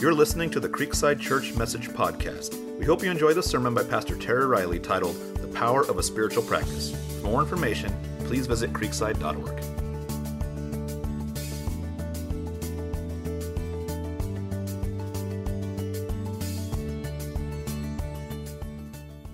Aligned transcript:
You're 0.00 0.14
listening 0.14 0.48
to 0.50 0.60
the 0.60 0.68
Creekside 0.68 1.18
Church 1.18 1.56
Message 1.56 1.88
Podcast. 1.88 2.54
We 2.78 2.86
hope 2.86 3.02
you 3.02 3.10
enjoy 3.10 3.34
the 3.34 3.42
sermon 3.42 3.74
by 3.74 3.82
Pastor 3.82 4.14
Terry 4.14 4.46
Riley 4.46 4.78
titled 4.78 5.16
The 5.38 5.48
Power 5.48 5.82
of 5.82 5.98
a 5.98 6.04
Spiritual 6.04 6.44
Practice. 6.44 6.94
For 7.20 7.26
more 7.26 7.42
information, 7.42 7.92
please 8.20 8.46
visit 8.46 8.72
creekside.org. 8.72 9.60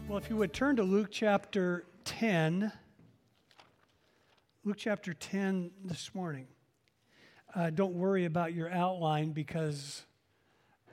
Well, 0.09 0.17
if 0.17 0.31
you 0.31 0.39
would 0.39 0.55
turn 0.55 0.77
to 0.77 0.83
Luke 0.83 1.09
chapter 1.11 1.85
10, 2.07 2.73
Luke 4.65 4.79
chapter 4.79 5.13
10 5.13 5.73
this 5.85 6.15
morning. 6.15 6.47
Uh, 7.55 7.69
don't 7.69 7.93
worry 7.93 8.25
about 8.25 8.55
your 8.55 8.71
outline 8.73 9.33
because 9.33 10.07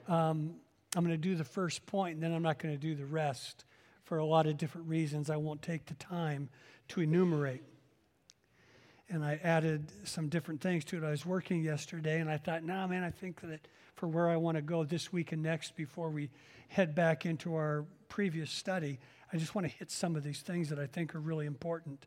um, 0.08 0.54
I'm 0.94 1.04
going 1.04 1.14
to 1.14 1.16
do 1.16 1.34
the 1.34 1.44
first 1.44 1.86
point 1.86 2.14
and 2.14 2.22
then 2.22 2.32
I'm 2.32 2.42
not 2.42 2.58
going 2.58 2.74
to 2.74 2.80
do 2.80 2.94
the 2.94 3.06
rest 3.06 3.64
for 4.04 4.18
a 4.18 4.24
lot 4.24 4.46
of 4.46 4.58
different 4.58 4.88
reasons. 4.88 5.30
I 5.30 5.36
won't 5.36 5.62
take 5.62 5.86
the 5.86 5.94
time 5.94 6.50
to 6.88 7.00
enumerate. 7.00 7.62
And 9.08 9.24
I 9.24 9.40
added 9.42 9.92
some 10.04 10.28
different 10.28 10.60
things 10.60 10.84
to 10.86 10.96
it. 10.96 11.04
I 11.04 11.10
was 11.10 11.26
working 11.26 11.62
yesterday 11.62 12.20
and 12.20 12.30
I 12.30 12.36
thought, 12.38 12.64
nah, 12.64 12.86
man, 12.86 13.04
I 13.04 13.10
think 13.10 13.40
that 13.42 13.66
for 13.94 14.06
where 14.08 14.28
I 14.28 14.36
want 14.36 14.56
to 14.56 14.62
go 14.62 14.84
this 14.84 15.12
week 15.12 15.32
and 15.32 15.42
next 15.42 15.76
before 15.76 16.10
we 16.10 16.30
head 16.68 16.94
back 16.94 17.26
into 17.26 17.54
our 17.54 17.84
previous 18.08 18.50
study, 18.50 18.98
I 19.32 19.36
just 19.36 19.54
want 19.54 19.66
to 19.66 19.72
hit 19.72 19.90
some 19.90 20.16
of 20.16 20.22
these 20.22 20.40
things 20.40 20.68
that 20.68 20.78
I 20.78 20.86
think 20.86 21.14
are 21.14 21.20
really 21.20 21.46
important. 21.46 22.06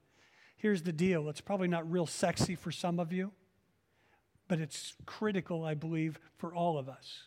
Here's 0.57 0.84
the 0.84 0.91
deal 0.91 1.30
it's 1.30 1.41
probably 1.41 1.68
not 1.68 1.90
real 1.91 2.05
sexy 2.05 2.55
for 2.55 2.71
some 2.71 2.99
of 2.99 3.12
you, 3.12 3.32
but 4.48 4.59
it's 4.59 4.96
critical, 5.05 5.63
I 5.63 5.73
believe, 5.73 6.20
for 6.38 6.54
all 6.54 6.77
of 6.77 6.90
us. 6.90 7.23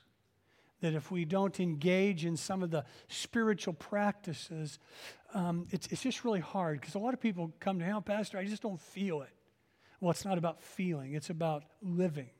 That 0.80 0.94
if 0.94 1.11
we 1.11 1.25
don't 1.25 1.58
engage 1.58 2.25
in 2.25 2.36
some 2.36 2.62
of 2.62 2.70
the 2.70 2.84
spiritual 3.08 3.75
practices, 3.75 4.78
um, 5.34 5.66
it's, 5.70 5.89
it's 5.89 6.03
just 6.03 6.25
really 6.25 6.41
hard 6.41 6.80
because 6.80 6.94
a 6.94 6.98
lot 6.98 7.14
of 7.14 7.20
people 7.20 7.53
come 7.61 7.78
to 7.80 7.84
him, 7.84 8.00
Pastor, 8.03 8.39
I 8.39 8.44
just 8.44 8.62
don't 8.62 8.80
feel 8.80 9.22
it. 9.22 9.30
Well, 10.00 10.12
it's 10.12 10.25
not 10.25 10.38
about 10.38 10.62
feeling, 10.62 11.14
it's 11.14 11.30
about 11.30 11.64
living. 11.83 12.30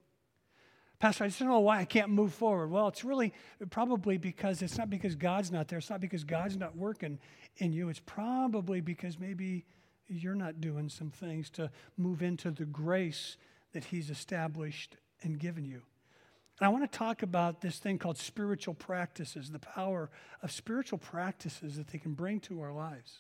Pastor, 0.98 1.24
I 1.24 1.26
just 1.28 1.38
don't 1.38 1.48
know 1.48 1.60
why 1.60 1.78
I 1.78 1.84
can't 1.84 2.10
move 2.10 2.34
forward. 2.34 2.70
Well, 2.70 2.88
it's 2.88 3.04
really 3.04 3.32
probably 3.70 4.18
because 4.18 4.62
it's 4.62 4.76
not 4.76 4.91
because 4.91 5.14
God's 5.14 5.52
not 5.52 5.68
there. 5.68 5.78
It's 5.78 5.91
not 5.91 6.00
because 6.00 6.24
God's 6.24 6.56
not 6.56 6.76
working 6.76 7.20
in 7.58 7.72
you. 7.72 7.88
It's 7.88 8.02
probably 8.04 8.80
because 8.80 9.18
maybe 9.18 9.64
you're 10.08 10.34
not 10.34 10.60
doing 10.60 10.88
some 10.88 11.10
things 11.10 11.50
to 11.50 11.70
move 11.96 12.20
into 12.20 12.50
the 12.50 12.64
grace 12.64 13.36
that 13.74 13.84
He's 13.84 14.10
established 14.10 14.96
and 15.22 15.38
given 15.38 15.64
you. 15.64 15.82
And 16.60 16.66
I 16.66 16.70
want 16.70 16.90
to 16.90 16.98
talk 16.98 17.22
about 17.22 17.60
this 17.60 17.78
thing 17.78 17.98
called 17.98 18.18
spiritual 18.18 18.74
practices, 18.74 19.50
the 19.50 19.58
power 19.58 20.10
of 20.42 20.50
spiritual 20.50 20.98
practices 20.98 21.76
that 21.76 21.88
they 21.88 21.98
can 21.98 22.14
bring 22.14 22.40
to 22.40 22.60
our 22.60 22.72
lives. 22.72 23.18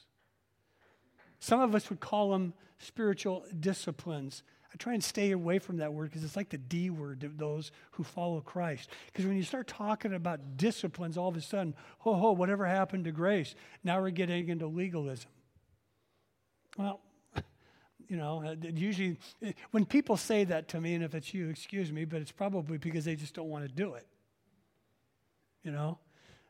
Some 1.38 1.60
of 1.60 1.74
us 1.74 1.88
would 1.88 2.00
call 2.00 2.30
them 2.30 2.52
spiritual 2.78 3.44
disciplines. 3.60 4.42
I 4.72 4.76
try 4.76 4.94
and 4.94 5.02
stay 5.02 5.30
away 5.30 5.60
from 5.60 5.76
that 5.78 5.92
word 5.92 6.10
because 6.10 6.24
it's 6.24 6.36
like 6.36 6.50
the 6.50 6.58
D 6.58 6.90
word 6.90 7.20
to 7.20 7.28
those 7.28 7.70
who 7.92 8.02
follow 8.02 8.40
Christ. 8.40 8.90
Because 9.06 9.24
when 9.24 9.36
you 9.36 9.44
start 9.44 9.68
talking 9.68 10.14
about 10.14 10.56
disciplines, 10.56 11.16
all 11.16 11.28
of 11.28 11.36
a 11.36 11.40
sudden, 11.40 11.74
ho 12.00 12.14
ho, 12.14 12.32
whatever 12.32 12.66
happened 12.66 13.04
to 13.04 13.12
grace? 13.12 13.54
Now 13.84 14.00
we're 14.00 14.10
getting 14.10 14.48
into 14.48 14.66
legalism. 14.66 15.30
Well, 16.76 17.00
you 18.08 18.16
know, 18.16 18.42
uh, 18.44 18.56
usually 18.74 19.18
uh, 19.46 19.52
when 19.70 19.84
people 19.84 20.16
say 20.16 20.44
that 20.44 20.68
to 20.68 20.80
me, 20.80 20.94
and 20.94 21.04
if 21.04 21.14
it's 21.14 21.32
you, 21.34 21.48
excuse 21.48 21.92
me, 21.92 22.04
but 22.04 22.20
it's 22.20 22.32
probably 22.32 22.78
because 22.78 23.04
they 23.04 23.14
just 23.14 23.34
don't 23.34 23.48
want 23.48 23.66
to 23.66 23.72
do 23.72 23.94
it. 23.94 24.06
You 25.62 25.70
know, 25.70 25.98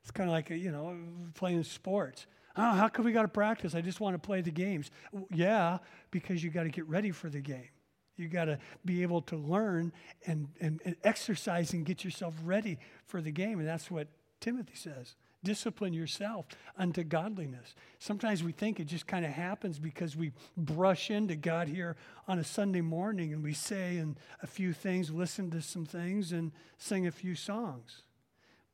it's 0.02 0.10
kind 0.10 0.28
of 0.28 0.32
like, 0.32 0.50
you 0.50 0.70
know, 0.70 0.96
playing 1.34 1.64
sports. 1.64 2.26
Oh, 2.56 2.72
how 2.72 2.88
come 2.88 3.04
we 3.04 3.12
got 3.12 3.22
to 3.22 3.28
practice? 3.28 3.74
I 3.74 3.80
just 3.80 4.00
want 4.00 4.14
to 4.14 4.18
play 4.18 4.40
the 4.40 4.50
games. 4.50 4.90
Yeah, 5.32 5.78
because 6.10 6.42
you 6.42 6.50
got 6.50 6.64
to 6.64 6.70
get 6.70 6.88
ready 6.88 7.10
for 7.10 7.28
the 7.28 7.40
game. 7.40 7.68
You 8.16 8.28
got 8.28 8.46
to 8.46 8.58
be 8.84 9.02
able 9.02 9.22
to 9.22 9.36
learn 9.36 9.92
and, 10.26 10.48
and, 10.60 10.80
and 10.84 10.96
exercise 11.04 11.72
and 11.72 11.84
get 11.84 12.04
yourself 12.04 12.34
ready 12.44 12.78
for 13.06 13.20
the 13.22 13.30
game. 13.30 13.60
And 13.60 13.68
that's 13.68 13.90
what 13.90 14.08
Timothy 14.40 14.74
says. 14.74 15.14
Discipline 15.44 15.92
yourself 15.92 16.46
unto 16.76 17.04
godliness. 17.04 17.74
Sometimes 18.00 18.42
we 18.42 18.50
think 18.50 18.80
it 18.80 18.86
just 18.86 19.06
kind 19.06 19.24
of 19.24 19.30
happens 19.30 19.78
because 19.78 20.16
we 20.16 20.32
brush 20.56 21.10
into 21.10 21.36
God 21.36 21.68
here 21.68 21.96
on 22.26 22.40
a 22.40 22.44
Sunday 22.44 22.80
morning 22.80 23.32
and 23.32 23.42
we 23.42 23.54
say 23.54 23.98
and 23.98 24.18
a 24.42 24.48
few 24.48 24.72
things, 24.72 25.10
listen 25.10 25.50
to 25.52 25.62
some 25.62 25.86
things, 25.86 26.32
and 26.32 26.50
sing 26.76 27.06
a 27.06 27.12
few 27.12 27.36
songs. 27.36 28.02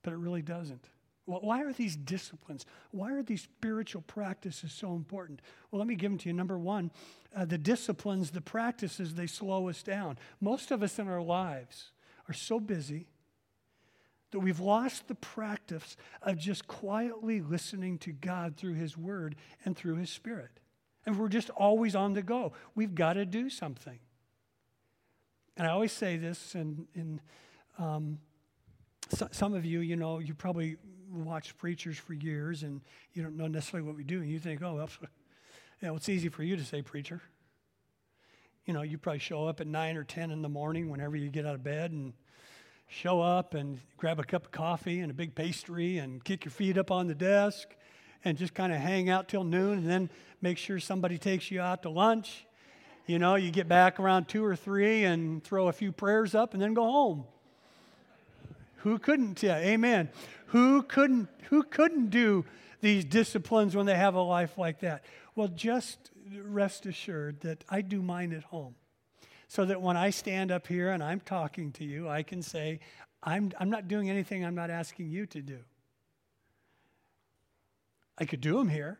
But 0.03 0.14
it 0.14 0.16
really 0.16 0.42
doesn't. 0.42 0.88
Why 1.26 1.62
are 1.62 1.72
these 1.72 1.97
disciplines? 1.97 2.66
Why 2.91 3.12
are 3.12 3.22
these 3.22 3.42
spiritual 3.42 4.03
practices 4.03 4.72
so 4.72 4.94
important? 4.94 5.41
Well, 5.70 5.78
let 5.78 5.88
me 5.88 5.94
give 5.94 6.10
them 6.10 6.19
to 6.19 6.28
you. 6.28 6.34
Number 6.34 6.58
one, 6.58 6.91
uh, 7.34 7.47
the 7.47 7.56
disciplines, 7.56 8.30
the 8.30 8.42
practices, 8.42 9.14
they 9.14 9.26
slow 9.26 9.69
us 9.69 9.82
down. 9.82 10.19
Most 10.41 10.70
of 10.70 10.82
us 10.82 10.98
in 10.98 11.08
our 11.08 11.22
lives 11.22 11.92
are 12.28 12.34
so 12.34 12.60
busy 12.60 13.06
that 14.34 14.41
we've 14.41 14.59
lost 14.59 15.06
the 15.06 15.15
practice 15.15 15.97
of 16.21 16.37
just 16.37 16.67
quietly 16.67 17.41
listening 17.41 17.99
to 17.99 18.11
God 18.11 18.56
through 18.56 18.75
His 18.75 18.97
Word 18.97 19.37
and 19.65 19.77
through 19.77 19.95
His 19.95 20.11
Spirit. 20.11 20.50
And 21.06 21.17
we're 21.17 21.28
just 21.28 21.50
always 21.50 21.95
on 21.95 22.15
the 22.15 22.22
go. 22.22 22.53
We've 22.75 22.97
got 22.97 23.12
to 23.12 23.25
do 23.27 23.49
something. 23.49 24.00
And 25.56 25.69
I 25.69 25.71
always 25.71 25.93
say 25.93 26.17
this, 26.17 26.56
and, 26.56 26.89
and 26.97 27.21
um, 27.78 28.19
so, 29.09 29.28
some 29.31 29.55
of 29.55 29.65
you, 29.65 29.78
you 29.78 29.95
know, 29.95 30.19
you 30.19 30.34
probably 30.34 30.78
watched 31.12 31.56
preachers 31.56 31.97
for 31.97 32.15
years 32.15 32.65
and 32.65 32.81
you 33.12 33.22
don't 33.22 33.37
know 33.37 33.47
necessarily 33.47 33.87
what 33.87 33.95
we 33.97 34.03
do, 34.03 34.21
and 34.21 34.28
you 34.28 34.41
think, 34.41 34.62
oh, 34.65 34.75
well, 34.75 34.91
you 35.81 35.87
know, 35.87 35.95
it's 35.95 36.09
easy 36.09 36.28
for 36.28 36.43
you 36.43 36.56
to 36.56 36.65
say 36.65 36.83
preacher. 36.83 37.22
You 38.66 38.75
know, 38.75 38.83
you 38.83 38.99
probably 38.99 39.21
show 39.21 39.47
up 39.47 39.61
at 39.61 39.69
9 39.69 39.97
or 39.97 40.03
10 40.03 40.33
in 40.33 40.43
the 40.43 40.49
morning 40.49 40.91
whenever 40.91 41.15
you 41.15 41.31
get 41.31 41.47
out 41.47 41.55
of 41.55 41.62
bed 41.62 41.93
and 41.93 42.15
show 42.87 43.21
up 43.21 43.55
and 43.55 43.81
grab 43.97 44.19
a 44.19 44.25
cup 44.25 44.45
of 44.45 44.50
coffee 44.53 45.00
and 45.00 45.11
a 45.11 45.15
big 45.15 45.34
pastry 45.34 45.99
and 45.99 46.22
kick 46.22 46.45
your 46.45 46.53
feet 46.53 46.78
up 46.78 46.91
on 46.91 47.06
the 47.06 47.15
desk 47.15 47.69
and 48.25 48.39
just 48.39 48.55
kind 48.55 48.72
of 48.72 48.78
hang 48.78 49.09
out 49.09 49.28
till 49.28 49.45
noon 49.45 49.78
and 49.78 49.89
then 49.89 50.11
make 50.41 50.59
sure 50.59 50.78
somebody 50.78 51.19
takes 51.19 51.50
you 51.50 51.61
out 51.61 51.83
to 51.83 51.91
lunch. 51.91 52.47
You 53.06 53.19
know, 53.19 53.34
you 53.34 53.50
get 53.50 53.69
back 53.69 54.00
around 54.00 54.28
two 54.28 54.45
or 54.45 54.56
three 54.56 55.05
and 55.05 55.43
throw 55.43 55.69
a 55.69 55.72
few 55.72 55.93
prayers 55.93 56.34
up 56.34 56.55
and 56.55 56.62
then 56.62 56.72
go 56.75 56.84
home. 56.84 57.25
Who 58.78 58.99
couldn't? 58.99 59.43
Yeah, 59.43 59.59
amen. 59.59 60.11
Who 60.49 60.83
couldn't? 60.83 61.28
Who 61.49 61.62
couldn't 61.62 62.11
do 62.11 62.45
these 62.81 63.05
disciplines 63.05 63.75
when 63.75 63.87
they 63.87 63.95
have 63.95 64.15
a 64.15 64.21
life 64.21 64.59
like 64.59 64.81
that? 64.81 65.05
Well, 65.34 65.49
just 65.49 66.11
rest 66.43 66.87
assured 66.87 67.41
that 67.41 67.65
I 67.69 67.81
do 67.81 68.03
mine 68.03 68.33
at 68.33 68.45
home 68.45 68.75
so 69.54 69.65
that 69.65 69.81
when 69.81 69.97
I 69.97 70.10
stand 70.10 70.50
up 70.50 70.66
here 70.66 70.91
and 70.91 71.00
I'm 71.00 71.20
talking 71.20 71.70
to 71.75 71.84
you, 71.84 72.09
I 72.09 72.25
can 72.25 72.42
say, 72.42 72.81
I'm, 73.22 73.53
I'm 73.60 73.70
not 73.70 73.87
doing 73.87 74.10
anything 74.10 74.44
I'm 74.44 74.56
not 74.56 74.69
asking 74.69 75.10
you 75.10 75.26
to 75.26 75.41
do. 75.41 75.59
I 78.19 78.25
could 78.25 78.41
do 78.41 78.59
them 78.59 78.69
here. 78.69 78.98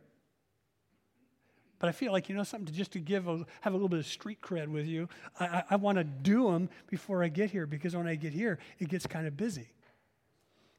But 1.81 1.88
I 1.88 1.92
feel 1.92 2.12
like, 2.12 2.28
you 2.28 2.37
know, 2.37 2.44
something 2.44 2.66
to 2.66 2.72
just 2.72 2.92
to 2.92 3.00
give, 3.00 3.26
a, 3.26 3.44
have 3.62 3.72
a 3.72 3.76
little 3.76 3.88
bit 3.88 3.98
of 3.98 4.06
street 4.06 4.41
cred 4.41 4.69
with 4.69 4.87
you. 4.87 5.09
I, 5.41 5.44
I, 5.44 5.65
I 5.70 5.76
want 5.76 5.98
to 5.98 6.04
do 6.04 6.53
them 6.53 6.69
before 6.88 7.25
I 7.25 7.28
get 7.28 7.50
here 7.50 7.66
because 7.66 7.97
when 7.97 8.06
I 8.06 8.15
get 8.15 8.32
here, 8.32 8.60
it 8.78 8.88
gets 8.88 9.09
kind 9.09 9.26
of 9.26 9.36
busy. 9.36 9.72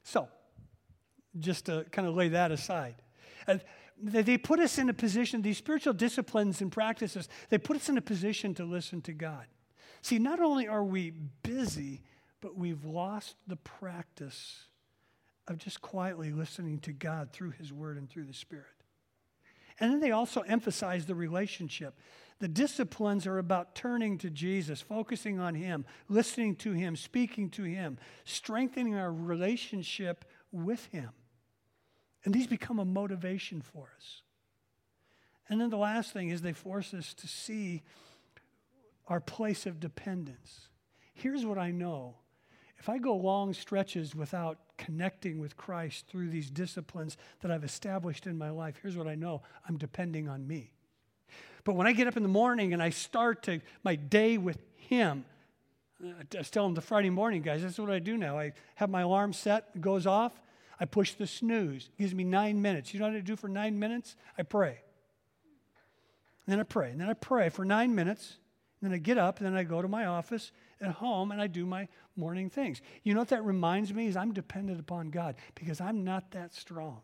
So, 0.04 0.26
just 1.38 1.66
to 1.66 1.84
kind 1.92 2.08
of 2.08 2.14
lay 2.14 2.28
that 2.28 2.50
aside. 2.50 2.94
Uh, 3.46 3.58
they 4.02 4.38
put 4.38 4.58
us 4.58 4.78
in 4.78 4.88
a 4.88 4.94
position, 4.94 5.42
these 5.42 5.58
spiritual 5.58 5.92
disciplines 5.92 6.62
and 6.62 6.72
practices, 6.72 7.28
they 7.50 7.58
put 7.58 7.76
us 7.76 7.90
in 7.90 7.98
a 7.98 8.02
position 8.02 8.54
to 8.54 8.64
listen 8.64 9.02
to 9.02 9.12
God. 9.12 9.44
See, 10.06 10.20
not 10.20 10.38
only 10.38 10.68
are 10.68 10.84
we 10.84 11.10
busy, 11.42 12.00
but 12.40 12.56
we've 12.56 12.84
lost 12.84 13.34
the 13.48 13.56
practice 13.56 14.66
of 15.48 15.58
just 15.58 15.82
quietly 15.82 16.30
listening 16.30 16.78
to 16.82 16.92
God 16.92 17.32
through 17.32 17.50
His 17.50 17.72
Word 17.72 17.96
and 17.96 18.08
through 18.08 18.26
the 18.26 18.32
Spirit. 18.32 18.66
And 19.80 19.90
then 19.90 19.98
they 19.98 20.12
also 20.12 20.42
emphasize 20.42 21.06
the 21.06 21.16
relationship. 21.16 21.98
The 22.38 22.46
disciplines 22.46 23.26
are 23.26 23.38
about 23.38 23.74
turning 23.74 24.16
to 24.18 24.30
Jesus, 24.30 24.80
focusing 24.80 25.40
on 25.40 25.56
Him, 25.56 25.84
listening 26.08 26.54
to 26.58 26.70
Him, 26.70 26.94
speaking 26.94 27.50
to 27.50 27.64
Him, 27.64 27.98
strengthening 28.24 28.94
our 28.94 29.12
relationship 29.12 30.24
with 30.52 30.86
Him. 30.92 31.10
And 32.24 32.32
these 32.32 32.46
become 32.46 32.78
a 32.78 32.84
motivation 32.84 33.60
for 33.60 33.88
us. 33.96 34.22
And 35.48 35.60
then 35.60 35.70
the 35.70 35.76
last 35.76 36.12
thing 36.12 36.28
is 36.28 36.42
they 36.42 36.52
force 36.52 36.94
us 36.94 37.12
to 37.14 37.26
see 37.26 37.82
our 39.08 39.20
place 39.20 39.66
of 39.66 39.80
dependence. 39.80 40.68
Here's 41.14 41.44
what 41.44 41.58
I 41.58 41.70
know 41.70 42.16
if 42.78 42.88
I 42.88 42.98
go 42.98 43.16
long 43.16 43.54
stretches 43.54 44.14
without 44.14 44.58
connecting 44.76 45.38
with 45.38 45.56
Christ 45.56 46.06
through 46.08 46.28
these 46.28 46.50
disciplines 46.50 47.16
that 47.40 47.50
I've 47.50 47.64
established 47.64 48.26
in 48.26 48.36
my 48.36 48.50
life, 48.50 48.78
here's 48.82 48.96
what 48.96 49.08
I 49.08 49.14
know 49.14 49.42
I'm 49.68 49.78
depending 49.78 50.28
on 50.28 50.46
me. 50.46 50.72
But 51.64 51.74
when 51.74 51.86
I 51.86 51.92
get 51.92 52.06
up 52.06 52.16
in 52.16 52.22
the 52.22 52.28
morning 52.28 52.72
and 52.72 52.82
I 52.82 52.90
start 52.90 53.42
to, 53.44 53.60
my 53.82 53.96
day 53.96 54.38
with 54.38 54.58
Him, 54.76 55.24
I 56.00 56.22
telling 56.24 56.68
them 56.68 56.74
the 56.74 56.80
Friday 56.80 57.10
morning 57.10 57.42
guys, 57.42 57.62
that's 57.62 57.78
what 57.78 57.90
I 57.90 57.98
do 57.98 58.16
now. 58.16 58.38
I 58.38 58.52
have 58.76 58.90
my 58.90 59.00
alarm 59.00 59.32
set, 59.32 59.70
it 59.74 59.80
goes 59.80 60.06
off. 60.06 60.40
I 60.78 60.84
push 60.84 61.14
the 61.14 61.26
snooze. 61.26 61.86
It 61.86 62.02
gives 62.02 62.14
me 62.14 62.22
nine 62.22 62.60
minutes. 62.60 62.92
You 62.92 63.00
know 63.00 63.06
what 63.06 63.16
I 63.16 63.20
do 63.20 63.34
for 63.34 63.48
nine 63.48 63.78
minutes? 63.78 64.14
I 64.36 64.42
pray. 64.42 64.78
And 66.46 66.52
then 66.52 66.60
I 66.60 66.64
pray. 66.64 66.90
And 66.90 67.00
then 67.00 67.08
I 67.08 67.14
pray 67.14 67.48
for 67.48 67.64
nine 67.64 67.94
minutes. 67.94 68.36
Then 68.82 68.92
I 68.92 68.98
get 68.98 69.18
up. 69.18 69.38
And 69.38 69.46
then 69.46 69.56
I 69.56 69.64
go 69.64 69.82
to 69.82 69.88
my 69.88 70.06
office 70.06 70.52
at 70.80 70.92
home 70.92 71.32
and 71.32 71.40
I 71.40 71.46
do 71.46 71.64
my 71.64 71.88
morning 72.16 72.50
things. 72.50 72.80
You 73.02 73.14
know 73.14 73.20
what 73.20 73.28
that 73.28 73.44
reminds 73.44 73.92
me 73.92 74.06
is 74.06 74.16
I'm 74.16 74.32
dependent 74.32 74.80
upon 74.80 75.10
God 75.10 75.36
because 75.54 75.80
I'm 75.80 76.04
not 76.04 76.30
that 76.32 76.54
strong. 76.54 77.00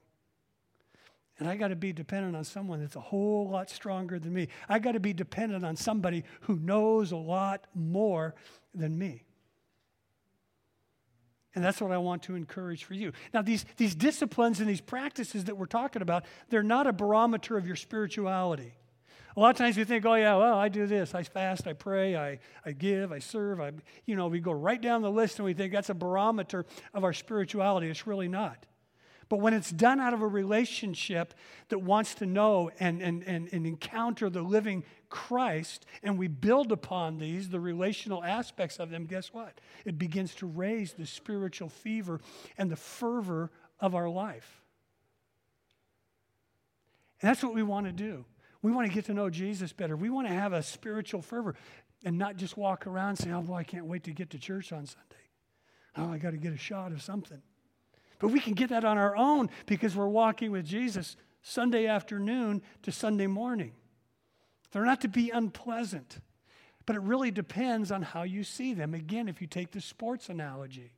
And 1.38 1.48
I 1.48 1.56
got 1.56 1.68
to 1.68 1.76
be 1.76 1.92
dependent 1.92 2.36
on 2.36 2.44
someone 2.44 2.80
that's 2.80 2.96
a 2.96 3.00
whole 3.00 3.48
lot 3.48 3.70
stronger 3.70 4.18
than 4.18 4.32
me. 4.32 4.48
I 4.68 4.78
got 4.78 4.92
to 4.92 5.00
be 5.00 5.12
dependent 5.12 5.64
on 5.64 5.76
somebody 5.76 6.24
who 6.42 6.56
knows 6.56 7.10
a 7.10 7.16
lot 7.16 7.66
more 7.74 8.34
than 8.74 8.98
me. 8.98 9.24
And 11.54 11.64
that's 11.64 11.80
what 11.80 11.92
I 11.92 11.98
want 11.98 12.22
to 12.24 12.34
encourage 12.34 12.84
for 12.84 12.94
you. 12.94 13.12
Now, 13.34 13.42
these, 13.42 13.66
these 13.76 13.94
disciplines 13.94 14.60
and 14.60 14.68
these 14.68 14.80
practices 14.80 15.44
that 15.44 15.56
we're 15.56 15.66
talking 15.66 16.00
about, 16.00 16.24
they're 16.48 16.62
not 16.62 16.86
a 16.86 16.92
barometer 16.92 17.56
of 17.56 17.66
your 17.66 17.76
spirituality. 17.76 18.74
A 19.34 19.40
lot 19.40 19.50
of 19.50 19.56
times 19.56 19.78
we 19.78 19.84
think, 19.84 20.04
oh, 20.04 20.14
yeah, 20.14 20.36
well, 20.36 20.58
I 20.58 20.68
do 20.68 20.86
this. 20.86 21.14
I 21.14 21.22
fast, 21.22 21.66
I 21.66 21.72
pray, 21.72 22.16
I, 22.16 22.38
I 22.66 22.72
give, 22.72 23.12
I 23.12 23.18
serve. 23.18 23.60
I, 23.60 23.72
you 24.04 24.14
know, 24.14 24.28
we 24.28 24.40
go 24.40 24.52
right 24.52 24.80
down 24.80 25.00
the 25.00 25.10
list 25.10 25.38
and 25.38 25.46
we 25.46 25.54
think 25.54 25.72
that's 25.72 25.88
a 25.88 25.94
barometer 25.94 26.66
of 26.92 27.02
our 27.02 27.14
spirituality. 27.14 27.88
It's 27.88 28.06
really 28.06 28.28
not. 28.28 28.66
But 29.30 29.40
when 29.40 29.54
it's 29.54 29.70
done 29.70 29.98
out 29.98 30.12
of 30.12 30.20
a 30.20 30.26
relationship 30.26 31.32
that 31.70 31.78
wants 31.78 32.14
to 32.16 32.26
know 32.26 32.70
and, 32.78 33.00
and, 33.00 33.22
and, 33.22 33.48
and 33.50 33.66
encounter 33.66 34.28
the 34.28 34.42
living 34.42 34.84
Christ, 35.08 35.86
and 36.02 36.18
we 36.18 36.28
build 36.28 36.70
upon 36.70 37.16
these, 37.16 37.48
the 37.48 37.60
relational 37.60 38.22
aspects 38.22 38.78
of 38.78 38.90
them, 38.90 39.06
guess 39.06 39.32
what? 39.32 39.58
It 39.86 39.98
begins 39.98 40.34
to 40.36 40.46
raise 40.46 40.92
the 40.92 41.06
spiritual 41.06 41.70
fever 41.70 42.20
and 42.58 42.70
the 42.70 42.76
fervor 42.76 43.50
of 43.80 43.94
our 43.94 44.10
life. 44.10 44.60
And 47.22 47.30
that's 47.30 47.42
what 47.42 47.54
we 47.54 47.62
want 47.62 47.86
to 47.86 47.92
do. 47.92 48.26
We 48.62 48.70
want 48.70 48.86
to 48.88 48.94
get 48.94 49.06
to 49.06 49.14
know 49.14 49.28
Jesus 49.28 49.72
better. 49.72 49.96
We 49.96 50.08
want 50.08 50.28
to 50.28 50.34
have 50.34 50.52
a 50.52 50.62
spiritual 50.62 51.20
fervor 51.20 51.56
and 52.04 52.16
not 52.16 52.36
just 52.36 52.56
walk 52.56 52.86
around 52.86 53.16
saying, 53.16 53.34
oh, 53.34 53.42
boy, 53.42 53.56
I 53.56 53.64
can't 53.64 53.86
wait 53.86 54.04
to 54.04 54.12
get 54.12 54.30
to 54.30 54.38
church 54.38 54.72
on 54.72 54.86
Sunday. 54.86 55.22
Oh, 55.96 56.12
I 56.12 56.18
got 56.18 56.30
to 56.30 56.36
get 56.36 56.52
a 56.52 56.58
shot 56.58 56.92
of 56.92 57.02
something. 57.02 57.42
But 58.18 58.28
we 58.28 58.40
can 58.40 58.54
get 58.54 58.70
that 58.70 58.84
on 58.84 58.98
our 58.98 59.16
own 59.16 59.50
because 59.66 59.96
we're 59.96 60.06
walking 60.06 60.52
with 60.52 60.64
Jesus 60.64 61.16
Sunday 61.42 61.86
afternoon 61.86 62.62
to 62.82 62.92
Sunday 62.92 63.26
morning. 63.26 63.72
They're 64.70 64.84
not 64.84 65.00
to 65.02 65.08
be 65.08 65.30
unpleasant, 65.30 66.18
but 66.86 66.96
it 66.96 67.02
really 67.02 67.30
depends 67.30 67.90
on 67.90 68.02
how 68.02 68.22
you 68.22 68.44
see 68.44 68.74
them. 68.74 68.94
Again, 68.94 69.28
if 69.28 69.40
you 69.40 69.48
take 69.48 69.72
the 69.72 69.80
sports 69.80 70.28
analogy, 70.28 70.92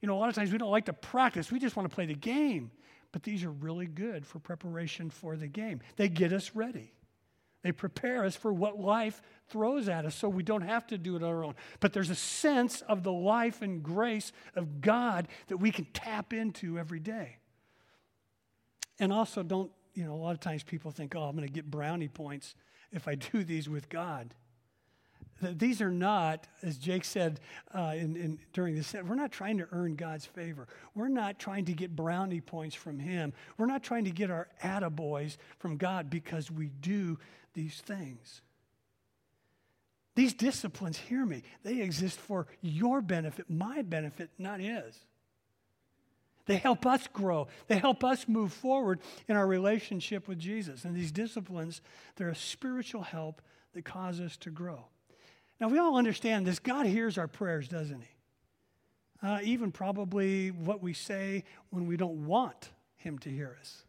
you 0.00 0.08
know, 0.08 0.16
a 0.16 0.18
lot 0.18 0.30
of 0.30 0.34
times 0.34 0.50
we 0.50 0.58
don't 0.58 0.70
like 0.70 0.86
to 0.86 0.92
practice, 0.92 1.52
we 1.52 1.60
just 1.60 1.76
want 1.76 1.88
to 1.88 1.94
play 1.94 2.06
the 2.06 2.14
game. 2.14 2.72
But 3.12 3.22
these 3.22 3.44
are 3.44 3.50
really 3.50 3.86
good 3.86 4.26
for 4.26 4.38
preparation 4.38 5.10
for 5.10 5.36
the 5.36 5.46
game. 5.46 5.80
They 5.96 6.08
get 6.08 6.32
us 6.32 6.52
ready. 6.54 6.92
They 7.62 7.70
prepare 7.70 8.24
us 8.24 8.34
for 8.34 8.52
what 8.52 8.80
life 8.80 9.22
throws 9.48 9.88
at 9.88 10.04
us 10.04 10.16
so 10.16 10.28
we 10.28 10.42
don't 10.42 10.62
have 10.62 10.86
to 10.88 10.98
do 10.98 11.14
it 11.14 11.22
on 11.22 11.28
our 11.28 11.44
own. 11.44 11.54
But 11.78 11.92
there's 11.92 12.10
a 12.10 12.16
sense 12.16 12.80
of 12.82 13.04
the 13.04 13.12
life 13.12 13.62
and 13.62 13.82
grace 13.82 14.32
of 14.56 14.80
God 14.80 15.28
that 15.46 15.58
we 15.58 15.70
can 15.70 15.84
tap 15.92 16.32
into 16.32 16.78
every 16.78 16.98
day. 16.98 17.36
And 18.98 19.12
also, 19.12 19.42
don't, 19.42 19.70
you 19.94 20.04
know, 20.04 20.14
a 20.14 20.16
lot 20.16 20.32
of 20.32 20.40
times 20.40 20.62
people 20.62 20.90
think, 20.90 21.14
oh, 21.14 21.22
I'm 21.22 21.36
going 21.36 21.46
to 21.46 21.52
get 21.52 21.70
brownie 21.70 22.08
points 22.08 22.54
if 22.90 23.06
I 23.06 23.14
do 23.32 23.44
these 23.44 23.68
with 23.68 23.88
God. 23.88 24.34
These 25.42 25.80
are 25.82 25.90
not, 25.90 26.46
as 26.62 26.78
Jake 26.78 27.04
said 27.04 27.40
uh, 27.74 27.94
in, 27.96 28.16
in, 28.16 28.38
during 28.52 28.74
the 28.74 28.82
set, 28.82 29.06
we're 29.06 29.14
not 29.14 29.32
trying 29.32 29.58
to 29.58 29.66
earn 29.72 29.96
God's 29.96 30.24
favor. 30.24 30.68
We're 30.94 31.08
not 31.08 31.38
trying 31.38 31.64
to 31.66 31.72
get 31.72 31.94
brownie 31.96 32.40
points 32.40 32.74
from 32.74 32.98
Him. 32.98 33.32
We're 33.58 33.66
not 33.66 33.82
trying 33.82 34.04
to 34.04 34.10
get 34.10 34.30
our 34.30 34.48
attaboys 34.62 35.36
from 35.58 35.76
God 35.76 36.10
because 36.10 36.50
we 36.50 36.70
do 36.80 37.18
these 37.54 37.80
things. 37.80 38.42
These 40.14 40.34
disciplines, 40.34 40.98
hear 40.98 41.24
me, 41.24 41.42
they 41.62 41.80
exist 41.80 42.18
for 42.18 42.46
your 42.60 43.00
benefit, 43.00 43.48
my 43.48 43.82
benefit, 43.82 44.30
not 44.38 44.60
His. 44.60 44.98
They 46.46 46.56
help 46.56 46.86
us 46.86 47.06
grow. 47.06 47.48
They 47.68 47.78
help 47.78 48.04
us 48.04 48.26
move 48.28 48.52
forward 48.52 49.00
in 49.28 49.36
our 49.36 49.46
relationship 49.46 50.26
with 50.26 50.38
Jesus. 50.38 50.84
And 50.84 50.94
these 50.94 51.12
disciplines, 51.12 51.80
they're 52.16 52.28
a 52.28 52.36
spiritual 52.36 53.02
help 53.02 53.40
that 53.74 53.84
cause 53.84 54.20
us 54.20 54.36
to 54.38 54.50
grow. 54.50 54.86
Now, 55.62 55.68
we 55.68 55.78
all 55.78 55.96
understand 55.96 56.46
this. 56.46 56.58
God 56.58 56.84
hears 56.84 57.16
our 57.16 57.28
prayers, 57.28 57.68
doesn't 57.68 58.02
He? 58.02 59.26
Uh, 59.26 59.38
even 59.42 59.72
probably 59.72 60.50
what 60.50 60.82
we 60.82 60.92
say 60.92 61.44
when 61.70 61.86
we 61.86 61.96
don't 61.96 62.26
want 62.26 62.68
Him 62.96 63.18
to 63.20 63.30
hear 63.30 63.56
us. 63.58 63.84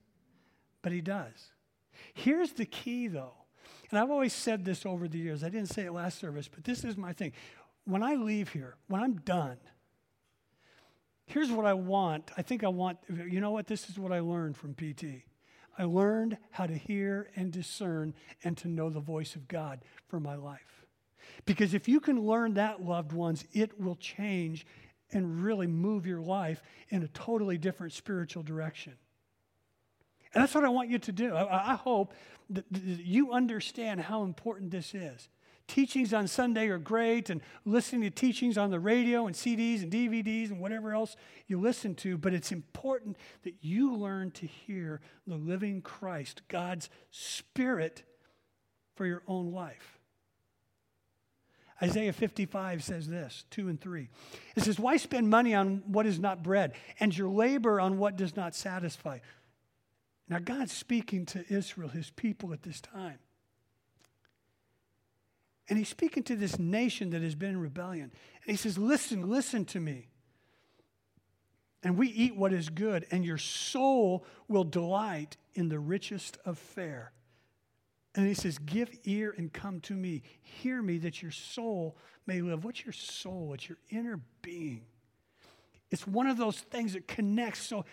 But 0.81 0.93
He 0.93 1.01
does. 1.01 1.51
Here's 2.13 2.53
the 2.53 2.65
key, 2.65 3.07
though 3.07 3.33
and 3.93 3.99
I've 3.99 4.09
always 4.09 4.33
said 4.33 4.65
this 4.65 4.87
over 4.87 5.07
the 5.07 5.19
years. 5.19 5.43
I 5.43 5.49
didn't 5.49 5.69
say 5.69 5.83
it 5.83 5.93
last 5.93 6.17
service, 6.17 6.47
but 6.47 6.63
this 6.63 6.83
is 6.83 6.97
my 6.97 7.13
thing. 7.13 7.31
When 7.85 8.01
I 8.01 8.15
leave 8.15 8.49
here, 8.49 8.75
when 8.87 8.99
I'm 8.99 9.17
done, 9.17 9.57
here's 11.27 11.51
what 11.51 11.67
I 11.67 11.75
want. 11.75 12.31
I 12.35 12.41
think 12.41 12.63
I 12.63 12.69
want, 12.69 12.97
you 13.07 13.39
know 13.39 13.51
what? 13.51 13.67
This 13.67 13.91
is 13.91 13.99
what 13.99 14.11
I 14.11 14.19
learned 14.19 14.57
from 14.57 14.73
PT. 14.73 15.25
I 15.77 15.83
learned 15.83 16.39
how 16.49 16.65
to 16.65 16.73
hear 16.73 17.29
and 17.35 17.51
discern 17.51 18.15
and 18.43 18.57
to 18.57 18.67
know 18.67 18.89
the 18.89 18.99
voice 18.99 19.35
of 19.35 19.47
God 19.47 19.81
for 20.07 20.19
my 20.19 20.33
life. 20.33 20.82
Because 21.45 21.73
if 21.73 21.87
you 21.87 21.99
can 21.99 22.21
learn 22.21 22.55
that, 22.55 22.83
loved 22.83 23.11
ones, 23.11 23.45
it 23.53 23.79
will 23.79 23.95
change 23.95 24.65
and 25.11 25.43
really 25.43 25.67
move 25.67 26.05
your 26.05 26.21
life 26.21 26.61
in 26.89 27.03
a 27.03 27.07
totally 27.09 27.57
different 27.57 27.93
spiritual 27.93 28.43
direction. 28.43 28.93
And 30.33 30.41
that's 30.41 30.55
what 30.55 30.63
I 30.63 30.69
want 30.69 30.89
you 30.89 30.99
to 30.99 31.11
do. 31.11 31.35
I, 31.35 31.73
I 31.73 31.75
hope 31.75 32.13
that, 32.49 32.65
that 32.71 32.81
you 32.81 33.31
understand 33.31 34.01
how 34.01 34.23
important 34.23 34.71
this 34.71 34.95
is. 34.95 35.29
Teachings 35.67 36.13
on 36.13 36.27
Sunday 36.27 36.67
are 36.67 36.77
great, 36.77 37.29
and 37.29 37.41
listening 37.63 38.01
to 38.01 38.09
teachings 38.09 38.57
on 38.57 38.69
the 38.69 38.79
radio 38.79 39.27
and 39.27 39.35
CDs 39.35 39.81
and 39.81 39.91
DVDs 39.91 40.51
and 40.51 40.59
whatever 40.59 40.93
else 40.93 41.15
you 41.47 41.59
listen 41.59 41.95
to, 41.95 42.17
but 42.17 42.33
it's 42.33 42.51
important 42.51 43.17
that 43.43 43.55
you 43.61 43.95
learn 43.95 44.31
to 44.31 44.45
hear 44.45 44.99
the 45.25 45.35
living 45.35 45.81
Christ, 45.81 46.41
God's 46.49 46.89
Spirit, 47.11 48.03
for 48.95 49.05
your 49.05 49.23
own 49.25 49.53
life. 49.53 49.99
Isaiah 51.83 52.13
55 52.13 52.81
says 52.81 53.09
this, 53.09 53.43
2 53.51 53.67
and 53.67 53.79
3. 53.79 54.07
It 54.55 54.63
says, 54.63 54.79
Why 54.79 54.95
spend 54.95 55.29
money 55.29 55.53
on 55.53 55.83
what 55.85 56.05
is 56.05 56.17
not 56.17 56.41
bread, 56.41 56.73
and 56.99 57.15
your 57.15 57.27
labor 57.27 57.81
on 57.81 57.97
what 57.97 58.15
does 58.15 58.37
not 58.37 58.55
satisfy? 58.55 59.19
Now, 60.29 60.39
God's 60.39 60.71
speaking 60.71 61.25
to 61.27 61.43
Israel, 61.53 61.89
his 61.89 62.09
people 62.09 62.53
at 62.53 62.63
this 62.63 62.79
time. 62.79 63.19
And 65.67 65.77
he's 65.77 65.89
speaking 65.89 66.23
to 66.23 66.37
this 66.37 66.57
nation 66.57 67.09
that 67.09 67.21
has 67.21 67.35
been 67.35 67.51
in 67.51 67.59
rebellion. 67.59 68.11
And 68.45 68.51
he 68.51 68.55
says, 68.55 68.77
Listen, 68.77 69.29
listen 69.29 69.65
to 69.65 69.81
me. 69.81 70.07
And 71.83 71.97
we 71.97 72.07
eat 72.07 72.37
what 72.37 72.53
is 72.53 72.69
good, 72.69 73.05
and 73.11 73.25
your 73.25 73.37
soul 73.37 74.25
will 74.47 74.63
delight 74.63 75.35
in 75.53 75.67
the 75.67 75.79
richest 75.79 76.37
of 76.45 76.57
fare. 76.57 77.11
And 78.15 78.27
he 78.27 78.33
says, 78.33 78.57
Give 78.59 78.89
ear 79.05 79.33
and 79.37 79.51
come 79.51 79.79
to 79.81 79.93
me. 79.93 80.21
Hear 80.41 80.81
me 80.81 80.97
that 80.99 81.21
your 81.21 81.31
soul 81.31 81.97
may 82.27 82.41
live. 82.41 82.63
What's 82.63 82.85
your 82.85 82.93
soul? 82.93 83.53
It's 83.53 83.67
your 83.67 83.79
inner 83.89 84.19
being. 84.41 84.81
It's 85.89 86.07
one 86.07 86.27
of 86.27 86.37
those 86.37 86.59
things 86.59 86.93
that 86.93 87.07
connects 87.07 87.61
so 87.61 87.85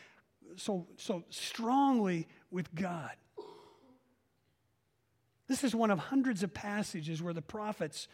so, 0.57 0.87
so 0.97 1.25
strongly 1.31 2.29
with 2.51 2.75
God. 2.75 3.13
This 5.49 5.65
is 5.65 5.75
one 5.75 5.91
of 5.91 5.99
hundreds 5.99 6.43
of 6.43 6.55
passages 6.55 7.23
where 7.23 7.35
the 7.35 7.43
prophets 7.43 8.09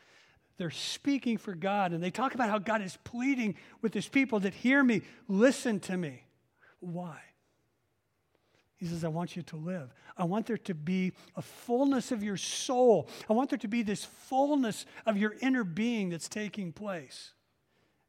they're 0.59 0.71
speaking 0.71 1.37
for 1.37 1.55
God 1.55 1.93
and 1.93 2.03
they 2.03 2.11
talk 2.11 2.35
about 2.35 2.49
how 2.49 2.59
God 2.59 2.81
is 2.81 2.97
pleading 3.05 3.57
with 3.83 3.93
his 3.93 4.09
people 4.09 4.41
that 4.41 4.55
hear 4.55 4.83
me, 4.83 5.03
listen 5.29 5.81
to 5.81 5.97
me. 5.97 6.25
Why? 6.81 7.19
He 8.77 8.87
says, 8.87 9.05
I 9.05 9.09
want 9.09 9.37
you 9.37 9.43
to 9.43 9.57
live. 9.57 9.95
I 10.19 10.25
want 10.25 10.47
there 10.47 10.59
to 10.59 10.75
be 10.75 11.13
a 11.35 11.43
fullness 11.43 12.13
of 12.13 12.23
your 12.23 12.37
soul. 12.37 13.09
I 13.29 13.33
want 13.33 13.51
there 13.51 13.59
to 13.59 13.69
be 13.69 13.83
this 13.83 14.05
fullness 14.05 14.85
of 15.07 15.17
your 15.17 15.35
inner 15.41 15.65
being 15.65 16.11
that's 16.11 16.29
taking 16.29 16.73
place 16.73 17.33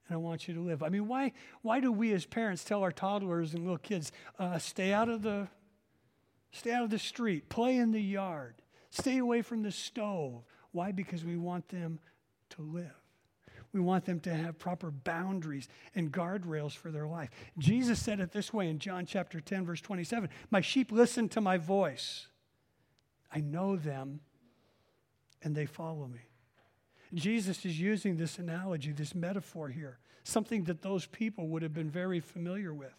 and 0.07 0.15
I 0.15 0.17
want 0.17 0.47
you 0.47 0.53
to 0.53 0.61
live. 0.61 0.83
I 0.83 0.89
mean, 0.89 1.07
why, 1.07 1.33
why 1.61 1.79
do 1.79 1.91
we 1.91 2.13
as 2.13 2.25
parents 2.25 2.63
tell 2.63 2.81
our 2.81 2.91
toddlers 2.91 3.53
and 3.53 3.63
little 3.63 3.77
kids, 3.77 4.11
uh, 4.39 4.57
stay 4.57 4.93
out 4.93 5.09
of 5.09 5.21
the 5.21 5.47
stay 6.51 6.71
out 6.71 6.83
of 6.83 6.89
the 6.89 6.99
street, 6.99 7.49
play 7.49 7.77
in 7.77 7.91
the 7.91 8.01
yard, 8.01 8.55
stay 8.89 9.17
away 9.17 9.41
from 9.41 9.63
the 9.63 9.71
stove? 9.71 10.43
Why? 10.71 10.91
Because 10.91 11.25
we 11.25 11.37
want 11.37 11.67
them 11.69 11.99
to 12.51 12.61
live. 12.61 12.95
We 13.77 13.83
want 13.83 14.05
them 14.05 14.19
to 14.21 14.33
have 14.33 14.57
proper 14.57 14.89
boundaries 14.89 15.69
and 15.93 16.11
guardrails 16.11 16.71
for 16.71 16.89
their 16.89 17.05
life. 17.05 17.29
Jesus 17.59 18.01
said 18.01 18.19
it 18.19 18.31
this 18.31 18.51
way 18.51 18.69
in 18.69 18.79
John 18.79 19.05
chapter 19.05 19.39
10, 19.39 19.67
verse 19.67 19.81
27 19.81 20.29
My 20.49 20.61
sheep 20.61 20.91
listen 20.91 21.29
to 21.29 21.41
my 21.41 21.57
voice. 21.57 22.25
I 23.31 23.39
know 23.39 23.75
them, 23.75 24.21
and 25.43 25.55
they 25.55 25.67
follow 25.67 26.07
me. 26.07 26.21
Jesus 27.13 27.67
is 27.67 27.79
using 27.79 28.17
this 28.17 28.39
analogy, 28.39 28.93
this 28.93 29.13
metaphor 29.13 29.69
here, 29.69 29.99
something 30.23 30.63
that 30.63 30.81
those 30.81 31.05
people 31.05 31.47
would 31.49 31.61
have 31.61 31.75
been 31.75 31.91
very 31.91 32.19
familiar 32.19 32.73
with. 32.73 32.95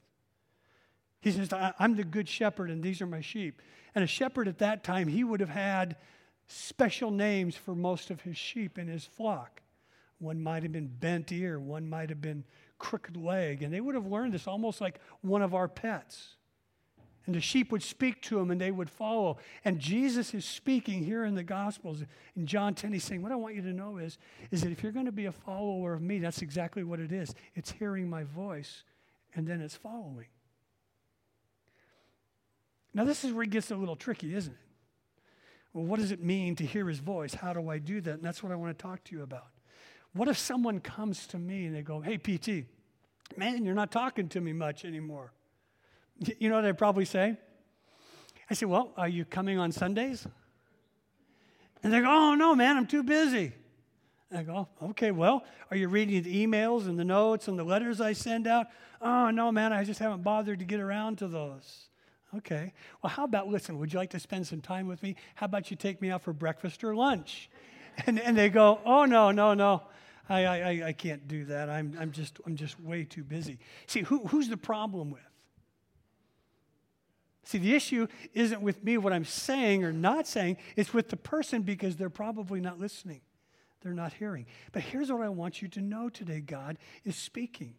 He 1.20 1.32
says, 1.32 1.48
I'm 1.52 1.96
the 1.96 2.04
good 2.04 2.28
shepherd, 2.28 2.70
and 2.70 2.84
these 2.84 3.02
are 3.02 3.06
my 3.06 3.20
sheep. 3.20 3.62
And 3.96 4.04
a 4.04 4.06
shepherd 4.06 4.46
at 4.46 4.58
that 4.58 4.84
time, 4.84 5.08
he 5.08 5.24
would 5.24 5.40
have 5.40 5.48
had 5.48 5.96
special 6.46 7.10
names 7.10 7.56
for 7.56 7.74
most 7.74 8.10
of 8.10 8.20
his 8.20 8.36
sheep 8.36 8.78
in 8.78 8.86
his 8.86 9.04
flock. 9.04 9.60
One 10.18 10.40
might 10.40 10.62
have 10.62 10.72
been 10.72 10.88
bent 10.88 11.30
ear, 11.30 11.60
one 11.60 11.88
might 11.88 12.08
have 12.08 12.20
been 12.20 12.44
crooked 12.78 13.16
leg, 13.16 13.62
and 13.62 13.72
they 13.72 13.80
would 13.80 13.94
have 13.94 14.06
learned 14.06 14.34
this 14.34 14.46
almost 14.46 14.80
like 14.80 15.00
one 15.20 15.42
of 15.42 15.54
our 15.54 15.68
pets. 15.68 16.34
And 17.26 17.34
the 17.34 17.40
sheep 17.42 17.70
would 17.72 17.82
speak 17.82 18.22
to 18.22 18.38
him 18.38 18.50
and 18.50 18.58
they 18.58 18.70
would 18.70 18.88
follow. 18.88 19.36
And 19.62 19.78
Jesus 19.78 20.32
is 20.32 20.46
speaking 20.46 21.04
here 21.04 21.26
in 21.26 21.34
the 21.34 21.42
Gospels. 21.42 22.02
In 22.34 22.46
John 22.46 22.74
10, 22.74 22.94
he's 22.94 23.04
saying, 23.04 23.20
What 23.20 23.32
I 23.32 23.36
want 23.36 23.54
you 23.54 23.60
to 23.60 23.72
know 23.74 23.98
is, 23.98 24.16
is 24.50 24.62
that 24.62 24.72
if 24.72 24.82
you're 24.82 24.92
going 24.92 25.04
to 25.04 25.12
be 25.12 25.26
a 25.26 25.32
follower 25.32 25.92
of 25.92 26.00
me, 26.00 26.20
that's 26.20 26.40
exactly 26.40 26.84
what 26.84 27.00
it 27.00 27.12
is. 27.12 27.34
It's 27.54 27.70
hearing 27.70 28.08
my 28.08 28.24
voice 28.24 28.82
and 29.34 29.46
then 29.46 29.60
it's 29.60 29.76
following. 29.76 30.28
Now, 32.94 33.04
this 33.04 33.24
is 33.24 33.32
where 33.32 33.44
it 33.44 33.50
gets 33.50 33.70
a 33.70 33.76
little 33.76 33.94
tricky, 33.94 34.34
isn't 34.34 34.54
it? 34.54 34.58
Well, 35.74 35.84
what 35.84 36.00
does 36.00 36.12
it 36.12 36.22
mean 36.22 36.56
to 36.56 36.64
hear 36.64 36.88
his 36.88 37.00
voice? 37.00 37.34
How 37.34 37.52
do 37.52 37.68
I 37.68 37.78
do 37.78 38.00
that? 38.00 38.14
And 38.14 38.22
that's 38.22 38.42
what 38.42 38.52
I 38.52 38.56
want 38.56 38.76
to 38.76 38.82
talk 38.82 39.04
to 39.04 39.14
you 39.14 39.22
about. 39.22 39.48
What 40.12 40.28
if 40.28 40.38
someone 40.38 40.80
comes 40.80 41.26
to 41.28 41.38
me 41.38 41.66
and 41.66 41.74
they 41.74 41.82
go, 41.82 42.00
Hey, 42.00 42.18
PT, 42.18 42.66
man, 43.36 43.64
you're 43.64 43.74
not 43.74 43.90
talking 43.90 44.28
to 44.30 44.40
me 44.40 44.52
much 44.52 44.84
anymore? 44.84 45.32
You 46.38 46.48
know 46.48 46.56
what 46.56 46.64
I'd 46.64 46.78
probably 46.78 47.04
say? 47.04 47.36
I 48.50 48.54
say, 48.54 48.66
Well, 48.66 48.92
are 48.96 49.08
you 49.08 49.24
coming 49.24 49.58
on 49.58 49.72
Sundays? 49.72 50.26
And 51.82 51.92
they 51.92 52.00
go, 52.00 52.06
Oh, 52.08 52.34
no, 52.34 52.54
man, 52.54 52.76
I'm 52.76 52.86
too 52.86 53.02
busy. 53.02 53.52
And 54.30 54.38
I 54.38 54.42
go, 54.42 54.68
Okay, 54.82 55.10
well, 55.10 55.44
are 55.70 55.76
you 55.76 55.88
reading 55.88 56.22
the 56.22 56.46
emails 56.46 56.86
and 56.86 56.98
the 56.98 57.04
notes 57.04 57.48
and 57.48 57.58
the 57.58 57.64
letters 57.64 58.00
I 58.00 58.12
send 58.12 58.46
out? 58.46 58.66
Oh, 59.00 59.30
no, 59.30 59.52
man, 59.52 59.72
I 59.72 59.84
just 59.84 60.00
haven't 60.00 60.22
bothered 60.22 60.58
to 60.58 60.64
get 60.64 60.80
around 60.80 61.18
to 61.18 61.28
those. 61.28 61.88
Okay. 62.36 62.72
Well, 63.02 63.10
how 63.10 63.24
about, 63.24 63.48
listen, 63.48 63.78
would 63.78 63.92
you 63.92 63.98
like 63.98 64.10
to 64.10 64.20
spend 64.20 64.46
some 64.46 64.60
time 64.60 64.86
with 64.86 65.02
me? 65.02 65.16
How 65.34 65.46
about 65.46 65.70
you 65.70 65.76
take 65.76 66.02
me 66.02 66.10
out 66.10 66.22
for 66.22 66.32
breakfast 66.32 66.84
or 66.84 66.94
lunch? 66.94 67.48
And, 68.06 68.20
and 68.20 68.36
they 68.36 68.48
go, 68.48 68.80
Oh, 68.84 69.04
no, 69.04 69.30
no, 69.30 69.54
no. 69.54 69.82
I, 70.28 70.44
I, 70.44 70.82
I 70.88 70.92
can't 70.92 71.26
do 71.26 71.46
that. 71.46 71.70
I'm, 71.70 71.96
I'm, 71.98 72.12
just, 72.12 72.38
I'm 72.46 72.54
just 72.54 72.78
way 72.80 73.04
too 73.04 73.24
busy. 73.24 73.58
See, 73.86 74.02
who, 74.02 74.26
who's 74.26 74.48
the 74.48 74.56
problem 74.56 75.10
with? 75.10 75.22
See, 77.44 77.56
the 77.56 77.74
issue 77.74 78.08
isn't 78.34 78.60
with 78.60 78.84
me 78.84 78.98
what 78.98 79.14
I'm 79.14 79.24
saying 79.24 79.82
or 79.82 79.92
not 79.92 80.26
saying, 80.26 80.58
it's 80.76 80.92
with 80.92 81.08
the 81.08 81.16
person 81.16 81.62
because 81.62 81.96
they're 81.96 82.10
probably 82.10 82.60
not 82.60 82.78
listening. 82.78 83.22
They're 83.80 83.94
not 83.94 84.12
hearing. 84.12 84.44
But 84.72 84.82
here's 84.82 85.10
what 85.10 85.22
I 85.22 85.30
want 85.30 85.62
you 85.62 85.68
to 85.68 85.80
know 85.80 86.10
today 86.10 86.40
God 86.40 86.76
is 87.04 87.16
speaking. 87.16 87.74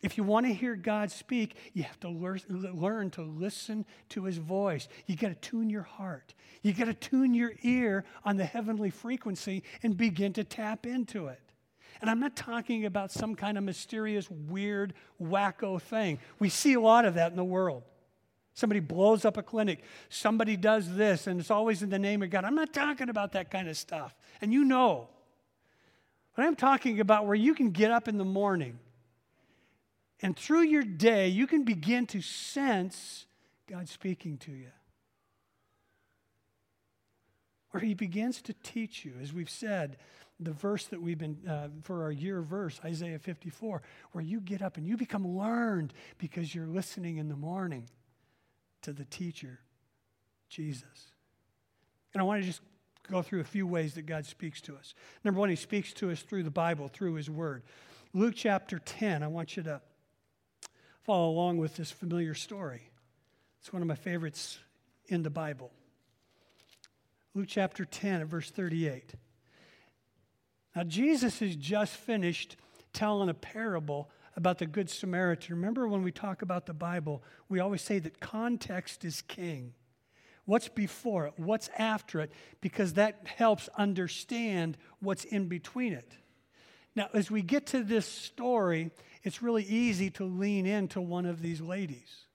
If 0.00 0.16
you 0.16 0.22
want 0.22 0.46
to 0.46 0.54
hear 0.54 0.76
God 0.76 1.10
speak, 1.10 1.56
you 1.72 1.82
have 1.82 1.98
to 2.00 2.08
learn, 2.08 3.10
to 3.10 3.22
listen 3.22 3.84
to 4.10 4.24
his 4.24 4.38
voice. 4.38 4.86
You 5.06 5.16
got 5.16 5.28
to 5.28 5.34
tune 5.34 5.68
your 5.68 5.82
heart. 5.82 6.34
You 6.62 6.72
got 6.72 6.84
to 6.84 6.94
tune 6.94 7.34
your 7.34 7.52
ear 7.62 8.04
on 8.24 8.36
the 8.36 8.44
heavenly 8.44 8.90
frequency 8.90 9.64
and 9.82 9.96
begin 9.96 10.32
to 10.34 10.44
tap 10.44 10.86
into 10.86 11.26
it. 11.26 11.40
And 12.00 12.08
I'm 12.08 12.20
not 12.20 12.36
talking 12.36 12.84
about 12.84 13.10
some 13.10 13.34
kind 13.34 13.58
of 13.58 13.64
mysterious, 13.64 14.30
weird, 14.30 14.94
wacko 15.20 15.82
thing. 15.82 16.20
We 16.38 16.48
see 16.48 16.74
a 16.74 16.80
lot 16.80 17.04
of 17.04 17.14
that 17.14 17.32
in 17.32 17.36
the 17.36 17.42
world. 17.42 17.82
Somebody 18.54 18.80
blows 18.80 19.24
up 19.24 19.36
a 19.36 19.42
clinic. 19.42 19.82
Somebody 20.08 20.56
does 20.56 20.94
this, 20.94 21.26
and 21.26 21.40
it's 21.40 21.50
always 21.50 21.82
in 21.82 21.90
the 21.90 21.98
name 21.98 22.22
of 22.22 22.30
God. 22.30 22.44
I'm 22.44 22.54
not 22.54 22.72
talking 22.72 23.08
about 23.08 23.32
that 23.32 23.50
kind 23.50 23.68
of 23.68 23.76
stuff. 23.76 24.14
And 24.40 24.52
you 24.52 24.64
know. 24.64 25.08
But 26.36 26.44
I'm 26.44 26.54
talking 26.54 27.00
about 27.00 27.26
where 27.26 27.34
you 27.34 27.52
can 27.52 27.70
get 27.70 27.90
up 27.90 28.06
in 28.06 28.16
the 28.16 28.24
morning 28.24 28.78
and 30.20 30.36
through 30.36 30.62
your 30.62 30.82
day, 30.82 31.28
you 31.28 31.46
can 31.46 31.64
begin 31.64 32.06
to 32.08 32.20
sense 32.20 33.26
God 33.68 33.88
speaking 33.88 34.36
to 34.38 34.50
you. 34.50 34.70
Where 37.70 37.82
He 37.82 37.94
begins 37.94 38.42
to 38.42 38.54
teach 38.62 39.04
you, 39.04 39.14
as 39.22 39.32
we've 39.32 39.50
said, 39.50 39.98
the 40.40 40.52
verse 40.52 40.86
that 40.86 41.00
we've 41.02 41.18
been, 41.18 41.38
uh, 41.48 41.68
for 41.82 42.02
our 42.02 42.12
year 42.12 42.40
verse, 42.40 42.80
Isaiah 42.84 43.18
54, 43.18 43.82
where 44.12 44.24
you 44.24 44.40
get 44.40 44.62
up 44.62 44.76
and 44.76 44.86
you 44.86 44.96
become 44.96 45.36
learned 45.36 45.92
because 46.16 46.54
you're 46.54 46.66
listening 46.66 47.18
in 47.18 47.28
the 47.28 47.36
morning 47.36 47.88
to 48.82 48.92
the 48.92 49.04
teacher, 49.04 49.60
Jesus. 50.48 51.12
And 52.14 52.20
I 52.20 52.24
want 52.24 52.40
to 52.40 52.46
just 52.46 52.62
go 53.10 53.22
through 53.22 53.40
a 53.40 53.44
few 53.44 53.66
ways 53.66 53.94
that 53.94 54.06
God 54.06 54.26
speaks 54.26 54.60
to 54.62 54.76
us. 54.76 54.94
Number 55.24 55.40
one, 55.40 55.50
He 55.50 55.56
speaks 55.56 55.92
to 55.94 56.10
us 56.10 56.22
through 56.22 56.44
the 56.44 56.50
Bible, 56.50 56.88
through 56.88 57.14
His 57.14 57.28
Word. 57.28 57.62
Luke 58.14 58.34
chapter 58.36 58.78
10, 58.78 59.22
I 59.22 59.28
want 59.28 59.56
you 59.56 59.62
to 59.64 59.80
follow 61.08 61.30
along 61.30 61.56
with 61.56 61.74
this 61.74 61.90
familiar 61.90 62.34
story. 62.34 62.82
It's 63.60 63.72
one 63.72 63.80
of 63.80 63.88
my 63.88 63.94
favorites 63.94 64.58
in 65.06 65.22
the 65.22 65.30
Bible. 65.30 65.70
Luke 67.34 67.46
chapter 67.48 67.86
10, 67.86 68.26
verse 68.26 68.50
38. 68.50 69.14
Now, 70.76 70.82
Jesus 70.82 71.38
has 71.38 71.56
just 71.56 71.94
finished 71.94 72.56
telling 72.92 73.30
a 73.30 73.34
parable 73.34 74.10
about 74.36 74.58
the 74.58 74.66
Good 74.66 74.90
Samaritan. 74.90 75.56
Remember 75.56 75.88
when 75.88 76.02
we 76.02 76.12
talk 76.12 76.42
about 76.42 76.66
the 76.66 76.74
Bible, 76.74 77.22
we 77.48 77.58
always 77.58 77.80
say 77.80 77.98
that 78.00 78.20
context 78.20 79.02
is 79.02 79.22
king. 79.22 79.72
What's 80.44 80.68
before 80.68 81.28
it? 81.28 81.32
What's 81.38 81.70
after 81.78 82.20
it? 82.20 82.32
Because 82.60 82.92
that 82.94 83.26
helps 83.38 83.70
understand 83.78 84.76
what's 85.00 85.24
in 85.24 85.48
between 85.48 85.94
it. 85.94 86.18
Now, 86.98 87.08
as 87.14 87.30
we 87.30 87.42
get 87.42 87.66
to 87.66 87.84
this 87.84 88.06
story, 88.06 88.90
it's 89.22 89.40
really 89.40 89.62
easy 89.62 90.10
to 90.10 90.24
lean 90.24 90.66
into 90.66 91.00
one 91.00 91.26
of 91.26 91.40
these 91.40 91.60
ladies. 91.60 92.26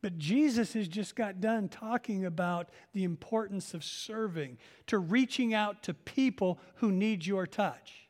But 0.00 0.16
Jesus 0.16 0.72
has 0.72 0.88
just 0.88 1.14
got 1.14 1.42
done 1.42 1.68
talking 1.68 2.24
about 2.24 2.70
the 2.94 3.04
importance 3.04 3.74
of 3.74 3.84
serving, 3.84 4.56
to 4.86 4.96
reaching 4.96 5.52
out 5.52 5.82
to 5.82 5.92
people 5.92 6.58
who 6.76 6.90
need 6.92 7.26
your 7.26 7.46
touch. 7.46 8.08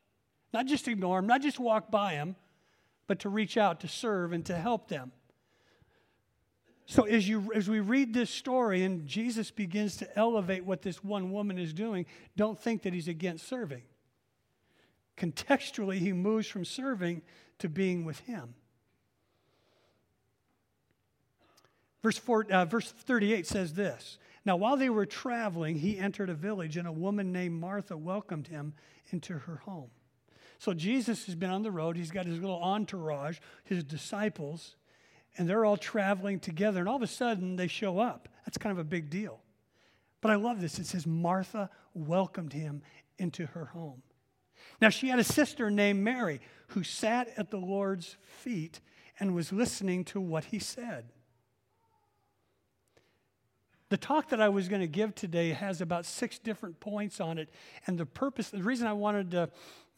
Not 0.53 0.67
just 0.67 0.87
ignore 0.87 1.19
them, 1.19 1.27
not 1.27 1.43
just 1.43 1.59
walk 1.59 1.91
by 1.91 2.15
them, 2.15 2.37
but 3.09 3.19
to 3.19 3.29
reach 3.29 3.57
out, 3.57 3.81
to 3.81 3.89
serve, 3.89 4.33
and 4.33 4.47
to 4.47 4.55
help 4.55 4.87
them. 4.87 5.11
So 6.87 7.03
as, 7.03 7.29
you, 7.29 7.51
as 7.53 7.69
we 7.69 7.81
read 7.81 8.15
this 8.15 8.31
story 8.31 8.85
and 8.85 9.09
Jesus 9.09 9.51
begins 9.51 9.97
to 9.97 10.17
elevate 10.17 10.65
what 10.65 10.83
this 10.83 11.03
one 11.03 11.33
woman 11.33 11.59
is 11.59 11.73
doing, 11.73 12.07
don't 12.37 12.61
think 12.61 12.83
that 12.83 12.93
he's 12.93 13.09
against 13.09 13.49
serving. 13.49 13.83
Contextually, 15.17 15.99
he 15.99 16.13
moves 16.13 16.47
from 16.47 16.65
serving 16.65 17.23
to 17.59 17.69
being 17.69 18.05
with 18.05 18.21
him. 18.21 18.55
Verse, 22.03 22.19
four, 22.19 22.45
uh, 22.51 22.67
verse 22.67 22.93
38 22.93 23.47
says 23.47 23.75
this 23.75 24.19
Now, 24.45 24.57
while 24.57 24.77
they 24.77 24.91
were 24.91 25.07
traveling, 25.07 25.77
he 25.77 25.99
entered 25.99 26.29
a 26.29 26.35
village, 26.35 26.77
and 26.77 26.87
a 26.87 26.93
woman 26.93 27.33
named 27.33 27.59
Martha 27.59 27.97
welcomed 27.97 28.49
him 28.49 28.75
into 29.11 29.39
her 29.39 29.57
home. 29.65 29.91
So 30.59 30.75
Jesus 30.75 31.27
has 31.27 31.35
been 31.35 31.51
on 31.51 31.63
the 31.63 31.71
road. 31.71 31.97
He's 31.97 32.11
got 32.11 32.27
his 32.27 32.41
little 32.41 32.63
entourage, 32.63 33.39
his 33.65 33.83
disciples, 33.85 34.77
and 35.37 35.49
they're 35.49 35.65
all 35.65 35.77
traveling 35.77 36.41
together. 36.41 36.81
And 36.81 36.89
all 36.89 36.97
of 36.97 37.03
a 37.03 37.07
sudden, 37.07 37.57
they 37.57 37.69
show 37.69 37.99
up. 37.99 38.29
That's 38.45 38.59
kind 38.59 38.73
of 38.73 38.79
a 38.79 38.85
big 38.85 39.11
deal. 39.11 39.41
But 40.21 40.31
I 40.31 40.37
love 40.37 40.61
this. 40.61 40.79
It 40.79 40.87
says, 40.87 41.07
Martha 41.07 41.71
welcomed 41.93 42.53
him 42.53 42.83
into 43.19 43.47
her 43.47 43.67
home. 43.67 44.03
Now, 44.81 44.89
she 44.89 45.09
had 45.09 45.19
a 45.19 45.25
sister 45.25 45.71
named 45.71 46.03
Mary 46.03 46.41
who 46.69 46.83
sat 46.83 47.29
at 47.37 47.51
the 47.51 47.59
Lord's 47.59 48.17
feet 48.23 48.81
and 49.21 49.35
was 49.35 49.53
listening 49.53 50.05
to 50.05 50.21
what 50.21 50.47
he 50.47 50.59
said. 50.59 51.07
The 53.91 53.97
talk 53.97 54.31
that 54.31 54.41
I 54.41 54.49
was 54.49 54.69
going 54.69 54.81
to 54.81 54.89
give 54.89 55.15
today 55.15 55.51
has 55.51 55.81
about 55.81 56.05
six 56.05 56.39
different 56.39 56.81
points 56.81 57.21
on 57.21 57.39
it. 57.39 57.51
And 57.87 57.97
the 57.97 58.07
purpose, 58.07 58.51
the 58.51 58.63
reason 58.63 58.89
I 58.89 58.93
wanted 58.93 59.31
to 59.33 59.51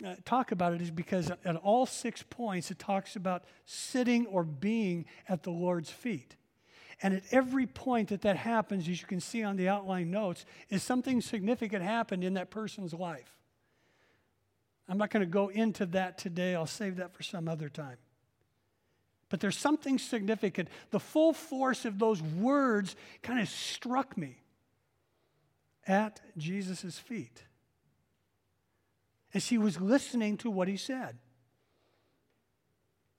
uh, 0.04 0.14
talk 0.24 0.52
about 0.52 0.74
it 0.74 0.82
is 0.82 0.90
because 0.90 1.30
at 1.30 1.56
all 1.56 1.86
six 1.86 2.22
points, 2.22 2.70
it 2.70 2.78
talks 2.78 3.16
about 3.16 3.44
sitting 3.64 4.26
or 4.26 4.44
being 4.44 5.06
at 5.28 5.44
the 5.44 5.50
Lord's 5.50 5.90
feet. 5.90 6.36
And 7.02 7.14
at 7.14 7.22
every 7.30 7.66
point 7.66 8.08
that 8.08 8.22
that 8.22 8.36
happens, 8.36 8.88
as 8.88 9.00
you 9.00 9.06
can 9.06 9.20
see 9.20 9.42
on 9.42 9.56
the 9.56 9.68
outline 9.68 10.10
notes, 10.10 10.44
is 10.68 10.82
something 10.82 11.20
significant 11.20 11.82
happened 11.82 12.24
in 12.24 12.34
that 12.34 12.50
person's 12.50 12.92
life. 12.92 13.35
I'm 14.88 14.98
not 14.98 15.10
going 15.10 15.20
to 15.20 15.30
go 15.30 15.48
into 15.48 15.86
that 15.86 16.18
today. 16.18 16.54
I'll 16.54 16.66
save 16.66 16.96
that 16.96 17.12
for 17.12 17.22
some 17.22 17.48
other 17.48 17.68
time. 17.68 17.96
But 19.28 19.40
there's 19.40 19.56
something 19.56 19.98
significant. 19.98 20.68
The 20.90 21.00
full 21.00 21.32
force 21.32 21.84
of 21.84 21.98
those 21.98 22.22
words 22.22 22.94
kind 23.22 23.40
of 23.40 23.48
struck 23.48 24.16
me 24.16 24.42
at 25.86 26.20
Jesus' 26.36 26.98
feet 26.98 27.42
as 29.34 29.42
she 29.42 29.58
was 29.58 29.80
listening 29.80 30.36
to 30.38 30.50
what 30.50 30.68
he 30.68 30.76
said. 30.76 31.18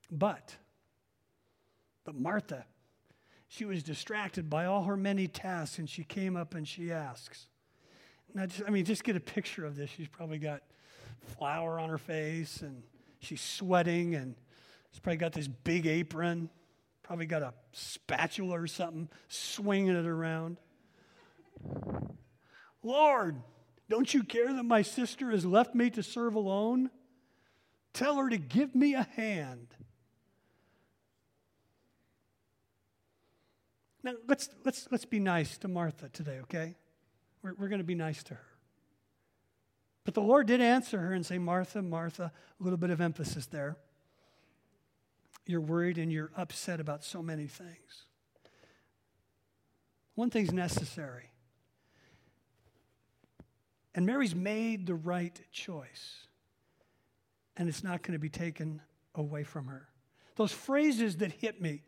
But, 0.10 0.56
but 2.06 2.16
Martha, 2.16 2.66
she 3.50 3.66
was 3.66 3.84
distracted 3.84 4.50
by 4.50 4.66
all 4.66 4.84
her 4.86 4.96
many 4.96 5.28
tasks, 5.28 5.80
and 5.80 5.90
she 5.90 6.04
came 6.04 6.38
up 6.38 6.56
and 6.56 6.66
she 6.66 6.92
asks. 6.92 7.48
Now, 8.34 8.48
I 8.66 8.70
mean, 8.70 8.86
just 8.86 9.04
get 9.04 9.18
a 9.18 9.22
picture 9.22 9.66
of 9.66 9.76
this. 9.76 9.90
She's 9.90 10.08
probably 10.08 10.38
got 10.38 10.62
flour 11.38 11.80
on 11.80 11.90
her 11.90 11.98
face 11.98 12.62
and 12.62 12.84
she's 13.20 13.42
sweating 13.42 14.16
and 14.16 14.36
she's 14.92 15.00
probably 15.00 15.18
got 15.18 15.34
this 15.34 15.48
big 15.48 15.86
apron, 15.86 16.50
probably 17.04 17.26
got 17.26 17.42
a 17.42 17.54
spatula 17.72 18.62
or 18.62 18.68
something, 18.68 19.10
swinging 19.28 19.96
it 19.96 20.06
around. 20.06 20.58
Lord, 22.84 23.42
don't 23.90 24.14
you 24.14 24.24
care 24.24 24.54
that 24.54 24.64
my 24.64 24.82
sister 24.82 25.32
has 25.32 25.46
left 25.46 25.74
me 25.76 25.90
to 25.92 26.04
serve 26.04 26.36
alone? 26.36 26.90
Tell 27.94 28.18
her 28.18 28.30
to 28.30 28.38
give 28.38 28.76
me 28.76 28.94
a 28.94 29.04
hand. 29.16 29.68
Now, 34.04 34.14
let's, 34.28 34.50
let's, 34.64 34.88
let's 34.92 35.06
be 35.06 35.20
nice 35.20 35.58
to 35.60 35.68
Martha 35.68 36.10
today, 36.10 36.40
okay? 36.44 36.76
We're, 37.42 37.54
we're 37.56 37.68
going 37.68 37.80
to 37.80 37.86
be 37.86 37.96
nice 37.96 38.24
to 38.24 38.36
her. 38.36 38.47
But 40.08 40.14
the 40.14 40.22
Lord 40.22 40.48
did 40.48 40.62
answer 40.62 41.02
her 41.02 41.12
and 41.12 41.26
say, 41.26 41.38
Martha, 41.38 41.82
Martha, 41.82 42.32
a 42.58 42.64
little 42.64 42.78
bit 42.78 42.92
of 42.92 43.02
emphasis 43.02 43.46
there. 43.48 43.76
You're 45.46 45.60
worried 45.60 45.98
and 45.98 46.14
you're 46.14 46.32
upset 46.38 46.80
about 46.80 47.04
so 47.04 47.22
many 47.22 47.46
things. 47.48 48.06
One 50.16 50.30
thing's 50.30 50.54
necessary. 50.54 51.30
And 53.96 54.06
Mary's 54.06 54.34
made 54.34 54.88
the 54.88 54.96
right 54.96 55.38
choice. 55.52 56.28
And 57.58 57.68
it's 57.68 57.84
not 57.84 58.02
going 58.02 58.14
to 58.14 58.20
be 58.20 58.30
taken 58.30 58.82
away 59.14 59.44
from 59.44 59.68
her. 59.68 59.90
Those 60.38 60.54
phrases 60.54 61.18
that 61.18 61.34
hit 61.34 61.62
me 61.62 61.82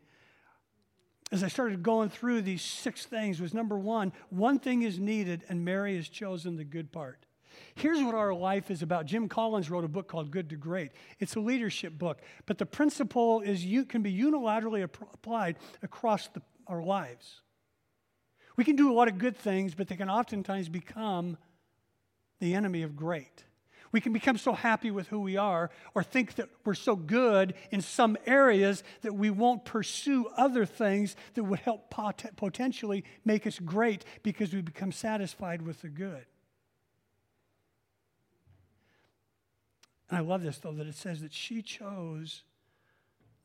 as 1.32 1.42
I 1.42 1.48
started 1.48 1.82
going 1.82 2.10
through 2.10 2.42
these 2.42 2.60
six 2.60 3.06
things 3.06 3.40
was 3.40 3.54
number 3.54 3.78
one, 3.78 4.12
one 4.28 4.58
thing 4.58 4.82
is 4.82 4.98
needed, 4.98 5.42
and 5.48 5.64
Mary 5.64 5.96
has 5.96 6.06
chosen 6.06 6.56
the 6.56 6.64
good 6.64 6.92
part. 6.92 7.24
Here's 7.74 8.02
what 8.02 8.14
our 8.14 8.34
life 8.34 8.70
is 8.70 8.82
about. 8.82 9.06
Jim 9.06 9.28
Collins 9.28 9.70
wrote 9.70 9.84
a 9.84 9.88
book 9.88 10.08
called 10.08 10.30
Good 10.30 10.50
to 10.50 10.56
Great. 10.56 10.92
It's 11.18 11.36
a 11.36 11.40
leadership 11.40 11.98
book, 11.98 12.20
but 12.46 12.58
the 12.58 12.66
principle 12.66 13.40
is 13.40 13.64
you 13.64 13.84
can 13.84 14.02
be 14.02 14.12
unilaterally 14.12 14.82
applied 14.82 15.56
across 15.82 16.28
the, 16.28 16.42
our 16.66 16.82
lives. 16.82 17.40
We 18.56 18.64
can 18.64 18.76
do 18.76 18.90
a 18.90 18.94
lot 18.94 19.08
of 19.08 19.18
good 19.18 19.36
things, 19.36 19.74
but 19.74 19.88
they 19.88 19.96
can 19.96 20.10
oftentimes 20.10 20.68
become 20.68 21.38
the 22.40 22.54
enemy 22.54 22.82
of 22.82 22.96
great. 22.96 23.44
We 23.92 24.00
can 24.00 24.12
become 24.12 24.38
so 24.38 24.52
happy 24.52 24.90
with 24.90 25.08
who 25.08 25.20
we 25.20 25.36
are 25.36 25.70
or 25.94 26.02
think 26.02 26.36
that 26.36 26.48
we're 26.64 26.74
so 26.74 26.94
good 26.94 27.54
in 27.70 27.80
some 27.80 28.16
areas 28.24 28.84
that 29.02 29.14
we 29.14 29.30
won't 29.30 29.64
pursue 29.64 30.26
other 30.36 30.64
things 30.64 31.16
that 31.34 31.42
would 31.42 31.58
help 31.60 31.90
pot- 31.90 32.24
potentially 32.36 33.04
make 33.24 33.46
us 33.46 33.58
great 33.58 34.04
because 34.22 34.54
we 34.54 34.62
become 34.62 34.92
satisfied 34.92 35.62
with 35.62 35.82
the 35.82 35.88
good. 35.88 36.24
And 40.10 40.18
I 40.18 40.22
love 40.22 40.42
this, 40.42 40.58
though, 40.58 40.72
that 40.72 40.88
it 40.88 40.96
says 40.96 41.20
that 41.20 41.32
she 41.32 41.62
chose 41.62 42.42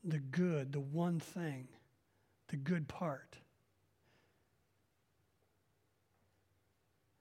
the 0.02 0.18
good, 0.18 0.72
the 0.72 0.80
one 0.80 1.20
thing, 1.20 1.68
the 2.48 2.56
good 2.56 2.88
part. 2.88 3.38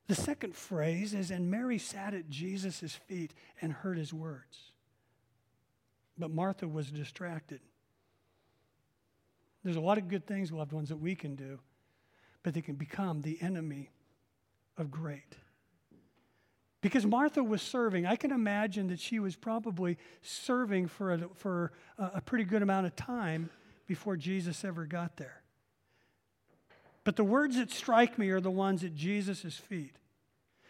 The 0.07 0.15
second 0.15 0.55
phrase 0.55 1.13
is, 1.13 1.31
and 1.31 1.49
Mary 1.49 1.77
sat 1.77 2.13
at 2.13 2.29
Jesus' 2.29 2.99
feet 3.07 3.33
and 3.61 3.71
heard 3.71 3.97
his 3.97 4.13
words. 4.13 4.71
But 6.17 6.31
Martha 6.31 6.67
was 6.67 6.89
distracted. 6.91 7.59
There's 9.63 9.77
a 9.77 9.81
lot 9.81 9.97
of 9.97 10.07
good 10.07 10.27
things, 10.27 10.51
loved 10.51 10.73
ones, 10.73 10.89
that 10.89 10.97
we 10.97 11.15
can 11.15 11.35
do, 11.35 11.59
but 12.43 12.53
they 12.53 12.61
can 12.61 12.75
become 12.75 13.21
the 13.21 13.39
enemy 13.41 13.89
of 14.77 14.91
great. 14.91 15.35
Because 16.85 17.03
Martha 17.03 17.43
was 17.43 17.63
serving, 17.63 18.05
I 18.05 18.15
can 18.15 18.31
imagine 18.31 18.89
that 18.89 18.99
she 18.99 19.17
was 19.17 19.35
probably 19.35 19.97
serving 20.21 20.85
for 20.85 21.13
a, 21.13 21.19
for 21.33 21.71
a 21.97 22.21
pretty 22.21 22.43
good 22.43 22.61
amount 22.61 22.85
of 22.85 22.95
time 22.95 23.49
before 23.87 24.15
Jesus 24.15 24.63
ever 24.63 24.85
got 24.85 25.17
there. 25.17 25.41
But 27.03 27.15
the 27.15 27.23
words 27.23 27.55
that 27.55 27.71
strike 27.71 28.19
me 28.19 28.29
are 28.29 28.39
the 28.39 28.51
ones 28.51 28.83
at 28.83 28.93
Jesus' 28.93 29.55
feet. 29.55 29.95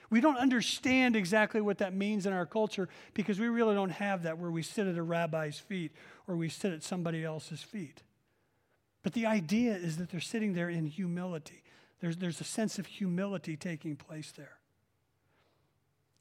We 0.10 0.22
don't 0.22 0.38
understand 0.38 1.18
exactly 1.18 1.60
what 1.60 1.80
that 1.80 1.94
means 1.94 2.26
in 2.26 2.32
our 2.32 2.46
culture 2.46 2.88
because 3.14 3.38
we 3.38 3.50
really 3.50 3.76
don't 3.76 3.90
have 3.90 4.24
that 4.24 4.38
where 4.38 4.52
we 4.52 4.62
sit 4.62 4.88
at 4.88 4.96
a 4.96 5.04
rabbi's 5.04 5.60
feet 5.60 5.92
or 6.30 6.38
we 6.38 6.48
sit 6.48 6.72
at 6.72 6.82
somebody 6.82 7.26
else's 7.26 7.62
feet. 7.62 8.04
But 9.04 9.12
the 9.12 9.26
idea 9.26 9.74
is 9.74 9.98
that 9.98 10.12
they're 10.12 10.22
sitting 10.22 10.54
there 10.54 10.70
in 10.70 10.86
humility. 10.86 11.62
There's, 12.00 12.16
there's 12.16 12.40
a 12.40 12.46
sense 12.46 12.80
of 12.80 12.86
humility 12.86 13.58
taking 13.58 13.98
place 13.98 14.32
there. 14.32 14.60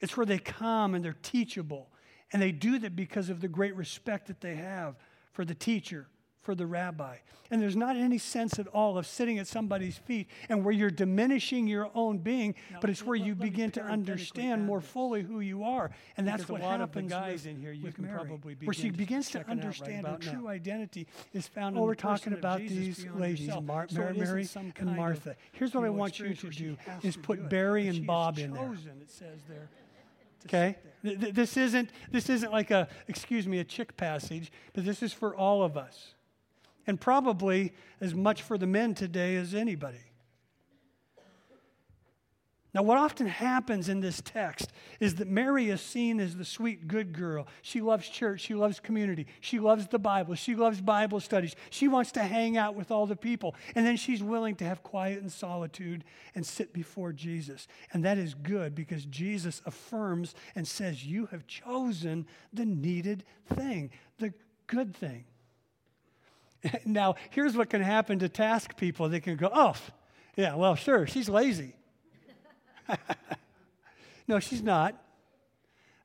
It's 0.01 0.17
where 0.17 0.27
they 0.27 0.39
come 0.39 0.95
and 0.95 1.05
they're 1.05 1.17
teachable. 1.23 1.89
And 2.33 2.43
they 2.43 2.53
do 2.53 2.79
that 2.81 2.97
because 2.97 3.31
of 3.31 3.41
the 3.41 3.49
great 3.49 3.77
respect 3.77 4.27
that 4.27 4.41
they 4.41 4.57
have 4.57 4.97
for 5.33 5.45
the 5.45 5.55
teacher 5.55 6.09
for 6.45 6.55
the 6.55 6.67
rabbi. 6.67 7.17
And 7.51 7.61
there's 7.61 7.77
not 7.77 7.97
any 7.97 8.19
sense 8.19 8.59
at 8.59 8.67
all 8.69 8.99
of 8.99 9.07
sitting 9.07 9.39
at 9.39 9.47
somebody's 9.47 9.97
feet 9.97 10.29
and 10.49 10.65
where 10.65 10.73
you're 10.73 10.91
diminishing 10.91 11.67
your 11.67 11.91
own 11.95 12.19
being, 12.19 12.55
now, 12.71 12.79
but 12.81 12.91
it's 12.91 13.05
where 13.05 13.17
you 13.17 13.35
begin 13.35 13.71
to 13.73 13.83
understand 13.83 14.65
more 14.65 14.81
fully 14.81 15.23
who 15.23 15.41
you 15.41 15.65
are. 15.65 15.91
And 16.17 16.27
that's 16.27 16.49
what 16.49 16.61
happens 16.61 17.11
guys 17.11 17.47
in 17.47 17.57
here 17.57 17.73
you 17.73 17.91
can 17.93 18.05
Mary, 18.05 18.17
probably 18.17 18.57
where 18.63 18.75
she 18.75 18.91
begins 18.91 19.31
to 19.31 19.49
understand 19.49 20.05
right 20.05 20.23
her 20.23 20.33
true 20.33 20.43
now. 20.43 20.49
identity 20.49 21.07
is 21.33 21.49
found 21.49 21.77
oh, 21.77 21.81
in 21.81 21.87
we're 21.87 21.95
talking 21.95 22.35
about 22.35 22.59
these 22.61 23.07
ladies, 23.15 23.51
Mar- 23.63 23.87
so 23.89 24.01
Mary, 24.01 24.19
Mary 24.19 24.49
and 24.79 24.97
Martha. 24.97 25.37
Here's 25.53 25.75
what 25.75 25.85
I 25.85 25.91
want 25.91 26.19
you 26.19 26.35
to 26.35 26.51
do 26.51 26.77
is 27.03 27.17
put 27.17 27.49
Barry 27.49 27.89
and 27.89 28.07
Bob 28.07 28.39
in 28.39 28.53
there. 28.53 28.73
It 29.01 29.11
says 29.11 29.41
there. 29.49 29.69
Okay? 30.47 30.77
This 31.03 31.57
isn't, 31.57 31.91
this 32.11 32.31
isn't 32.31 32.51
like 32.51 32.71
a, 32.71 32.89
excuse 33.09 33.47
me, 33.47 33.59
a 33.59 33.65
chick 33.65 33.97
passage, 33.97 34.51
but 34.73 34.85
this 34.85 35.03
is 35.03 35.13
for 35.13 35.37
all 35.37 35.63
of 35.63 35.77
us 35.77 36.15
and 36.87 37.01
probably 37.01 37.73
as 38.01 38.15
much 38.15 38.43
for 38.43 38.59
the 38.59 38.67
men 38.67 38.95
today 38.95 39.37
as 39.37 39.55
anybody. 39.55 39.99
Now, 42.75 42.83
what 42.83 42.99
often 42.99 43.29
happens 43.29 43.89
in 43.89 44.01
this 44.01 44.21
text 44.21 44.73
is 44.99 45.15
that 45.17 45.29
Mary 45.29 45.71
is 45.71 45.81
seen 45.81 46.19
as 46.19 46.37
the 46.37 46.45
sweet, 46.45 46.89
good 46.89 47.13
girl. 47.13 47.47
She 47.63 47.81
loves 47.81 48.09
church. 48.09 48.41
She 48.41 48.55
loves 48.55 48.81
community. 48.81 49.29
She 49.41 49.61
loves 49.61 49.87
the 49.87 50.01
Bible. 50.01 50.35
She 50.35 50.57
loves 50.57 50.81
Bible 50.81 51.21
studies. 51.21 51.55
She 51.71 51.87
wants 51.87 52.11
to 52.13 52.23
hang 52.25 52.57
out 52.57 52.75
with 52.75 52.91
all 52.91 53.07
the 53.07 53.15
people. 53.15 53.55
And 53.77 53.87
then 53.87 53.97
she's 53.97 54.25
willing 54.25 54.57
to 54.57 54.65
have 54.65 54.83
quiet 54.83 55.21
and 55.21 55.31
solitude 55.31 56.03
and 56.35 56.45
sit 56.45 56.73
before 56.73 57.13
Jesus. 57.13 57.69
And 57.93 58.05
that 58.05 58.19
is 58.19 58.35
good 58.35 58.75
because 58.75 59.05
Jesus 59.05 59.63
affirms 59.65 60.35
and 60.57 60.67
says, 60.67 61.07
You 61.07 61.27
have 61.27 61.47
chosen 61.47 62.27
the 62.53 62.67
needed 62.67 63.23
thing, 63.55 63.93
the 64.19 64.35
good 64.67 64.97
thing. 64.97 65.27
now, 66.85 67.15
here's 67.31 67.57
what 67.57 67.71
can 67.71 67.83
happen 67.83 68.19
to 68.19 68.29
task 68.29 68.77
people 68.77 69.09
they 69.09 69.21
can 69.21 69.37
go, 69.37 69.49
oh, 69.53 69.77
yeah, 70.37 70.57
well, 70.57 70.75
sure, 70.75 71.07
she's 71.07 71.29
lazy. 71.29 71.77
no, 74.29 74.41
she's 74.41 74.63
not. 74.63 75.01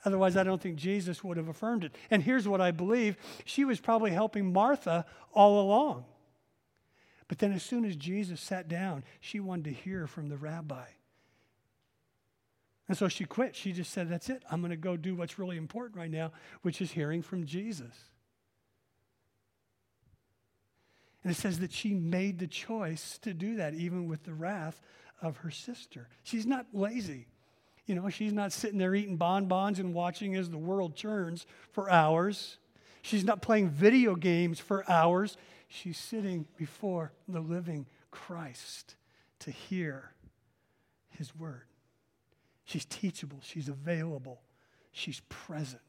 Otherwise, 0.06 0.38
I 0.38 0.44
don't 0.44 0.62
think 0.62 0.78
Jesus 0.78 1.24
would 1.24 1.38
have 1.38 1.50
affirmed 1.50 1.84
it. 1.84 1.94
And 2.10 2.24
here's 2.24 2.48
what 2.48 2.62
I 2.62 2.72
believe 2.72 3.18
she 3.46 3.66
was 3.66 3.80
probably 3.80 4.12
helping 4.12 4.54
Martha 4.54 5.06
all 5.34 5.62
along. 5.62 6.06
But 7.28 7.40
then, 7.40 7.52
as 7.52 7.64
soon 7.64 7.86
as 7.86 7.96
Jesus 7.96 8.42
sat 8.42 8.68
down, 8.68 9.04
she 9.20 9.40
wanted 9.40 9.66
to 9.66 9.72
hear 9.72 10.08
from 10.08 10.30
the 10.30 10.38
rabbi. 10.38 10.86
And 12.88 12.98
so 12.98 13.08
she 13.08 13.26
quit. 13.26 13.56
She 13.56 13.72
just 13.72 13.92
said, 13.92 14.10
That's 14.10 14.30
it. 14.30 14.42
I'm 14.50 14.62
going 14.62 14.72
to 14.72 14.78
go 14.78 14.98
do 14.98 15.16
what's 15.16 15.38
really 15.38 15.58
important 15.58 15.98
right 15.98 16.10
now, 16.10 16.32
which 16.64 16.82
is 16.82 16.92
hearing 16.92 17.22
from 17.22 17.46
Jesus. 17.46 17.94
And 21.24 21.32
it 21.32 21.36
says 21.36 21.60
that 21.60 21.74
she 21.74 21.94
made 21.94 22.40
the 22.40 22.48
choice 22.48 23.20
to 23.20 23.34
do 23.34 23.58
that, 23.58 23.74
even 23.74 24.08
with 24.08 24.24
the 24.24 24.34
wrath 24.34 24.82
of 25.22 25.38
her 25.38 25.52
sister. 25.52 26.08
She's 26.24 26.46
not 26.46 26.68
lazy. 26.74 27.28
You 27.86 27.96
know, 27.96 28.10
she's 28.10 28.34
not 28.34 28.52
sitting 28.52 28.78
there 28.78 28.94
eating 28.94 29.18
bonbons 29.18 29.80
and 29.80 29.94
watching 29.94 30.36
as 30.36 30.50
the 30.50 30.58
world 30.58 30.96
turns 30.96 31.46
for 31.72 31.90
hours. 31.90 32.58
She's 33.02 33.24
not 33.24 33.42
playing 33.42 33.70
video 33.70 34.16
games 34.16 34.60
for 34.60 34.90
hours. 34.90 35.38
She's 35.68 35.98
sitting 35.98 36.46
before 36.58 37.12
the 37.28 37.40
living 37.40 37.88
Christ 38.12 38.96
to 39.40 39.52
hear 39.52 40.12
his 41.10 41.36
word. 41.36 41.64
She's 42.66 42.86
teachable, 42.86 43.40
she's 43.42 43.68
available, 43.68 44.42
she's 44.92 45.22
present. 45.30 45.82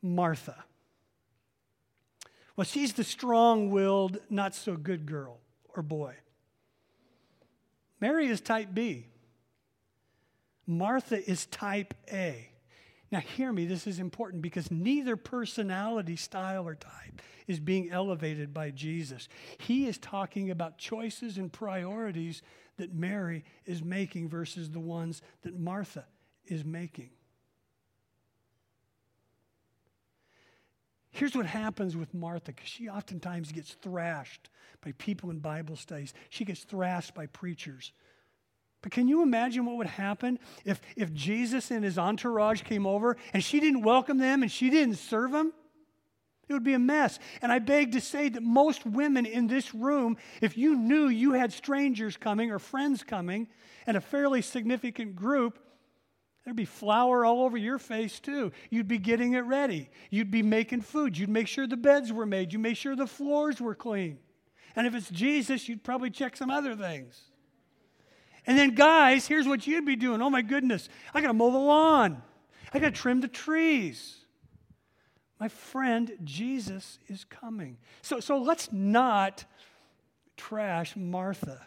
Martha. 0.00 0.64
Well, 2.56 2.64
she's 2.64 2.94
the 2.94 3.04
strong 3.04 3.70
willed, 3.70 4.18
not 4.30 4.54
so 4.54 4.76
good 4.76 5.04
girl 5.04 5.40
or 5.76 5.82
boy. 5.82 6.14
Mary 8.00 8.26
is 8.26 8.40
type 8.40 8.68
B. 8.72 9.06
Martha 10.66 11.28
is 11.28 11.46
type 11.46 11.94
A. 12.12 12.50
Now, 13.12 13.20
hear 13.20 13.52
me, 13.52 13.66
this 13.66 13.86
is 13.86 14.00
important 14.00 14.42
because 14.42 14.70
neither 14.70 15.16
personality 15.16 16.16
style 16.16 16.66
or 16.66 16.74
type 16.74 17.22
is 17.46 17.60
being 17.60 17.90
elevated 17.90 18.52
by 18.52 18.70
Jesus. 18.70 19.28
He 19.58 19.86
is 19.86 19.96
talking 19.98 20.50
about 20.50 20.78
choices 20.78 21.38
and 21.38 21.52
priorities 21.52 22.42
that 22.78 22.92
Mary 22.92 23.44
is 23.64 23.82
making 23.82 24.28
versus 24.28 24.70
the 24.70 24.80
ones 24.80 25.22
that 25.42 25.58
Martha 25.58 26.04
is 26.46 26.64
making. 26.64 27.10
Here's 31.16 31.34
what 31.34 31.46
happens 31.46 31.96
with 31.96 32.12
Martha, 32.12 32.52
because 32.52 32.68
she 32.68 32.90
oftentimes 32.90 33.50
gets 33.50 33.72
thrashed 33.72 34.50
by 34.84 34.92
people 34.98 35.30
in 35.30 35.38
Bible 35.38 35.74
studies. 35.74 36.12
She 36.28 36.44
gets 36.44 36.60
thrashed 36.60 37.14
by 37.14 37.24
preachers. 37.24 37.92
But 38.82 38.92
can 38.92 39.08
you 39.08 39.22
imagine 39.22 39.64
what 39.64 39.76
would 39.76 39.86
happen 39.86 40.38
if, 40.66 40.78
if 40.94 41.14
Jesus 41.14 41.70
and 41.70 41.82
his 41.82 41.96
entourage 41.96 42.64
came 42.64 42.86
over 42.86 43.16
and 43.32 43.42
she 43.42 43.60
didn't 43.60 43.80
welcome 43.80 44.18
them 44.18 44.42
and 44.42 44.52
she 44.52 44.68
didn't 44.68 44.96
serve 44.96 45.32
them? 45.32 45.54
It 46.50 46.52
would 46.52 46.62
be 46.62 46.74
a 46.74 46.78
mess. 46.78 47.18
And 47.40 47.50
I 47.50 47.60
beg 47.60 47.92
to 47.92 48.00
say 48.02 48.28
that 48.28 48.42
most 48.42 48.84
women 48.84 49.24
in 49.24 49.46
this 49.46 49.74
room, 49.74 50.18
if 50.42 50.58
you 50.58 50.76
knew 50.76 51.08
you 51.08 51.32
had 51.32 51.50
strangers 51.50 52.18
coming 52.18 52.50
or 52.50 52.58
friends 52.58 53.02
coming 53.02 53.48
and 53.86 53.96
a 53.96 54.02
fairly 54.02 54.42
significant 54.42 55.16
group, 55.16 55.58
There'd 56.46 56.54
be 56.54 56.64
flour 56.64 57.24
all 57.24 57.42
over 57.42 57.56
your 57.56 57.76
face, 57.76 58.20
too. 58.20 58.52
You'd 58.70 58.86
be 58.86 58.98
getting 58.98 59.32
it 59.32 59.40
ready. 59.40 59.90
You'd 60.10 60.30
be 60.30 60.44
making 60.44 60.82
food. 60.82 61.18
You'd 61.18 61.28
make 61.28 61.48
sure 61.48 61.66
the 61.66 61.76
beds 61.76 62.12
were 62.12 62.24
made. 62.24 62.52
You'd 62.52 62.62
make 62.62 62.76
sure 62.76 62.94
the 62.94 63.08
floors 63.08 63.60
were 63.60 63.74
clean. 63.74 64.18
And 64.76 64.86
if 64.86 64.94
it's 64.94 65.10
Jesus, 65.10 65.68
you'd 65.68 65.82
probably 65.82 66.08
check 66.08 66.36
some 66.36 66.48
other 66.48 66.76
things. 66.76 67.20
And 68.46 68.56
then, 68.56 68.76
guys, 68.76 69.26
here's 69.26 69.48
what 69.48 69.66
you'd 69.66 69.84
be 69.84 69.96
doing. 69.96 70.22
Oh, 70.22 70.30
my 70.30 70.40
goodness. 70.40 70.88
I 71.12 71.20
got 71.20 71.26
to 71.26 71.32
mow 71.32 71.50
the 71.50 71.58
lawn, 71.58 72.22
I 72.72 72.78
got 72.78 72.94
to 72.94 73.00
trim 73.00 73.20
the 73.20 73.28
trees. 73.28 74.14
My 75.40 75.48
friend, 75.48 76.12
Jesus 76.22 77.00
is 77.08 77.24
coming. 77.24 77.76
So, 78.02 78.20
so 78.20 78.38
let's 78.38 78.72
not 78.72 79.44
trash 80.36 80.94
Martha. 80.96 81.60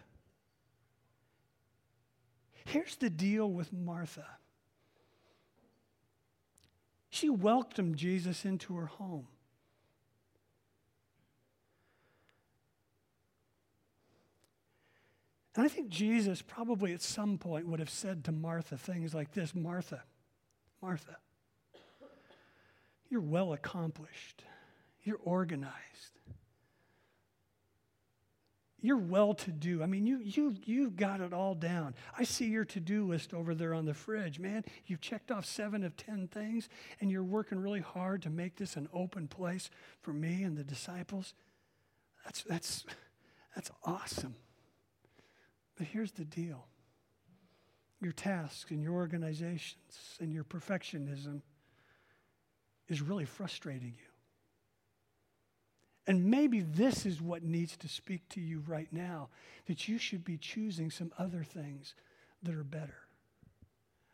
Here's 2.65 2.95
the 2.95 3.09
deal 3.09 3.51
with 3.51 3.73
Martha 3.73 4.25
she 7.09 7.29
welcomed 7.29 7.97
Jesus 7.97 8.45
into 8.45 8.75
her 8.75 8.85
home. 8.85 9.27
And 15.55 15.65
I 15.65 15.67
think 15.69 15.89
Jesus 15.89 16.41
probably 16.41 16.93
at 16.93 17.01
some 17.01 17.37
point 17.37 17.67
would 17.67 17.79
have 17.79 17.89
said 17.89 18.23
to 18.25 18.31
Martha 18.31 18.77
things 18.77 19.13
like 19.13 19.33
this 19.33 19.53
Martha, 19.53 20.03
Martha, 20.81 21.17
you're 23.09 23.19
well 23.19 23.51
accomplished, 23.51 24.43
you're 25.03 25.19
organized, 25.23 25.73
you're 28.81 28.97
well 28.97 29.33
to 29.33 29.51
do. 29.51 29.83
I 29.83 29.85
mean, 29.85 30.05
you, 30.05 30.19
you, 30.19 30.55
you've 30.63 30.95
got 30.95 31.21
it 31.21 31.33
all 31.33 31.55
down. 31.55 31.95
I 32.17 32.23
see 32.23 32.45
your 32.45 32.65
to 32.65 32.79
do 32.79 33.07
list 33.07 33.33
over 33.33 33.53
there 33.53 33.73
on 33.73 33.85
the 33.85 33.93
fridge. 33.93 34.39
Man, 34.39 34.63
you've 34.85 35.01
checked 35.01 35.31
off 35.31 35.45
seven 35.45 35.83
of 35.83 35.97
10 35.97 36.27
things, 36.27 36.69
and 37.01 37.11
you're 37.11 37.23
working 37.23 37.59
really 37.59 37.81
hard 37.81 38.21
to 38.23 38.29
make 38.29 38.55
this 38.55 38.75
an 38.75 38.87
open 38.93 39.27
place 39.27 39.69
for 40.01 40.13
me 40.13 40.43
and 40.43 40.57
the 40.57 40.63
disciples. 40.63 41.33
That's, 42.23 42.43
that's, 42.43 42.85
that's 43.55 43.71
awesome. 43.83 44.35
But 45.77 45.87
here's 45.87 46.11
the 46.11 46.25
deal 46.25 46.65
your 48.01 48.13
tasks 48.13 48.71
and 48.71 48.81
your 48.81 48.93
organizations 48.93 49.75
and 50.21 50.31
your 50.31 50.45
perfectionism 50.45 51.41
is 52.87 53.01
really 53.01 53.25
frustrating 53.25 53.93
you. 53.97 54.08
And 56.07 56.25
maybe 56.25 56.61
this 56.61 57.05
is 57.05 57.21
what 57.21 57.43
needs 57.43 57.77
to 57.77 57.87
speak 57.87 58.27
to 58.29 58.41
you 58.41 58.63
right 58.67 58.91
now 58.91 59.29
that 59.67 59.87
you 59.87 59.97
should 59.97 60.23
be 60.23 60.37
choosing 60.37 60.89
some 60.89 61.11
other 61.17 61.43
things 61.43 61.93
that 62.41 62.55
are 62.55 62.63
better. 62.63 62.97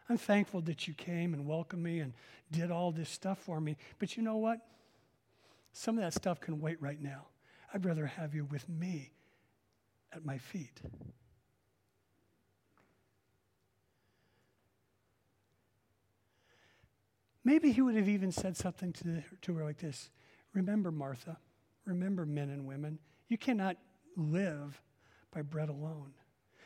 I'm 0.10 0.18
thankful 0.18 0.62
that 0.62 0.88
you 0.88 0.94
came 0.94 1.34
and 1.34 1.48
welcomed 1.48 1.84
me 1.84 2.00
and 2.00 2.14
did 2.52 2.70
all 2.70 2.92
this 2.92 3.10
stuff 3.10 3.40
for 3.40 3.60
me. 3.60 3.78
But 3.98 4.18
you 4.18 4.24
know 4.24 4.38
what? 4.38 4.60
Some 5.74 5.98
of 5.98 6.04
that 6.04 6.14
stuff 6.14 6.40
can 6.40 6.60
wait 6.60 6.82
right 6.82 7.02
now. 7.02 7.28
I'd 7.74 7.86
rather 7.86 8.06
have 8.06 8.36
you 8.36 8.46
with 8.46 8.68
me 8.70 9.12
at 10.14 10.26
my 10.26 10.38
feet. 10.38 10.82
Maybe 17.44 17.72
he 17.72 17.82
would 17.82 17.96
have 17.96 18.10
even 18.10 18.32
said 18.32 18.58
something 18.58 18.92
to, 18.94 19.24
to 19.44 19.54
her 19.56 19.64
like 19.64 19.78
this 19.78 20.10
Remember, 20.54 20.90
Martha, 20.90 21.38
Remember, 21.86 22.26
men 22.26 22.50
and 22.50 22.66
women, 22.66 23.00
you 23.28 23.38
cannot 23.38 23.78
live 24.18 24.82
by 25.32 25.42
bread 25.42 25.70
alone, 25.70 26.14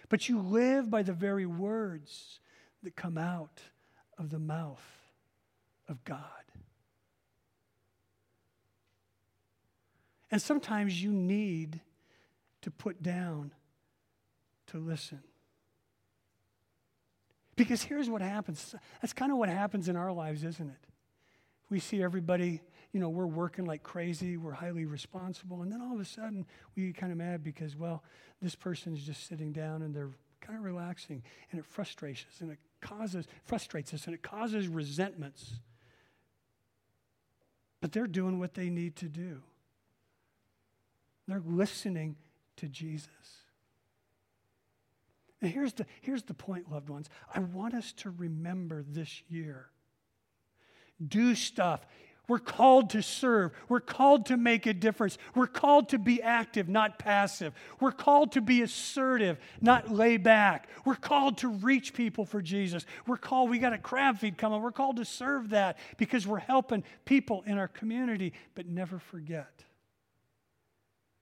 but 0.08 0.30
you 0.30 0.40
live 0.40 0.90
by 0.90 1.04
the 1.04 1.14
very 1.14 1.46
words 1.46 2.40
that 2.84 2.96
come 2.96 3.18
out 3.18 3.62
of 4.18 4.30
the 4.30 4.40
mouth 4.40 4.84
of 5.88 6.04
God. 6.04 6.24
And 10.32 10.42
sometimes 10.42 11.02
you 11.02 11.12
need 11.12 11.82
to 12.62 12.72
put 12.72 13.02
down 13.02 13.52
to 14.68 14.78
listen. 14.78 15.22
Because 17.56 17.82
here's 17.82 18.10
what 18.10 18.22
happens. 18.22 18.76
That's 19.02 19.14
kind 19.14 19.32
of 19.32 19.38
what 19.38 19.50
happens 19.50 19.90
in 19.90 19.96
our 19.96 20.14
lives, 20.14 20.44
isn't 20.44 20.70
it? 20.70 20.88
We 21.70 21.80
see 21.80 22.02
everybody 22.02 22.62
you 22.92 23.00
know, 23.00 23.10
we're 23.10 23.26
working 23.26 23.66
like 23.66 23.84
crazy, 23.84 24.38
we're 24.38 24.52
highly 24.52 24.86
responsible, 24.86 25.62
and 25.62 25.72
then 25.72 25.82
all 25.82 25.94
of 25.94 26.00
a 26.00 26.06
sudden 26.06 26.46
we 26.76 26.88
get 26.88 26.98
kind 26.98 27.12
of 27.12 27.18
mad 27.18 27.44
because, 27.44 27.76
well, 27.76 28.04
this 28.42 28.56
person 28.56 28.94
is 28.94 29.04
just 29.04 29.28
sitting 29.28 29.52
down 29.52 29.82
and 29.82 29.94
they're 29.94 30.12
kind 30.42 30.58
of 30.58 30.64
relaxing, 30.64 31.22
and 31.52 31.60
it 31.60 31.66
frustrates 31.66 32.26
us, 32.32 32.42
and 32.42 32.52
it 32.52 32.60
causes 32.82 33.28
frustrates 33.46 33.94
us, 33.94 34.06
and 34.06 34.16
it 34.16 34.24
causes 34.24 34.68
resentments. 34.68 35.54
But 37.82 37.92
they're 37.92 38.08
doing 38.08 38.40
what 38.40 38.56
they 38.56 38.70
need 38.70 38.96
to 38.98 39.06
do. 39.06 39.42
They're 41.28 41.44
listening 41.46 42.16
to 42.58 42.68
Jesus. 42.68 43.08
And 45.42 45.52
here's 45.52 45.74
the, 45.74 45.86
here's 46.02 46.24
the 46.24 46.34
point, 46.34 46.72
loved 46.72 46.90
ones. 46.90 47.10
I 47.34 47.40
want 47.40 47.74
us 47.74 47.94
to 47.94 48.10
remember 48.10 48.84
this 48.86 49.22
year. 49.30 49.68
Do 51.06 51.36
stuff. 51.36 51.86
We're 52.30 52.40
called 52.40 52.92
to 52.92 53.02
serve. 53.02 53.52
We're 53.68 53.80
called 53.80 54.28
to 54.28 54.38
make 54.38 54.68
a 54.68 54.74
difference. 54.74 55.18
We're 55.36 55.48
called 55.48 55.90
to 55.90 55.98
be 55.98 56.22
active, 56.22 56.70
not 56.70 57.00
passive. 57.00 57.54
We're 57.80 57.92
called 57.92 58.34
to 58.34 58.42
be 58.42 58.62
assertive, 58.62 59.40
not 59.60 59.92
lay 59.92 60.18
back. 60.18 60.70
We're 60.86 60.96
called 60.96 61.40
to 61.40 61.48
reach 61.50 61.94
people 61.94 62.26
for 62.26 62.42
Jesus. 62.42 62.86
We're 63.08 63.18
called, 63.18 63.50
we 63.50 63.58
got 63.58 63.74
a 63.74 63.80
crab 63.80 64.20
feed 64.20 64.38
coming. 64.38 64.62
We're 64.62 64.72
called 64.72 64.98
to 64.98 65.06
serve 65.06 65.50
that 65.50 65.80
because 65.98 66.28
we're 66.28 66.38
helping 66.38 66.84
people 67.04 67.44
in 67.48 67.58
our 67.58 67.68
community. 67.68 68.34
But 68.54 68.68
never 68.68 69.00
forget 69.00 69.66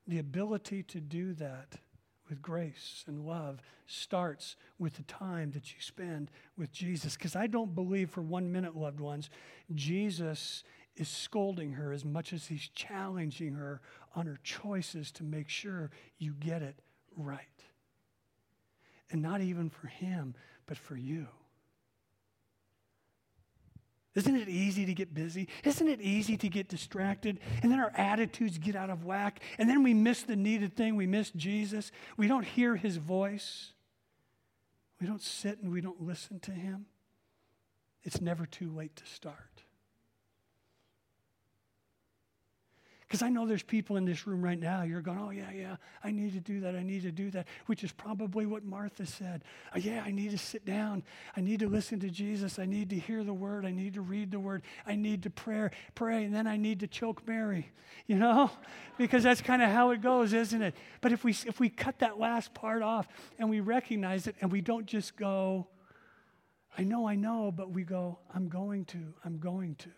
the 0.06 0.20
ability 0.20 0.84
to 0.84 1.00
do 1.00 1.34
that 1.36 1.78
with 2.30 2.42
grace 2.42 3.06
and 3.08 3.26
love 3.26 3.62
starts 3.86 4.58
with 4.78 4.96
the 4.96 5.04
time 5.04 5.52
that 5.52 5.74
you 5.74 5.80
spend 5.80 6.30
with 6.58 6.72
Jesus. 6.72 7.16
Because 7.16 7.36
I 7.36 7.48
don't 7.48 7.74
believe 7.74 8.10
for 8.10 8.22
one 8.22 8.52
minute, 8.52 8.76
loved 8.76 9.00
ones, 9.00 9.30
Jesus 9.74 10.64
is 10.98 11.08
scolding 11.08 11.74
her 11.74 11.94
as 11.94 12.04
much 12.04 12.34
as 12.34 12.48
he's 12.48 12.68
challenging 12.70 13.54
her 13.54 13.82
on 14.16 14.26
her 14.26 14.40
choices 14.44 15.12
to 15.14 15.24
make 15.24 15.48
sure 15.48 15.92
you 16.18 16.34
get 16.34 16.62
it 16.62 16.82
right. 17.16 17.46
And 19.10 19.22
not 19.22 19.42
even 19.42 19.70
for 19.70 19.88
him, 19.88 20.36
but 20.66 20.78
for 20.78 20.98
you. 20.98 21.28
Isn't 24.16 24.36
it 24.36 24.50
easy 24.50 24.88
to 24.88 24.96
get 24.96 25.14
busy? 25.14 25.48
Isn't 25.64 25.88
it 25.88 26.02
easy 26.02 26.38
to 26.38 26.50
get 26.50 26.68
distracted? 26.68 27.40
And 27.62 27.72
then 27.72 27.80
our 27.80 27.92
attitudes 27.96 28.58
get 28.58 28.76
out 28.76 28.90
of 28.90 29.06
whack. 29.06 29.42
And 29.60 29.70
then 29.70 29.84
we 29.84 29.94
miss 29.94 30.24
the 30.24 30.36
needed 30.36 30.76
thing. 30.76 30.96
We 30.96 31.06
miss 31.06 31.30
Jesus. 31.30 31.92
We 32.18 32.28
don't 32.28 32.44
hear 32.44 32.76
his 32.76 32.98
voice. 32.98 33.74
We 35.00 35.06
don't 35.06 35.22
sit 35.22 35.62
and 35.62 35.72
we 35.72 35.82
don't 35.82 36.02
listen 36.02 36.40
to 36.42 36.52
him. 36.52 36.88
It's 38.02 38.20
never 38.20 38.48
too 38.48 38.72
late 38.72 38.96
to 38.96 39.06
start. 39.06 39.62
Because 43.08 43.22
I 43.22 43.30
know 43.30 43.46
there's 43.46 43.64
people 43.64 43.96
in 43.96 44.04
this 44.04 44.28
room 44.28 44.42
right 44.44 44.60
now, 44.60 44.84
you're 44.84 45.02
going, 45.02 45.18
oh, 45.18 45.30
yeah, 45.30 45.50
yeah, 45.56 45.76
I 46.04 46.12
need 46.12 46.34
to 46.34 46.42
do 46.42 46.60
that, 46.60 46.76
I 46.76 46.84
need 46.84 47.04
to 47.04 47.12
do 47.12 47.32
that, 47.32 47.48
which 47.68 47.82
is 47.86 47.94
probably 47.94 48.46
what 48.46 48.66
Martha 48.66 49.06
said. 49.06 49.46
Oh, 49.74 49.78
yeah, 49.78 50.04
I 50.06 50.12
need 50.12 50.32
to 50.32 50.38
sit 50.38 50.66
down, 50.66 51.04
I 51.36 51.40
need 51.40 51.62
to 51.62 51.70
listen 51.70 52.02
to 52.02 52.10
Jesus, 52.10 52.60
I 52.60 52.66
need 52.66 52.90
to 52.90 52.98
hear 52.98 53.24
the 53.24 53.34
word, 53.34 53.66
I 53.66 53.72
need 53.72 53.94
to 53.94 54.02
read 54.02 54.32
the 54.32 54.42
word, 54.42 54.64
I 54.86 54.96
need 54.96 55.24
to 55.24 55.30
pray, 55.30 55.70
pray, 55.96 56.26
and 56.26 56.36
then 56.36 56.48
I 56.48 56.58
need 56.58 56.82
to 56.82 56.88
choke 56.88 57.26
Mary, 57.26 57.72
you 58.08 58.18
know? 58.18 58.52
Because 58.98 59.24
that's 59.24 59.42
kind 59.42 59.62
of 59.62 59.70
how 59.70 59.92
it 59.92 60.02
goes, 60.02 60.34
isn't 60.34 60.62
it? 60.62 60.76
But 61.00 61.14
if 61.14 61.24
we, 61.24 61.32
if 61.32 61.62
we 61.62 61.70
cut 61.70 62.00
that 62.00 62.20
last 62.20 62.54
part 62.54 62.82
off 62.82 63.08
and 63.40 63.50
we 63.50 63.62
recognize 63.62 64.28
it 64.28 64.36
and 64.42 64.52
we 64.52 64.60
don't 64.60 64.86
just 64.86 65.16
go, 65.16 65.68
I 66.78 66.84
know, 66.84 67.08
I 67.08 67.16
know, 67.16 67.54
but 67.56 67.72
we 67.72 67.84
go, 67.84 68.20
I'm 68.36 68.50
going 68.50 68.84
to, 68.86 69.14
I'm 69.24 69.40
going 69.40 69.76
to. 69.76 69.90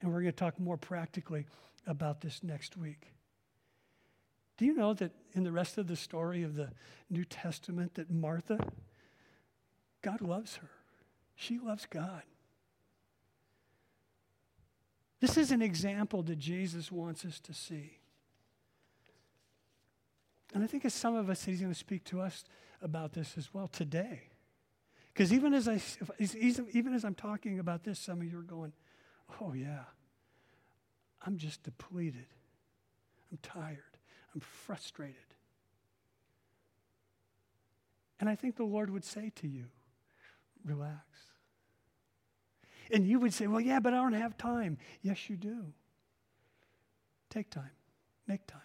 And 0.00 0.12
we're 0.12 0.22
going 0.22 0.32
to 0.32 0.38
talk 0.38 0.58
more 0.58 0.76
practically 0.76 1.46
about 1.86 2.20
this 2.20 2.42
next 2.42 2.76
week. 2.76 3.08
Do 4.56 4.64
you 4.64 4.74
know 4.74 4.94
that 4.94 5.12
in 5.32 5.44
the 5.44 5.52
rest 5.52 5.78
of 5.78 5.86
the 5.86 5.96
story 5.96 6.42
of 6.42 6.54
the 6.54 6.70
New 7.08 7.24
Testament 7.24 7.94
that 7.94 8.10
Martha 8.10 8.58
God 10.02 10.20
loves 10.20 10.56
her. 10.56 10.70
She 11.34 11.58
loves 11.58 11.86
God. 11.86 12.22
This 15.20 15.36
is 15.36 15.50
an 15.50 15.60
example 15.60 16.22
that 16.22 16.38
Jesus 16.38 16.90
wants 16.90 17.24
us 17.24 17.40
to 17.40 17.52
see. 17.52 17.98
And 20.54 20.64
I 20.64 20.66
think 20.66 20.84
as 20.84 20.94
some 20.94 21.14
of 21.14 21.28
us, 21.28 21.44
he's 21.44 21.60
going 21.60 21.72
to 21.72 21.78
speak 21.78 22.04
to 22.04 22.20
us 22.20 22.44
about 22.82 23.12
this 23.12 23.34
as 23.36 23.52
well 23.52 23.68
today. 23.68 24.22
Because 25.12 25.32
even 25.32 25.52
as 25.52 25.68
I, 25.68 25.80
even 26.18 26.94
as 26.94 27.04
I'm 27.04 27.14
talking 27.14 27.58
about 27.58 27.84
this, 27.84 27.98
some 27.98 28.20
of 28.20 28.30
you 28.30 28.38
are 28.38 28.42
going, 28.42 28.72
"Oh 29.40 29.52
yeah, 29.52 29.84
I'm 31.22 31.36
just 31.36 31.62
depleted. 31.62 32.26
I'm 33.30 33.38
tired. 33.42 33.98
I'm 34.34 34.40
frustrated." 34.40 35.16
And 38.18 38.28
I 38.28 38.34
think 38.34 38.56
the 38.56 38.64
Lord 38.64 38.90
would 38.90 39.04
say 39.04 39.30
to 39.36 39.48
you, 39.48 39.66
"Relax." 40.64 41.04
And 42.92 43.06
you 43.06 43.20
would 43.20 43.32
say, 43.32 43.46
"Well, 43.46 43.60
yeah, 43.60 43.80
but 43.80 43.94
I 43.94 43.96
don't 43.96 44.12
have 44.14 44.36
time." 44.36 44.78
Yes, 45.00 45.30
you 45.30 45.36
do. 45.36 45.72
Take 47.28 47.50
time. 47.50 47.70
Make 48.26 48.46
time. 48.46 48.60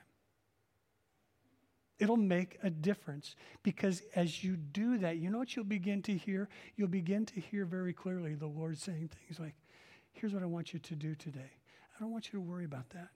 It'll 1.97 2.17
make 2.17 2.57
a 2.61 2.69
difference 2.69 3.35
because 3.63 4.01
as 4.15 4.43
you 4.43 4.57
do 4.57 4.97
that, 4.97 5.17
you 5.17 5.29
know 5.29 5.37
what 5.37 5.55
you'll 5.55 5.63
begin 5.63 6.01
to 6.03 6.17
hear? 6.17 6.49
You'll 6.75 6.89
begin 6.89 7.25
to 7.27 7.39
hear 7.39 7.63
very 7.65 7.93
clearly 7.93 8.35
the 8.35 8.47
Lord 8.47 8.77
saying 8.77 9.09
things 9.09 9.39
like, 9.39 9.55
Here's 10.15 10.33
what 10.33 10.43
I 10.43 10.47
want 10.47 10.73
you 10.73 10.79
to 10.79 10.95
do 10.95 11.13
today. 11.13 11.51
I 11.95 11.99
don't 11.99 12.11
want 12.11 12.31
you 12.31 12.39
to 12.39 12.41
worry 12.41 12.65
about 12.65 12.89
that. 12.91 13.09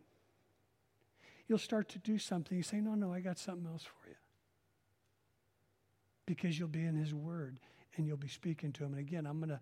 You'll 1.48 1.58
start 1.58 1.90
to 1.90 2.00
do 2.00 2.18
something. 2.18 2.56
You 2.56 2.64
say, 2.64 2.80
No, 2.80 2.94
no, 2.94 3.14
I 3.14 3.22
got 3.22 3.40
something 3.40 3.66
else 3.66 3.84
for 3.84 4.10
you. 4.10 4.16
Because 6.26 6.60
you'll 6.60 6.68
be 6.68 6.84
in 6.84 6.96
His 6.96 7.14
Word 7.14 7.60
and 7.98 8.06
you'll 8.06 8.18
be 8.18 8.28
speaking 8.28 8.72
to 8.74 8.84
Him. 8.84 8.92
And 8.94 9.00
again, 9.00 9.26
I'm 9.26 9.40
going 9.40 9.50
to 9.50 9.60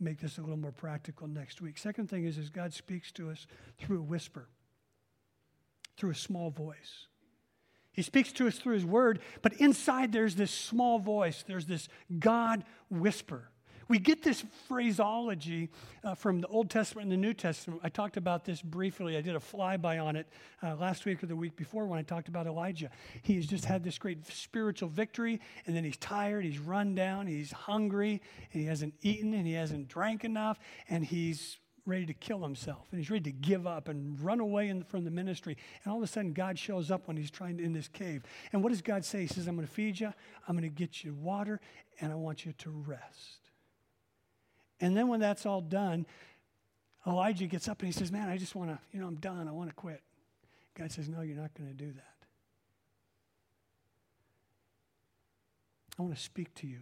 make 0.00 0.20
this 0.20 0.38
a 0.38 0.40
little 0.40 0.56
more 0.56 0.72
practical 0.72 1.26
next 1.28 1.60
week. 1.60 1.76
Second 1.76 2.08
thing 2.08 2.24
is, 2.24 2.38
is 2.38 2.48
God 2.48 2.72
speaks 2.72 3.12
to 3.12 3.30
us 3.30 3.46
through 3.78 3.98
a 3.98 4.02
whisper, 4.02 4.48
through 5.96 6.10
a 6.10 6.16
small 6.16 6.50
voice. 6.50 7.06
He 7.92 8.02
speaks 8.02 8.32
to 8.32 8.48
us 8.48 8.58
through 8.58 8.74
His 8.74 8.84
Word, 8.84 9.20
but 9.42 9.52
inside 9.54 10.12
there's 10.12 10.36
this 10.36 10.50
small 10.50 10.98
voice, 10.98 11.44
there's 11.46 11.66
this 11.66 11.88
God 12.18 12.64
whisper. 12.88 13.50
We 13.88 13.98
get 13.98 14.22
this 14.22 14.44
phraseology 14.66 15.68
uh, 16.02 16.14
from 16.14 16.40
the 16.40 16.46
Old 16.48 16.70
Testament 16.70 17.04
and 17.04 17.12
the 17.12 17.16
New 17.16 17.34
Testament. 17.34 17.80
I 17.84 17.88
talked 17.88 18.16
about 18.16 18.44
this 18.44 18.62
briefly. 18.62 19.16
I 19.16 19.20
did 19.20 19.36
a 19.36 19.40
flyby 19.40 20.02
on 20.02 20.16
it 20.16 20.26
uh, 20.62 20.74
last 20.76 21.04
week 21.04 21.22
or 21.22 21.26
the 21.26 21.36
week 21.36 21.56
before 21.56 21.86
when 21.86 21.98
I 21.98 22.02
talked 22.02 22.28
about 22.28 22.46
Elijah. 22.46 22.90
He 23.22 23.36
has 23.36 23.46
just 23.46 23.64
had 23.64 23.84
this 23.84 23.98
great 23.98 24.26
spiritual 24.26 24.88
victory, 24.88 25.40
and 25.66 25.76
then 25.76 25.84
he's 25.84 25.96
tired, 25.96 26.44
he's 26.44 26.58
run 26.58 26.94
down, 26.94 27.26
he's 27.26 27.52
hungry, 27.52 28.22
and 28.52 28.62
he 28.62 28.66
hasn't 28.66 28.94
eaten, 29.02 29.34
and 29.34 29.46
he 29.46 29.52
hasn't 29.52 29.88
drank 29.88 30.24
enough, 30.24 30.58
and 30.88 31.04
he's 31.04 31.58
ready 31.86 32.06
to 32.06 32.14
kill 32.14 32.42
himself 32.42 32.86
and 32.90 32.98
he's 32.98 33.10
ready 33.10 33.24
to 33.24 33.32
give 33.32 33.66
up 33.66 33.88
and 33.88 34.18
run 34.20 34.40
away 34.40 34.68
in, 34.68 34.82
from 34.84 35.04
the 35.04 35.10
ministry. 35.10 35.56
And 35.82 35.92
all 35.92 35.98
of 35.98 36.04
a 36.04 36.06
sudden, 36.06 36.32
God 36.32 36.58
shows 36.58 36.90
up 36.90 37.06
when 37.06 37.16
he's 37.16 37.30
trying 37.30 37.58
to, 37.58 37.64
in 37.64 37.72
this 37.72 37.88
cave. 37.88 38.22
And 38.52 38.62
what 38.62 38.70
does 38.70 38.82
God 38.82 39.04
say? 39.04 39.22
He 39.22 39.26
says, 39.26 39.46
I'm 39.46 39.54
going 39.54 39.66
to 39.66 39.72
feed 39.72 40.00
you, 40.00 40.12
I'm 40.48 40.56
going 40.56 40.68
to 40.68 40.74
get 40.74 41.04
you 41.04 41.14
water, 41.14 41.60
and 42.00 42.10
I 42.10 42.14
want 42.14 42.46
you 42.46 42.52
to 42.52 42.70
rest. 42.70 43.43
And 44.80 44.96
then 44.96 45.08
when 45.08 45.20
that's 45.20 45.46
all 45.46 45.60
done, 45.60 46.06
Elijah 47.06 47.46
gets 47.46 47.68
up 47.68 47.80
and 47.80 47.86
he 47.86 47.92
says, 47.92 48.10
Man, 48.10 48.28
I 48.28 48.36
just 48.36 48.54
want 48.54 48.70
to, 48.70 48.78
you 48.92 49.00
know, 49.00 49.06
I'm 49.06 49.16
done. 49.16 49.48
I 49.48 49.52
want 49.52 49.70
to 49.70 49.74
quit. 49.74 50.02
God 50.74 50.90
says, 50.90 51.08
No, 51.08 51.20
you're 51.20 51.36
not 51.36 51.54
going 51.54 51.68
to 51.68 51.76
do 51.76 51.92
that. 51.92 52.14
I 55.98 56.02
want 56.02 56.14
to 56.14 56.20
speak 56.20 56.54
to 56.56 56.66
you. 56.66 56.80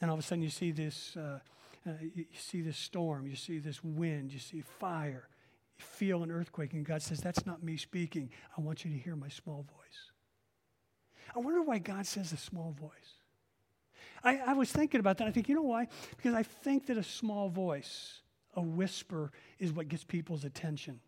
Then 0.00 0.10
all 0.10 0.14
of 0.14 0.20
a 0.20 0.22
sudden, 0.22 0.42
you 0.42 0.50
see 0.50 0.72
this. 0.72 1.16
Uh, 1.16 1.38
uh, 1.86 1.92
you 2.14 2.24
see 2.36 2.62
this 2.62 2.76
storm, 2.76 3.28
you 3.28 3.36
see 3.36 3.60
this 3.60 3.82
wind, 3.84 4.32
you 4.32 4.40
see 4.40 4.60
fire, 4.60 5.28
you 5.78 5.84
feel 5.84 6.24
an 6.24 6.32
earthquake, 6.32 6.72
and 6.72 6.84
God 6.84 7.00
says, 7.00 7.20
That's 7.20 7.46
not 7.46 7.62
me 7.62 7.76
speaking. 7.76 8.30
I 8.56 8.60
want 8.60 8.84
you 8.84 8.90
to 8.90 8.98
hear 8.98 9.14
my 9.14 9.28
small 9.28 9.62
voice. 9.62 10.10
I 11.34 11.38
wonder 11.38 11.62
why 11.62 11.78
God 11.78 12.06
says 12.06 12.32
a 12.32 12.36
small 12.36 12.74
voice. 12.80 12.90
I, 14.26 14.40
I 14.44 14.52
was 14.54 14.72
thinking 14.72 14.98
about 14.98 15.18
that. 15.18 15.28
I 15.28 15.30
think, 15.30 15.48
you 15.48 15.54
know 15.54 15.62
why? 15.62 15.86
Because 16.16 16.34
I 16.34 16.42
think 16.42 16.86
that 16.86 16.98
a 16.98 17.02
small 17.02 17.48
voice, 17.48 18.22
a 18.54 18.60
whisper, 18.60 19.30
is 19.60 19.72
what 19.72 19.88
gets 19.88 20.02
people's 20.02 20.44
attention. 20.44 20.98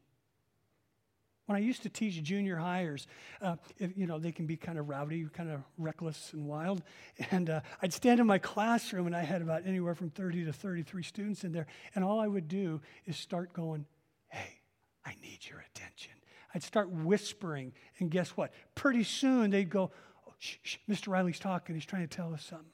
When 1.46 1.56
I 1.56 1.58
used 1.58 1.82
to 1.82 1.88
teach 1.88 2.22
junior 2.22 2.56
hires, 2.56 3.08
uh, 3.42 3.56
if, 3.78 3.96
you 3.96 4.06
know, 4.06 4.20
they 4.20 4.30
can 4.30 4.46
be 4.46 4.56
kind 4.56 4.78
of 4.78 4.88
rowdy, 4.88 5.26
kind 5.32 5.50
of 5.50 5.62
reckless 5.78 6.32
and 6.32 6.46
wild. 6.46 6.82
And 7.32 7.50
uh, 7.50 7.60
I'd 7.82 7.92
stand 7.92 8.20
in 8.20 8.26
my 8.26 8.38
classroom 8.38 9.06
and 9.06 9.16
I 9.16 9.22
had 9.22 9.42
about 9.42 9.66
anywhere 9.66 9.96
from 9.96 10.10
30 10.10 10.44
to 10.44 10.52
33 10.52 11.02
students 11.02 11.42
in 11.42 11.50
there. 11.50 11.66
And 11.96 12.04
all 12.04 12.20
I 12.20 12.28
would 12.28 12.46
do 12.46 12.80
is 13.04 13.16
start 13.16 13.52
going, 13.52 13.84
hey, 14.28 14.60
I 15.04 15.14
need 15.20 15.40
your 15.48 15.64
attention. 15.74 16.12
I'd 16.54 16.62
start 16.62 16.88
whispering. 16.90 17.72
And 17.98 18.10
guess 18.10 18.30
what? 18.30 18.52
Pretty 18.76 19.02
soon 19.02 19.50
they'd 19.50 19.70
go, 19.70 19.90
oh, 20.28 20.32
shh, 20.38 20.58
shh, 20.62 20.76
Mr. 20.88 21.08
Riley's 21.08 21.40
talking. 21.40 21.74
He's 21.74 21.86
trying 21.86 22.06
to 22.06 22.16
tell 22.16 22.32
us 22.32 22.44
something. 22.44 22.68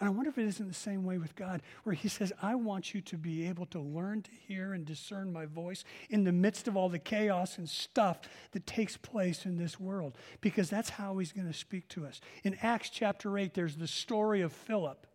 And 0.00 0.08
I 0.08 0.10
wonder 0.10 0.30
if 0.30 0.38
it 0.38 0.46
isn't 0.46 0.68
the 0.68 0.74
same 0.74 1.04
way 1.04 1.18
with 1.18 1.36
God, 1.36 1.62
where 1.84 1.94
He 1.94 2.08
says, 2.08 2.32
I 2.42 2.54
want 2.54 2.94
you 2.94 3.00
to 3.02 3.16
be 3.16 3.46
able 3.48 3.66
to 3.66 3.80
learn 3.80 4.22
to 4.22 4.30
hear 4.48 4.72
and 4.72 4.84
discern 4.84 5.32
my 5.32 5.46
voice 5.46 5.84
in 6.10 6.24
the 6.24 6.32
midst 6.32 6.66
of 6.66 6.76
all 6.76 6.88
the 6.88 6.98
chaos 6.98 7.58
and 7.58 7.68
stuff 7.68 8.20
that 8.52 8.66
takes 8.66 8.96
place 8.96 9.46
in 9.46 9.56
this 9.56 9.78
world, 9.78 10.16
because 10.40 10.68
that's 10.68 10.90
how 10.90 11.18
He's 11.18 11.32
going 11.32 11.46
to 11.46 11.52
speak 11.52 11.88
to 11.88 12.06
us. 12.06 12.20
In 12.42 12.56
Acts 12.62 12.90
chapter 12.90 13.38
8, 13.38 13.54
there's 13.54 13.76
the 13.76 13.86
story 13.86 14.40
of 14.40 14.52
Philip. 14.52 15.06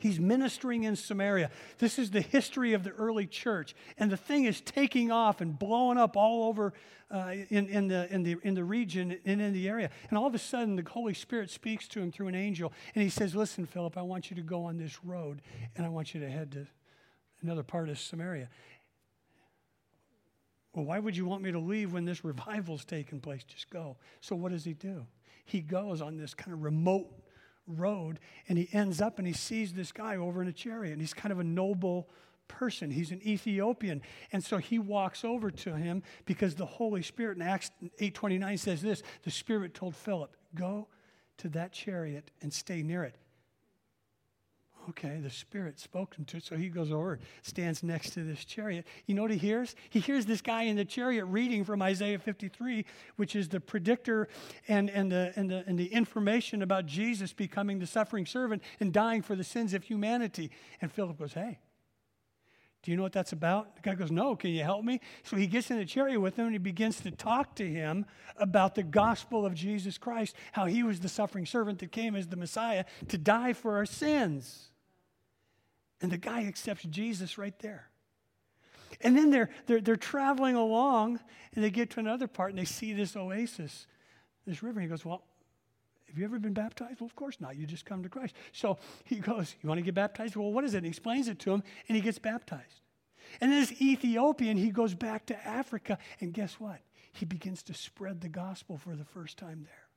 He's 0.00 0.18
ministering 0.18 0.84
in 0.84 0.96
Samaria. 0.96 1.50
This 1.78 1.98
is 1.98 2.10
the 2.10 2.20
history 2.20 2.72
of 2.72 2.82
the 2.84 2.90
early 2.90 3.26
church. 3.26 3.74
And 3.96 4.10
the 4.10 4.16
thing 4.16 4.44
is 4.44 4.60
taking 4.60 5.10
off 5.10 5.40
and 5.40 5.58
blowing 5.58 5.98
up 5.98 6.16
all 6.16 6.48
over 6.48 6.72
uh, 7.10 7.34
in, 7.48 7.68
in, 7.68 7.88
the, 7.88 8.12
in, 8.12 8.22
the, 8.22 8.36
in 8.42 8.54
the 8.54 8.64
region 8.64 9.18
and 9.24 9.40
in 9.40 9.52
the 9.52 9.68
area. 9.68 9.90
And 10.10 10.18
all 10.18 10.26
of 10.26 10.34
a 10.34 10.38
sudden, 10.38 10.76
the 10.76 10.84
Holy 10.88 11.14
Spirit 11.14 11.48
speaks 11.50 11.86
to 11.88 12.00
him 12.00 12.10
through 12.10 12.28
an 12.28 12.34
angel. 12.34 12.72
And 12.94 13.02
he 13.02 13.08
says, 13.08 13.34
Listen, 13.34 13.66
Philip, 13.66 13.96
I 13.96 14.02
want 14.02 14.30
you 14.30 14.36
to 14.36 14.42
go 14.42 14.64
on 14.64 14.76
this 14.76 15.04
road 15.04 15.40
and 15.76 15.86
I 15.86 15.88
want 15.88 16.12
you 16.12 16.20
to 16.20 16.28
head 16.28 16.52
to 16.52 16.66
another 17.40 17.62
part 17.62 17.88
of 17.88 17.98
Samaria. 17.98 18.48
Well, 20.74 20.86
why 20.86 20.98
would 20.98 21.16
you 21.16 21.24
want 21.24 21.42
me 21.42 21.52
to 21.52 21.60
leave 21.60 21.92
when 21.92 22.04
this 22.04 22.24
revival's 22.24 22.84
taking 22.84 23.20
place? 23.20 23.44
Just 23.44 23.70
go. 23.70 23.96
So, 24.20 24.34
what 24.34 24.50
does 24.50 24.64
he 24.64 24.74
do? 24.74 25.06
He 25.44 25.60
goes 25.60 26.00
on 26.00 26.16
this 26.16 26.34
kind 26.34 26.52
of 26.52 26.62
remote 26.62 27.06
road 27.66 28.20
and 28.48 28.58
he 28.58 28.68
ends 28.72 29.00
up 29.00 29.18
and 29.18 29.26
he 29.26 29.32
sees 29.32 29.72
this 29.72 29.92
guy 29.92 30.16
over 30.16 30.42
in 30.42 30.48
a 30.48 30.52
chariot 30.52 30.92
and 30.92 31.00
he's 31.00 31.14
kind 31.14 31.32
of 31.32 31.38
a 31.38 31.44
noble 31.44 32.08
person. 32.48 32.90
He's 32.90 33.10
an 33.10 33.20
ethiopian. 33.26 34.02
And 34.32 34.44
so 34.44 34.58
he 34.58 34.78
walks 34.78 35.24
over 35.24 35.50
to 35.50 35.76
him 35.76 36.02
because 36.26 36.54
the 36.54 36.66
holy 36.66 37.02
spirit 37.02 37.36
in 37.36 37.42
acts 37.42 37.70
8.29 38.00 38.58
says 38.58 38.82
this 38.82 39.02
the 39.22 39.30
spirit 39.30 39.74
told 39.74 39.94
philip 39.94 40.36
go 40.54 40.88
to 41.38 41.48
that 41.50 41.72
chariot 41.72 42.30
and 42.42 42.52
stay 42.52 42.82
near 42.82 43.02
it 43.04 43.16
Okay, 44.90 45.18
the 45.22 45.30
Spirit 45.30 45.78
spoke 45.78 46.14
to 46.26 46.40
so 46.40 46.56
he 46.56 46.68
goes 46.68 46.92
over, 46.92 47.18
stands 47.42 47.82
next 47.82 48.10
to 48.10 48.22
this 48.22 48.44
chariot. 48.44 48.86
You 49.06 49.14
know 49.14 49.22
what 49.22 49.30
he 49.30 49.38
hears? 49.38 49.74
He 49.88 50.00
hears 50.00 50.26
this 50.26 50.42
guy 50.42 50.64
in 50.64 50.76
the 50.76 50.84
chariot 50.84 51.24
reading 51.24 51.64
from 51.64 51.80
Isaiah 51.80 52.18
53, 52.18 52.84
which 53.16 53.34
is 53.34 53.48
the 53.48 53.60
predictor 53.60 54.28
and, 54.68 54.90
and, 54.90 55.10
the, 55.10 55.32
and, 55.36 55.50
the, 55.50 55.64
and 55.66 55.78
the 55.78 55.86
information 55.86 56.60
about 56.60 56.84
Jesus 56.84 57.32
becoming 57.32 57.78
the 57.78 57.86
suffering 57.86 58.26
servant 58.26 58.62
and 58.78 58.92
dying 58.92 59.22
for 59.22 59.34
the 59.34 59.44
sins 59.44 59.72
of 59.72 59.84
humanity. 59.84 60.50
And 60.82 60.92
Philip 60.92 61.18
goes, 61.18 61.32
Hey, 61.32 61.60
do 62.82 62.90
you 62.90 62.98
know 62.98 63.02
what 63.02 63.12
that's 63.12 63.32
about? 63.32 63.76
The 63.76 63.82
guy 63.82 63.94
goes, 63.94 64.10
No, 64.10 64.36
can 64.36 64.50
you 64.50 64.62
help 64.62 64.84
me? 64.84 65.00
So 65.22 65.36
he 65.36 65.46
gets 65.46 65.70
in 65.70 65.78
the 65.78 65.86
chariot 65.86 66.20
with 66.20 66.36
him 66.36 66.46
and 66.46 66.54
he 66.54 66.58
begins 66.58 67.00
to 67.00 67.10
talk 67.10 67.56
to 67.56 67.66
him 67.66 68.04
about 68.36 68.74
the 68.74 68.82
gospel 68.82 69.46
of 69.46 69.54
Jesus 69.54 69.96
Christ, 69.96 70.36
how 70.52 70.66
he 70.66 70.82
was 70.82 71.00
the 71.00 71.08
suffering 71.08 71.46
servant 71.46 71.78
that 71.78 71.90
came 71.90 72.14
as 72.14 72.26
the 72.26 72.36
Messiah 72.36 72.84
to 73.08 73.16
die 73.16 73.54
for 73.54 73.76
our 73.76 73.86
sins. 73.86 74.72
And 76.00 76.10
the 76.10 76.18
guy 76.18 76.46
accepts 76.46 76.84
Jesus 76.84 77.38
right 77.38 77.58
there. 77.60 77.88
And 79.00 79.16
then 79.16 79.30
they're, 79.30 79.50
they're, 79.66 79.80
they're 79.80 79.96
traveling 79.96 80.56
along 80.56 81.20
and 81.54 81.64
they 81.64 81.70
get 81.70 81.90
to 81.90 82.00
another 82.00 82.26
part 82.26 82.50
and 82.50 82.58
they 82.58 82.64
see 82.64 82.92
this 82.92 83.16
oasis, 83.16 83.86
this 84.46 84.62
river. 84.62 84.80
And 84.80 84.88
he 84.88 84.90
goes, 84.90 85.04
Well, 85.04 85.24
have 86.06 86.18
you 86.18 86.24
ever 86.24 86.38
been 86.38 86.52
baptized? 86.52 87.00
Well, 87.00 87.06
of 87.06 87.16
course 87.16 87.40
not. 87.40 87.56
You 87.56 87.66
just 87.66 87.84
come 87.84 88.02
to 88.02 88.08
Christ. 88.08 88.34
So 88.52 88.78
he 89.04 89.16
goes, 89.16 89.54
You 89.62 89.68
want 89.68 89.78
to 89.78 89.84
get 89.84 89.94
baptized? 89.94 90.36
Well, 90.36 90.52
what 90.52 90.64
is 90.64 90.74
it? 90.74 90.78
And 90.78 90.86
he 90.86 90.90
explains 90.90 91.28
it 91.28 91.38
to 91.40 91.52
him 91.52 91.62
and 91.88 91.96
he 91.96 92.02
gets 92.02 92.18
baptized. 92.18 92.80
And 93.40 93.50
this 93.50 93.72
Ethiopian, 93.80 94.56
he 94.56 94.70
goes 94.70 94.94
back 94.94 95.26
to 95.26 95.46
Africa. 95.46 95.98
And 96.20 96.32
guess 96.32 96.60
what? 96.60 96.80
He 97.12 97.24
begins 97.24 97.62
to 97.64 97.74
spread 97.74 98.20
the 98.20 98.28
gospel 98.28 98.76
for 98.76 98.94
the 98.94 99.04
first 99.04 99.38
time 99.38 99.62
there. 99.64 99.88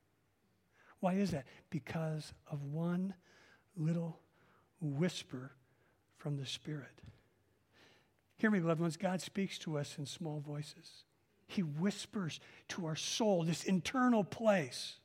Why 0.99 1.13
is 1.13 1.31
that? 1.31 1.45
Because 1.69 2.33
of 2.49 2.63
one 2.63 3.13
little 3.75 4.19
whisper 4.81 5.51
from 6.27 6.35
the 6.35 6.45
Spirit. 6.45 7.01
Hear 8.35 8.51
me, 8.51 8.59
loved 8.59 8.81
ones. 8.81 8.97
God 8.97 9.21
speaks 9.21 9.57
to 9.59 9.77
us 9.77 9.95
in 9.97 10.05
small 10.05 10.41
voices. 10.45 11.05
He 11.47 11.61
whispers 11.61 12.41
to 12.67 12.85
our 12.85 12.97
soul, 12.97 13.45
this 13.45 13.63
internal 13.63 14.25
place. 14.25 14.95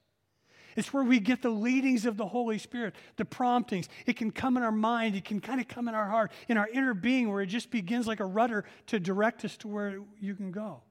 It's 0.74 0.92
where 0.92 1.04
we 1.04 1.20
get 1.20 1.40
the 1.40 1.48
leadings 1.48 2.06
of 2.06 2.16
the 2.16 2.26
Holy 2.26 2.58
Spirit, 2.58 2.96
the 3.14 3.24
promptings. 3.24 3.88
It 4.04 4.16
can 4.16 4.32
come 4.32 4.56
in 4.56 4.64
our 4.64 4.72
mind, 4.72 5.14
it 5.14 5.24
can 5.24 5.40
kind 5.40 5.60
of 5.60 5.68
come 5.68 5.86
in 5.86 5.94
our 5.94 6.08
heart, 6.08 6.32
in 6.48 6.56
our 6.56 6.66
inner 6.66 6.92
being, 6.92 7.30
where 7.30 7.40
it 7.40 7.46
just 7.46 7.70
begins 7.70 8.08
like 8.08 8.18
a 8.18 8.24
rudder 8.24 8.64
to 8.88 8.98
direct 8.98 9.44
us 9.44 9.56
to 9.58 9.68
where 9.68 10.00
you 10.18 10.34
can 10.34 10.50
go. 10.50 10.82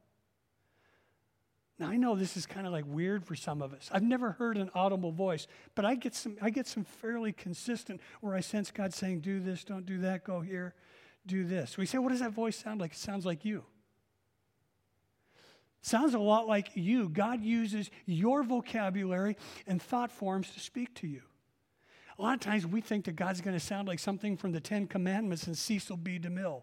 Now 1.81 1.89
I 1.89 1.97
know 1.97 2.15
this 2.15 2.37
is 2.37 2.45
kind 2.45 2.67
of 2.67 2.73
like 2.73 2.85
weird 2.87 3.25
for 3.25 3.35
some 3.35 3.59
of 3.59 3.73
us. 3.73 3.89
I've 3.91 4.03
never 4.03 4.33
heard 4.33 4.55
an 4.55 4.69
audible 4.75 5.11
voice, 5.11 5.47
but 5.73 5.83
I 5.83 5.95
get 5.95 6.13
some 6.13 6.37
I 6.39 6.51
get 6.51 6.67
some 6.67 6.83
fairly 6.83 7.33
consistent 7.33 8.01
where 8.21 8.35
I 8.35 8.41
sense 8.41 8.69
God 8.69 8.93
saying, 8.93 9.21
do 9.21 9.39
this, 9.39 9.63
don't 9.63 9.83
do 9.83 9.97
that, 10.01 10.23
go 10.23 10.41
here, 10.41 10.75
do 11.25 11.43
this. 11.43 11.79
We 11.79 11.87
say, 11.87 11.97
what 11.97 12.09
does 12.11 12.19
that 12.19 12.33
voice 12.33 12.55
sound 12.55 12.79
like? 12.79 12.91
It 12.91 12.99
sounds 12.99 13.25
like 13.25 13.43
you. 13.43 13.63
Sounds 15.81 16.13
a 16.13 16.19
lot 16.19 16.47
like 16.47 16.69
you. 16.75 17.09
God 17.09 17.41
uses 17.41 17.89
your 18.05 18.43
vocabulary 18.43 19.35
and 19.65 19.81
thought 19.81 20.11
forms 20.11 20.51
to 20.51 20.59
speak 20.59 20.93
to 20.95 21.07
you. 21.07 21.23
A 22.19 22.21
lot 22.21 22.35
of 22.35 22.41
times 22.41 22.67
we 22.67 22.81
think 22.81 23.05
that 23.05 23.15
God's 23.15 23.41
going 23.41 23.55
to 23.55 23.59
sound 23.59 23.87
like 23.87 23.97
something 23.97 24.37
from 24.37 24.51
the 24.51 24.59
Ten 24.59 24.85
Commandments 24.85 25.47
and 25.47 25.57
Cecil 25.57 25.97
B. 25.97 26.19
DeMille, 26.19 26.61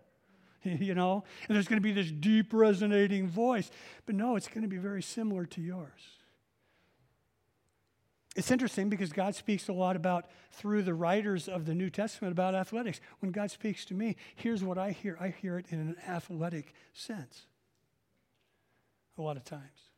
you 0.62 0.94
know? 0.94 1.25
And 1.49 1.57
there's 1.57 1.68
going 1.68 1.81
to 1.81 1.83
be 1.83 1.92
this 1.92 2.11
deep 2.11 2.53
resonating 2.53 3.29
voice. 3.29 3.71
But 4.07 4.14
no, 4.14 4.37
it's 4.37 4.49
going 4.49 4.62
to 4.62 4.68
be 4.68 4.79
very 4.79 5.03
similar 5.03 5.47
to 5.47 5.61
yours. 5.61 6.18
It's 8.37 8.51
interesting 8.51 8.88
because 8.88 9.12
God 9.12 9.35
speaks 9.35 9.68
a 9.68 9.73
lot 9.73 9.97
about, 9.97 10.27
through 10.53 10.83
the 10.83 10.94
writers 10.94 11.49
of 11.49 11.66
the 11.66 11.75
New 11.75 11.90
Testament, 11.90 12.31
about 12.31 12.55
athletics. 12.55 13.01
When 13.18 13.33
God 13.33 13.51
speaks 13.51 13.85
to 13.87 13.94
me, 13.94 14.16
here's 14.37 14.62
what 14.62 14.79
I 14.79 14.92
hear 14.92 15.16
I 15.21 15.29
hear 15.29 15.59
it 15.59 15.66
in 15.71 15.81
an 15.81 15.97
athletic 16.07 16.73
sense 16.92 17.47
a 19.16 19.23
lot 19.23 19.37
of 19.37 19.44
times. 19.44 19.88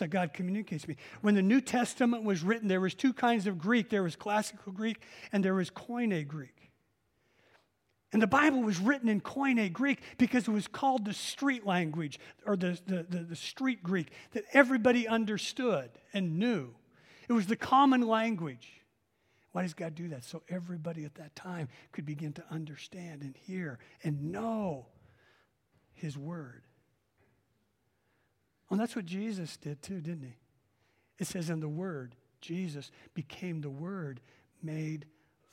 Like 0.00 0.10
God 0.10 0.32
communicates 0.32 0.88
me. 0.88 0.96
When 1.20 1.34
the 1.34 1.42
New 1.42 1.60
Testament 1.60 2.24
was 2.24 2.42
written, 2.42 2.68
there 2.68 2.80
was 2.80 2.94
two 2.94 3.12
kinds 3.12 3.46
of 3.46 3.58
Greek. 3.58 3.90
There 3.90 4.02
was 4.02 4.16
classical 4.16 4.72
Greek 4.72 5.02
and 5.32 5.44
there 5.44 5.54
was 5.54 5.70
Koine 5.70 6.26
Greek. 6.26 6.69
And 8.12 8.20
the 8.20 8.26
Bible 8.26 8.62
was 8.62 8.80
written 8.80 9.08
in 9.08 9.20
Koine 9.20 9.72
Greek 9.72 10.00
because 10.18 10.48
it 10.48 10.50
was 10.50 10.66
called 10.66 11.04
the 11.04 11.14
street 11.14 11.64
language 11.64 12.18
or 12.44 12.56
the, 12.56 12.78
the, 12.86 13.06
the, 13.08 13.18
the, 13.22 13.36
street 13.36 13.84
Greek 13.84 14.10
that 14.32 14.44
everybody 14.52 15.06
understood 15.06 15.90
and 16.12 16.38
knew. 16.38 16.74
It 17.28 17.32
was 17.32 17.46
the 17.46 17.54
common 17.56 18.02
language. 18.02 18.82
Why 19.52 19.62
does 19.62 19.74
God 19.74 19.94
do 19.94 20.08
that? 20.08 20.24
So 20.24 20.42
everybody 20.48 21.04
at 21.04 21.14
that 21.16 21.36
time 21.36 21.68
could 21.92 22.04
begin 22.04 22.32
to 22.34 22.44
understand 22.50 23.22
and 23.22 23.36
hear 23.36 23.78
and 24.02 24.32
know 24.32 24.86
His 25.92 26.18
Word. 26.18 26.64
Well, 28.68 28.78
that's 28.78 28.96
what 28.96 29.06
Jesus 29.06 29.56
did 29.56 29.82
too, 29.82 30.00
didn't 30.00 30.22
he? 30.22 30.36
It 31.18 31.26
says, 31.26 31.50
in 31.50 31.60
the 31.60 31.68
Word, 31.68 32.16
Jesus 32.40 32.90
became 33.14 33.60
the 33.60 33.70
Word 33.70 34.20
made 34.62 35.06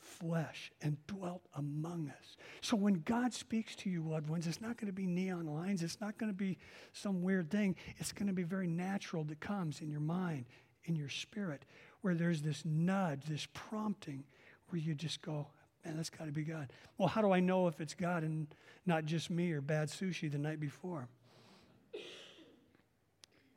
flesh 0.07 0.71
and 0.81 0.97
dwelt 1.07 1.41
among 1.55 2.09
us. 2.09 2.37
So 2.61 2.75
when 2.75 3.01
God 3.05 3.33
speaks 3.33 3.75
to 3.77 3.89
you, 3.89 4.01
loved 4.01 4.29
ones, 4.29 4.47
it's 4.47 4.61
not 4.61 4.77
going 4.77 4.87
to 4.87 4.93
be 4.93 5.05
neon 5.05 5.45
lines. 5.45 5.83
It's 5.83 5.99
not 6.01 6.17
going 6.17 6.31
to 6.31 6.37
be 6.37 6.57
some 6.93 7.21
weird 7.21 7.51
thing. 7.51 7.75
It's 7.97 8.11
going 8.11 8.27
to 8.27 8.33
be 8.33 8.43
very 8.43 8.67
natural 8.67 9.23
that 9.25 9.39
comes 9.39 9.81
in 9.81 9.89
your 9.89 9.99
mind, 9.99 10.45
in 10.85 10.95
your 10.95 11.09
spirit, 11.09 11.65
where 12.01 12.15
there's 12.15 12.41
this 12.41 12.63
nudge, 12.65 13.25
this 13.25 13.47
prompting, 13.53 14.23
where 14.69 14.79
you 14.79 14.95
just 14.95 15.21
go, 15.21 15.47
man, 15.85 15.97
that's 15.97 16.09
got 16.09 16.25
to 16.25 16.31
be 16.31 16.43
God. 16.43 16.71
Well, 16.97 17.09
how 17.09 17.21
do 17.21 17.31
I 17.31 17.39
know 17.39 17.67
if 17.67 17.79
it's 17.81 17.93
God 17.93 18.23
and 18.23 18.47
not 18.85 19.05
just 19.05 19.29
me 19.29 19.51
or 19.51 19.61
bad 19.61 19.89
sushi 19.89 20.31
the 20.31 20.37
night 20.37 20.59
before? 20.59 21.07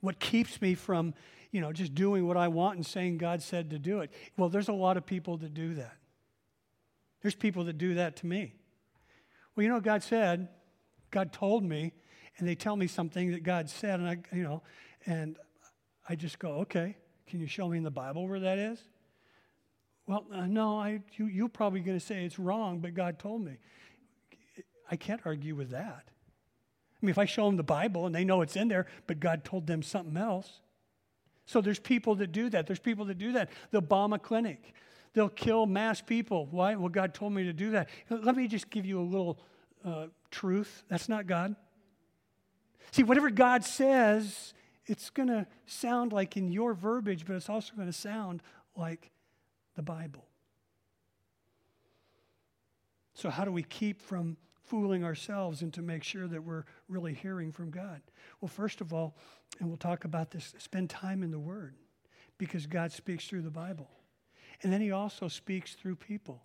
What 0.00 0.18
keeps 0.18 0.60
me 0.60 0.74
from, 0.74 1.14
you 1.52 1.60
know, 1.60 1.72
just 1.72 1.94
doing 1.94 2.26
what 2.26 2.36
I 2.36 2.48
want 2.48 2.76
and 2.76 2.86
saying 2.86 3.18
God 3.18 3.42
said 3.42 3.70
to 3.70 3.78
do 3.78 4.00
it? 4.00 4.10
Well, 4.36 4.48
there's 4.48 4.68
a 4.68 4.72
lot 4.72 4.96
of 4.96 5.04
people 5.04 5.36
that 5.38 5.52
do 5.54 5.74
that. 5.74 5.96
There's 7.22 7.34
people 7.34 7.64
that 7.64 7.78
do 7.78 7.94
that 7.94 8.16
to 8.16 8.26
me. 8.26 8.54
Well, 9.54 9.64
you 9.64 9.68
know 9.68 9.80
God 9.80 10.02
said? 10.02 10.48
God 11.10 11.32
told 11.32 11.64
me, 11.64 11.92
and 12.38 12.48
they 12.48 12.54
tell 12.54 12.76
me 12.76 12.86
something 12.86 13.32
that 13.32 13.42
God 13.42 13.68
said, 13.68 14.00
and 14.00 14.08
I, 14.08 14.18
you 14.34 14.42
know, 14.42 14.62
and 15.06 15.36
I 16.08 16.14
just 16.14 16.38
go, 16.38 16.60
okay, 16.60 16.96
can 17.26 17.40
you 17.40 17.46
show 17.46 17.68
me 17.68 17.78
in 17.78 17.84
the 17.84 17.90
Bible 17.90 18.26
where 18.26 18.40
that 18.40 18.58
is? 18.58 18.80
Well, 20.06 20.24
uh, 20.32 20.46
no, 20.46 20.78
I, 20.78 21.02
you, 21.16 21.26
you're 21.26 21.48
probably 21.48 21.80
going 21.80 21.98
to 21.98 22.04
say 22.04 22.24
it's 22.24 22.38
wrong, 22.38 22.80
but 22.80 22.94
God 22.94 23.18
told 23.18 23.44
me. 23.44 23.58
I 24.90 24.96
can't 24.96 25.20
argue 25.24 25.54
with 25.54 25.70
that. 25.70 26.04
I 26.06 27.06
mean, 27.06 27.10
if 27.10 27.18
I 27.18 27.24
show 27.24 27.46
them 27.46 27.56
the 27.56 27.62
Bible 27.62 28.06
and 28.06 28.14
they 28.14 28.24
know 28.24 28.42
it's 28.42 28.56
in 28.56 28.68
there, 28.68 28.86
but 29.06 29.20
God 29.20 29.44
told 29.44 29.66
them 29.66 29.82
something 29.82 30.16
else. 30.16 30.60
So 31.46 31.60
there's 31.60 31.78
people 31.78 32.16
that 32.16 32.32
do 32.32 32.50
that. 32.50 32.66
There's 32.66 32.80
people 32.80 33.04
that 33.06 33.18
do 33.18 33.32
that. 33.32 33.50
They'll 33.70 33.80
bomb 33.80 34.12
a 34.12 34.18
clinic. 34.18 34.74
They'll 35.12 35.28
kill 35.28 35.66
mass 35.66 36.00
people. 36.00 36.46
Why? 36.50 36.76
Well, 36.76 36.88
God 36.88 37.14
told 37.14 37.32
me 37.32 37.44
to 37.44 37.52
do 37.52 37.72
that. 37.72 37.88
Let 38.08 38.36
me 38.36 38.46
just 38.46 38.70
give 38.70 38.86
you 38.86 39.00
a 39.00 39.02
little 39.02 39.38
uh, 39.84 40.06
truth. 40.30 40.84
That's 40.88 41.08
not 41.08 41.26
God. 41.26 41.56
See, 42.92 43.02
whatever 43.02 43.30
God 43.30 43.64
says, 43.64 44.54
it's 44.86 45.10
going 45.10 45.28
to 45.28 45.46
sound 45.66 46.12
like 46.12 46.36
in 46.36 46.50
your 46.50 46.74
verbiage, 46.74 47.24
but 47.26 47.36
it's 47.36 47.48
also 47.48 47.74
going 47.74 47.88
to 47.88 47.92
sound 47.92 48.42
like 48.76 49.10
the 49.76 49.82
Bible. 49.82 50.26
So, 53.14 53.30
how 53.30 53.44
do 53.44 53.52
we 53.52 53.62
keep 53.62 54.00
from 54.00 54.36
fooling 54.62 55.04
ourselves 55.04 55.62
and 55.62 55.72
to 55.74 55.82
make 55.82 56.02
sure 56.04 56.26
that 56.28 56.42
we're 56.42 56.64
really 56.88 57.14
hearing 57.14 57.52
from 57.52 57.70
God? 57.70 58.00
Well, 58.40 58.48
first 58.48 58.80
of 58.80 58.92
all, 58.92 59.16
and 59.58 59.68
we'll 59.68 59.76
talk 59.76 60.04
about 60.04 60.30
this, 60.30 60.54
spend 60.58 60.90
time 60.90 61.22
in 61.22 61.30
the 61.30 61.38
Word 61.38 61.74
because 62.38 62.66
God 62.66 62.92
speaks 62.92 63.26
through 63.26 63.42
the 63.42 63.50
Bible. 63.50 63.90
And 64.62 64.72
then 64.72 64.80
He 64.80 64.92
also 64.92 65.28
speaks 65.28 65.74
through 65.74 65.96
people. 65.96 66.42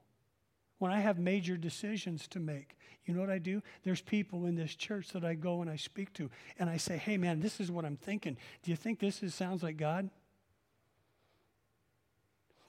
When 0.78 0.92
I 0.92 1.00
have 1.00 1.18
major 1.18 1.58
decisions 1.58 2.28
to 2.30 2.40
make, 2.40 2.78
you 3.06 3.14
know 3.14 3.22
what 3.22 3.30
I 3.30 3.40
do? 3.40 3.62
There's 3.84 4.02
people 4.02 4.46
in 4.46 4.56
this 4.56 4.76
church 4.76 5.10
that 5.10 5.24
I 5.24 5.34
go 5.34 5.62
and 5.62 5.70
I 5.70 5.78
speak 5.78 6.12
to, 6.14 6.30
and 6.60 6.70
I 6.70 6.78
say, 6.78 6.98
hey, 6.98 7.18
man, 7.18 7.40
this 7.40 7.60
is 7.60 7.72
what 7.72 7.86
I'm 7.86 7.98
thinking. 7.98 8.38
Do 8.64 8.72
you 8.72 8.78
think 8.78 9.00
this 9.00 9.24
is, 9.24 9.34
sounds 9.34 9.64
like 9.64 9.78
God? 9.78 10.10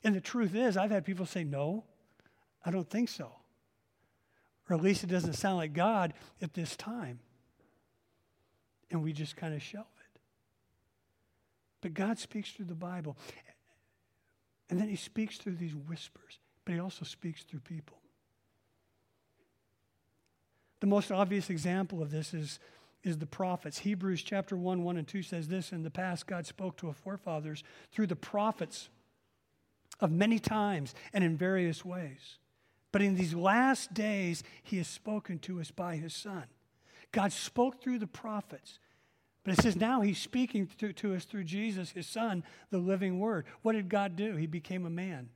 And 0.05 0.15
the 0.15 0.21
truth 0.21 0.55
is, 0.55 0.77
I've 0.77 0.93
had 0.93 1.05
people 1.05 1.27
say, 1.27 1.43
no, 1.43 1.85
I 2.65 2.71
don't 2.71 2.89
think 2.89 3.09
so 3.09 3.33
or 4.69 4.77
at 4.77 4.83
least 4.83 5.05
it 5.05 5.09
doesn't 5.09 5.35
sound 5.35 5.57
like 5.57 5.73
God 5.73 6.13
at 6.43 6.55
this 6.55 6.77
time. 6.77 7.21
And 8.91 9.03
we 9.03 9.13
just 9.13 9.37
kind 9.37 9.55
of 9.55 9.63
shelve 9.63 9.87
it. 10.01 10.21
But 11.81 11.95
God 11.95 12.19
speaks 12.19 12.51
through 12.51 12.67
the 12.67 12.75
Bible. 12.75 13.17
And 14.69 14.81
then 14.81 14.89
he 14.89 14.97
speaks 14.97 15.37
through 15.37 15.57
these 15.57 15.75
whispers, 15.75 16.39
but 16.65 16.75
he 16.75 16.81
also 16.81 17.05
speaks 17.05 17.43
through 17.43 17.61
people. 17.61 17.99
The 20.81 20.87
most 20.87 21.11
obvious 21.11 21.51
example 21.51 22.03
of 22.03 22.11
this 22.11 22.35
is, 22.35 22.59
is 23.03 23.19
the 23.19 23.27
prophets. 23.27 23.79
Hebrews 23.79 24.23
chapter 24.23 24.57
1, 24.57 24.83
1 24.85 24.97
and 24.97 25.07
2 25.07 25.23
says 25.23 25.49
this 25.49 25.73
In 25.73 25.83
the 25.83 25.91
past, 25.91 26.27
God 26.27 26.47
spoke 26.47 26.77
to 26.79 26.89
our 26.89 26.95
forefathers 26.95 27.63
through 27.93 28.09
the 28.09 28.17
prophets 28.17 28.89
of 30.01 30.11
many 30.11 30.39
times 30.39 30.95
and 31.13 31.25
in 31.25 31.37
various 31.37 31.85
ways. 31.85 32.39
But 32.93 33.03
in 33.03 33.15
these 33.15 33.35
last 33.35 33.95
days, 33.95 34.43
he 34.63 34.79
has 34.79 34.89
spoken 34.89 35.39
to 35.41 35.61
us 35.61 35.71
by 35.71 35.97
his 35.97 36.15
son. 36.15 36.45
God 37.13 37.33
spoke 37.33 37.83
through 37.83 37.99
the 37.99 38.07
prophets. 38.07 38.79
But 39.47 39.61
it 39.61 39.63
says 39.63 39.77
now 39.77 40.01
he's 40.01 40.19
speaking 40.19 40.69
to, 40.79 40.93
to 40.93 41.15
us 41.15 41.25
through 41.25 41.45
Jesus, 41.45 41.93
his 41.93 42.09
son, 42.09 42.43
the 42.71 42.79
living 42.79 43.21
word. 43.21 43.47
What 43.63 43.75
did 43.75 43.89
God 43.89 44.17
do? 44.17 44.35
He 44.35 44.49
became 44.49 44.85
a 44.87 44.91
man. 44.91 45.29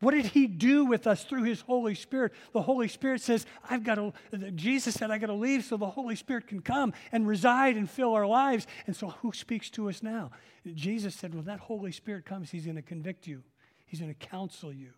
What 0.00 0.14
did 0.14 0.26
he 0.26 0.48
do 0.48 0.84
with 0.84 1.06
us 1.06 1.22
through 1.22 1.44
his 1.44 1.60
Holy 1.60 1.94
Spirit? 1.94 2.32
The 2.52 2.62
Holy 2.62 2.88
Spirit 2.88 3.20
says, 3.20 3.46
I've 3.70 3.84
got 3.84 3.94
to, 3.94 4.12
Jesus 4.50 4.96
said, 4.96 5.12
I've 5.12 5.20
got 5.20 5.28
to 5.28 5.32
leave 5.32 5.62
so 5.62 5.76
the 5.76 5.86
Holy 5.86 6.16
Spirit 6.16 6.48
can 6.48 6.60
come 6.60 6.92
and 7.12 7.28
reside 7.28 7.76
and 7.76 7.88
fill 7.88 8.14
our 8.14 8.26
lives. 8.26 8.66
And 8.88 8.96
so 8.96 9.10
who 9.22 9.30
speaks 9.30 9.70
to 9.70 9.88
us 9.88 10.02
now? 10.02 10.32
Jesus 10.74 11.14
said, 11.14 11.36
when 11.36 11.44
that 11.44 11.60
Holy 11.60 11.92
Spirit 11.92 12.26
comes, 12.26 12.50
he's 12.50 12.64
going 12.64 12.74
to 12.74 12.82
convict 12.82 13.28
you, 13.28 13.44
he's 13.86 14.00
going 14.00 14.12
to 14.12 14.26
counsel 14.26 14.72
you. 14.72 14.90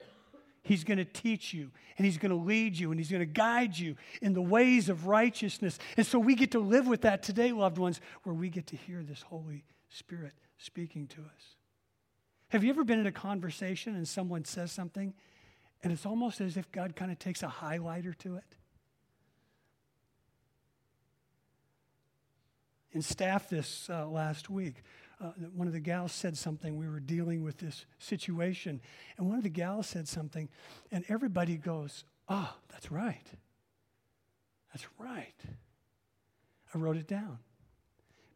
He's 0.62 0.84
going 0.84 0.98
to 0.98 1.04
teach 1.04 1.54
you 1.54 1.70
and 1.96 2.04
He's 2.04 2.18
going 2.18 2.30
to 2.30 2.36
lead 2.36 2.78
you 2.78 2.90
and 2.90 3.00
He's 3.00 3.10
going 3.10 3.20
to 3.20 3.26
guide 3.26 3.78
you 3.78 3.96
in 4.20 4.34
the 4.34 4.42
ways 4.42 4.88
of 4.88 5.06
righteousness. 5.06 5.78
And 5.96 6.06
so 6.06 6.18
we 6.18 6.34
get 6.34 6.50
to 6.52 6.60
live 6.60 6.86
with 6.86 7.02
that 7.02 7.22
today, 7.22 7.52
loved 7.52 7.78
ones, 7.78 8.00
where 8.24 8.34
we 8.34 8.50
get 8.50 8.66
to 8.68 8.76
hear 8.76 9.02
this 9.02 9.22
Holy 9.22 9.64
Spirit 9.88 10.34
speaking 10.58 11.06
to 11.08 11.20
us. 11.22 11.56
Have 12.48 12.64
you 12.64 12.70
ever 12.70 12.84
been 12.84 12.98
in 12.98 13.06
a 13.06 13.12
conversation 13.12 13.94
and 13.94 14.06
someone 14.06 14.44
says 14.44 14.72
something 14.72 15.14
and 15.82 15.92
it's 15.92 16.04
almost 16.04 16.40
as 16.40 16.56
if 16.56 16.70
God 16.72 16.94
kind 16.94 17.10
of 17.10 17.18
takes 17.18 17.42
a 17.42 17.46
highlighter 17.46 18.16
to 18.18 18.36
it? 18.36 18.56
In 22.92 23.02
staff 23.02 23.48
this 23.48 23.88
uh, 23.88 24.06
last 24.08 24.50
week, 24.50 24.82
uh, 25.20 25.32
one 25.54 25.66
of 25.66 25.72
the 25.72 25.80
gals 25.80 26.12
said 26.12 26.36
something. 26.36 26.76
We 26.76 26.88
were 26.88 27.00
dealing 27.00 27.42
with 27.42 27.58
this 27.58 27.84
situation, 27.98 28.80
and 29.18 29.28
one 29.28 29.36
of 29.36 29.42
the 29.42 29.50
gals 29.50 29.86
said 29.86 30.08
something, 30.08 30.48
and 30.90 31.04
everybody 31.08 31.56
goes, 31.56 32.04
Oh, 32.28 32.54
that's 32.70 32.90
right. 32.92 33.26
That's 34.72 34.86
right. 34.98 35.34
I 36.72 36.78
wrote 36.78 36.96
it 36.96 37.08
down 37.08 37.38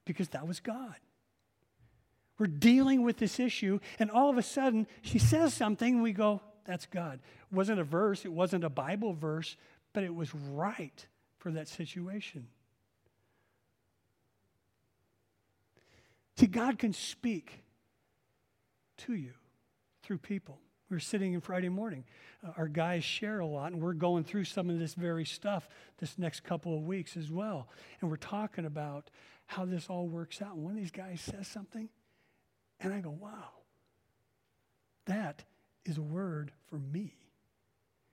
because 0.04 0.28
that 0.30 0.46
was 0.46 0.60
God. 0.60 0.96
We're 2.38 2.48
dealing 2.48 3.02
with 3.02 3.18
this 3.18 3.38
issue, 3.38 3.78
and 3.98 4.10
all 4.10 4.28
of 4.28 4.36
a 4.36 4.42
sudden 4.42 4.86
she 5.02 5.18
says 5.18 5.54
something, 5.54 5.94
and 5.94 6.02
we 6.02 6.12
go, 6.12 6.40
That's 6.66 6.86
God. 6.86 7.20
It 7.50 7.54
wasn't 7.54 7.80
a 7.80 7.84
verse, 7.84 8.24
it 8.24 8.32
wasn't 8.32 8.64
a 8.64 8.70
Bible 8.70 9.14
verse, 9.14 9.56
but 9.92 10.02
it 10.02 10.14
was 10.14 10.34
right 10.34 11.06
for 11.38 11.52
that 11.52 11.68
situation. 11.68 12.48
See, 16.36 16.46
God 16.46 16.78
can 16.78 16.92
speak 16.92 17.62
to 18.98 19.14
you 19.14 19.32
through 20.02 20.18
people. 20.18 20.58
We 20.90 20.96
are 20.96 21.00
sitting 21.00 21.32
in 21.32 21.40
Friday 21.40 21.68
morning. 21.68 22.04
Uh, 22.46 22.52
our 22.56 22.68
guys 22.68 23.04
share 23.04 23.40
a 23.40 23.46
lot, 23.46 23.72
and 23.72 23.80
we're 23.80 23.94
going 23.94 24.24
through 24.24 24.44
some 24.44 24.68
of 24.68 24.78
this 24.78 24.94
very 24.94 25.24
stuff 25.24 25.68
this 25.98 26.18
next 26.18 26.40
couple 26.44 26.76
of 26.76 26.84
weeks 26.84 27.16
as 27.16 27.30
well. 27.30 27.68
And 28.00 28.10
we're 28.10 28.16
talking 28.16 28.66
about 28.66 29.10
how 29.46 29.64
this 29.64 29.86
all 29.88 30.06
works 30.06 30.42
out. 30.42 30.54
And 30.54 30.64
one 30.64 30.72
of 30.72 30.78
these 30.78 30.90
guys 30.90 31.20
says 31.20 31.48
something, 31.48 31.88
and 32.80 32.92
I 32.92 33.00
go, 33.00 33.10
wow, 33.10 33.50
that 35.06 35.44
is 35.84 35.98
a 35.98 36.02
word 36.02 36.52
for 36.68 36.78
me. 36.78 37.14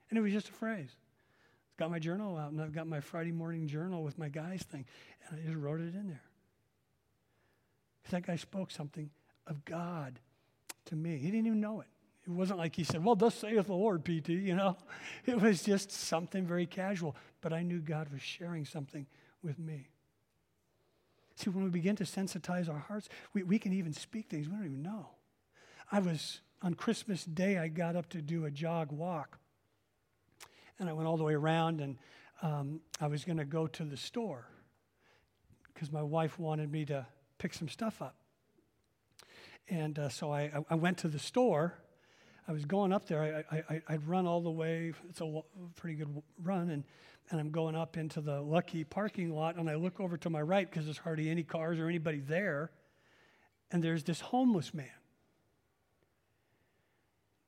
And 0.09 0.17
it 0.17 0.22
was 0.22 0.32
just 0.32 0.49
a 0.49 0.53
phrase. 0.53 0.89
I've 1.74 1.78
got 1.78 1.91
my 1.91 1.99
journal 1.99 2.38
out, 2.38 2.51
and 2.51 2.61
I've 2.61 2.74
got 2.74 2.88
my 2.88 2.99
Friday 2.99 3.32
morning 3.32 3.67
journal 3.67 4.03
with 4.03 4.17
my 4.17 4.30
guys 4.30 4.61
thing, 4.63 4.86
and 5.28 5.39
I 5.39 5.43
just 5.43 5.57
wrote 5.57 5.82
it 5.82 5.95
in 5.95 6.07
there. 6.07 6.22
Because 8.02 8.12
that 8.12 8.28
guy 8.28 8.36
spoke 8.36 8.72
something 8.72 9.10
of 9.47 9.64
God 9.66 10.20
to 10.86 10.95
me. 10.95 11.18
He 11.18 11.32
didn't 11.32 11.47
even 11.47 11.62
know 11.62 11.82
it. 11.82 11.88
It 12.24 12.30
wasn't 12.30 12.60
like 12.60 12.76
he 12.76 12.84
said, 12.84 13.04
Well, 13.04 13.16
thus 13.16 13.36
saith 13.36 13.68
the 13.68 13.74
Lord, 13.74 14.06
PT, 14.06 14.30
you 14.30 14.56
know. 14.56 14.78
It 15.26 15.39
was 15.41 15.64
just 15.64 15.91
something 15.91 16.45
very 16.45 16.66
casual. 16.66 17.16
But 17.41 17.54
I 17.54 17.64
knew 17.64 17.80
God 17.80 18.12
was 18.12 18.22
sharing 18.22 18.66
something 18.66 19.08
with 19.43 19.58
me. 19.58 19.88
See, 21.36 21.49
when 21.49 21.64
we 21.64 21.70
begin 21.70 21.95
to 21.95 22.04
sensitize 22.04 22.70
our 22.70 22.80
hearts, 22.80 23.10
we, 23.34 23.41
we 23.43 23.58
can 23.58 23.74
even 23.74 23.93
speak 23.93 24.30
things 24.30 24.47
we 24.47 24.56
don't 24.56 24.66
even 24.66 24.84
know. 24.84 25.08
I 25.91 25.99
was, 25.99 26.41
on 26.62 26.76
Christmas 26.76 27.26
Day, 27.26 27.58
I 27.58 27.68
got 27.68 27.95
up 27.95 28.10
to 28.10 28.22
do 28.22 28.45
a 28.45 28.52
jog 28.52 28.91
walk. 28.91 29.39
And 30.80 30.88
I 30.88 30.93
went 30.93 31.08
all 31.08 31.18
the 31.18 31.24
way 31.24 31.34
around, 31.34 31.82
and 31.82 31.97
um, 32.41 32.82
I 32.99 33.08
was 33.08 33.24
going 33.24 33.38
to 33.38 33.45
go 33.45 33.68
to 33.68 33.84
the 33.84 33.97
store 33.97 34.47
because 35.74 35.91
my 35.91 36.04
wife 36.04 36.39
wanted 36.39 36.72
me 36.72 36.86
to 36.86 37.06
pick 37.41 37.55
some 37.55 37.67
stuff 37.67 38.03
up. 38.03 38.15
And 39.67 39.97
uh, 39.97 40.09
so 40.09 40.31
I, 40.31 40.51
I 40.69 40.75
went 40.75 40.99
to 40.99 41.07
the 41.07 41.17
store. 41.17 41.73
I 42.47 42.51
was 42.51 42.65
going 42.65 42.93
up 42.93 43.07
there. 43.07 43.43
I, 43.51 43.63
I, 43.69 43.81
I'd 43.89 44.07
run 44.07 44.27
all 44.27 44.41
the 44.41 44.51
way. 44.51 44.93
It's 45.09 45.21
a 45.21 45.41
pretty 45.75 45.95
good 45.95 46.21
run. 46.43 46.69
And, 46.69 46.83
and 47.31 47.39
I'm 47.39 47.49
going 47.49 47.75
up 47.75 47.97
into 47.97 48.21
the 48.21 48.41
Lucky 48.41 48.83
parking 48.83 49.33
lot. 49.33 49.55
And 49.55 49.67
I 49.69 49.75
look 49.75 49.99
over 49.99 50.17
to 50.17 50.29
my 50.29 50.41
right 50.41 50.69
because 50.69 50.85
there's 50.85 50.99
hardly 50.99 51.29
any 51.29 51.41
cars 51.41 51.79
or 51.79 51.87
anybody 51.87 52.19
there. 52.19 52.69
And 53.71 53.83
there's 53.83 54.03
this 54.03 54.19
homeless 54.19 54.71
man. 54.71 54.87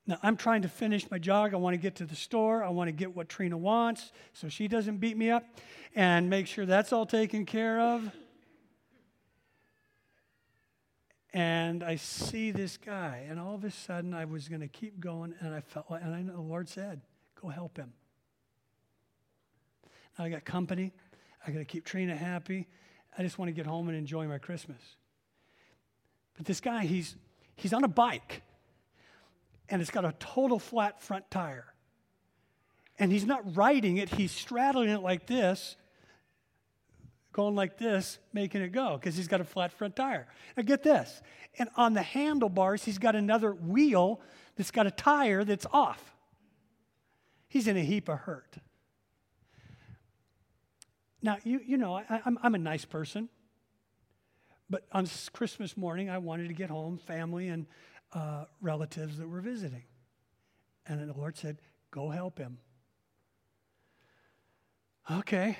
Now, 0.06 0.18
I'm 0.22 0.36
trying 0.36 0.62
to 0.62 0.68
finish 0.68 1.08
my 1.08 1.18
jog. 1.18 1.54
I 1.54 1.56
want 1.56 1.74
to 1.74 1.78
get 1.78 1.96
to 1.96 2.04
the 2.04 2.16
store. 2.16 2.64
I 2.64 2.70
want 2.70 2.88
to 2.88 2.92
get 2.92 3.14
what 3.14 3.28
Trina 3.28 3.56
wants 3.56 4.10
so 4.32 4.48
she 4.48 4.66
doesn't 4.66 4.96
beat 4.96 5.16
me 5.16 5.30
up 5.30 5.44
and 5.94 6.28
make 6.28 6.48
sure 6.48 6.66
that's 6.66 6.92
all 6.92 7.06
taken 7.06 7.46
care 7.46 7.78
of. 7.78 8.12
And 11.34 11.82
I 11.82 11.96
see 11.96 12.52
this 12.52 12.76
guy, 12.76 13.26
and 13.28 13.40
all 13.40 13.56
of 13.56 13.64
a 13.64 13.70
sudden 13.70 14.14
I 14.14 14.24
was 14.24 14.48
going 14.48 14.60
to 14.60 14.68
keep 14.68 15.00
going, 15.00 15.34
and 15.40 15.52
I 15.52 15.60
felt 15.60 15.90
like, 15.90 16.00
and 16.04 16.14
I 16.14 16.22
know 16.22 16.34
the 16.34 16.40
Lord 16.40 16.68
said, 16.68 17.00
go 17.42 17.48
help 17.48 17.76
him. 17.76 17.92
Now 20.16 20.26
I 20.26 20.28
got 20.28 20.44
company. 20.44 20.92
I 21.44 21.50
got 21.50 21.58
to 21.58 21.64
keep 21.64 21.84
Trina 21.84 22.14
happy. 22.14 22.68
I 23.18 23.24
just 23.24 23.36
want 23.36 23.48
to 23.48 23.52
get 23.52 23.66
home 23.66 23.88
and 23.88 23.98
enjoy 23.98 24.28
my 24.28 24.38
Christmas. 24.38 24.80
But 26.36 26.46
this 26.46 26.60
guy, 26.60 26.84
he's, 26.84 27.16
he's 27.56 27.72
on 27.72 27.82
a 27.82 27.88
bike, 27.88 28.42
and 29.68 29.82
it's 29.82 29.90
got 29.90 30.04
a 30.04 30.14
total 30.20 30.60
flat 30.60 31.02
front 31.02 31.28
tire. 31.32 31.66
And 32.96 33.10
he's 33.10 33.26
not 33.26 33.56
riding 33.56 33.96
it, 33.96 34.08
he's 34.08 34.30
straddling 34.30 34.88
it 34.88 35.00
like 35.00 35.26
this, 35.26 35.74
going 37.34 37.54
like 37.54 37.76
this, 37.76 38.18
making 38.32 38.62
it 38.62 38.70
go 38.70 38.96
because 38.96 39.16
he's 39.16 39.28
got 39.28 39.40
a 39.40 39.44
flat 39.44 39.72
front 39.72 39.96
tire. 39.96 40.26
Now, 40.56 40.62
get 40.62 40.82
this. 40.82 41.20
And 41.58 41.68
on 41.76 41.92
the 41.92 42.02
handlebars, 42.02 42.84
he's 42.84 42.98
got 42.98 43.14
another 43.14 43.52
wheel 43.52 44.20
that's 44.56 44.70
got 44.70 44.86
a 44.86 44.90
tire 44.90 45.44
that's 45.44 45.66
off. 45.72 46.14
He's 47.48 47.68
in 47.68 47.76
a 47.76 47.82
heap 47.82 48.08
of 48.08 48.20
hurt. 48.20 48.56
Now, 51.22 51.38
you, 51.42 51.60
you 51.66 51.76
know, 51.76 51.96
I, 51.96 52.22
I'm, 52.24 52.38
I'm 52.42 52.54
a 52.54 52.58
nice 52.58 52.84
person. 52.84 53.28
But 54.70 54.86
on 54.92 55.06
Christmas 55.32 55.76
morning, 55.76 56.08
I 56.08 56.18
wanted 56.18 56.48
to 56.48 56.54
get 56.54 56.70
home, 56.70 56.98
family 56.98 57.48
and 57.48 57.66
uh, 58.12 58.44
relatives 58.60 59.18
that 59.18 59.28
were 59.28 59.40
visiting. 59.40 59.82
And 60.86 61.08
the 61.08 61.14
Lord 61.14 61.36
said, 61.36 61.58
Go 61.90 62.10
help 62.10 62.38
him. 62.38 62.58
Okay, 65.10 65.58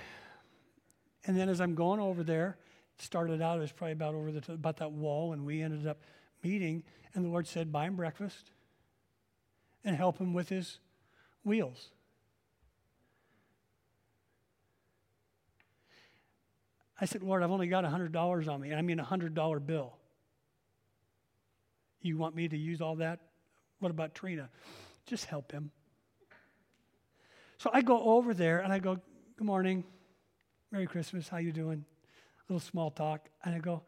and 1.27 1.37
then 1.37 1.49
as 1.49 1.61
I'm 1.61 1.75
going 1.75 2.01
over 2.01 2.23
there, 2.23 2.57
started 2.99 3.41
out, 3.41 3.59
it 3.59 3.61
was 3.61 3.73
probably 3.73 3.93
about 3.93 4.15
over 4.15 4.33
the, 4.33 4.53
about 4.53 4.77
that 4.79 4.93
wall, 4.93 5.33
and 5.33 5.45
we 5.45 5.63
ended 5.63 5.87
up 5.87 5.99
meeting, 6.43 6.83
and 7.15 7.25
the 7.25 7.29
Lord 7.29 7.47
said, 7.47 7.73
buy 7.73 7.87
him 7.87 7.97
breakfast 7.97 8.51
and 9.85 9.97
help 9.97 10.19
him 10.19 10.33
with 10.33 10.49
his 10.49 10.79
wheels. 11.45 11.91
I 17.01 17.07
said, 17.07 17.23
Lord, 17.23 17.43
I've 17.43 17.51
only 17.51 17.67
got 17.67 17.85
$100 17.85 18.49
on 18.49 18.61
me. 18.61 18.73
I 18.73 18.83
mean, 18.83 19.01
a 19.01 19.05
$100 19.05 19.67
bill. 19.67 19.97
You 22.01 22.17
want 22.19 22.37
me 22.37 22.49
to 22.49 22.57
use 22.57 22.81
all 22.81 22.97
that? 22.97 23.21
What 23.81 23.91
about 23.91 24.15
Trina? 24.15 24.49
Just 25.07 25.25
help 25.25 25.51
him. 25.51 25.71
So 27.59 27.71
I 27.73 27.83
go 27.83 28.01
over 28.03 28.35
there 28.35 28.61
and 28.61 28.73
I 28.73 28.79
go, 28.79 28.99
Good 29.37 29.47
morning. 29.47 29.85
Merry 30.75 30.89
Christmas, 30.89 31.29
how 31.29 31.37
you 31.37 31.53
doing? 31.53 31.85
A 32.37 32.53
little 32.53 32.59
small 32.59 32.91
talk. 32.91 33.29
And 33.45 33.55
I 33.55 33.61
go, 33.61 33.83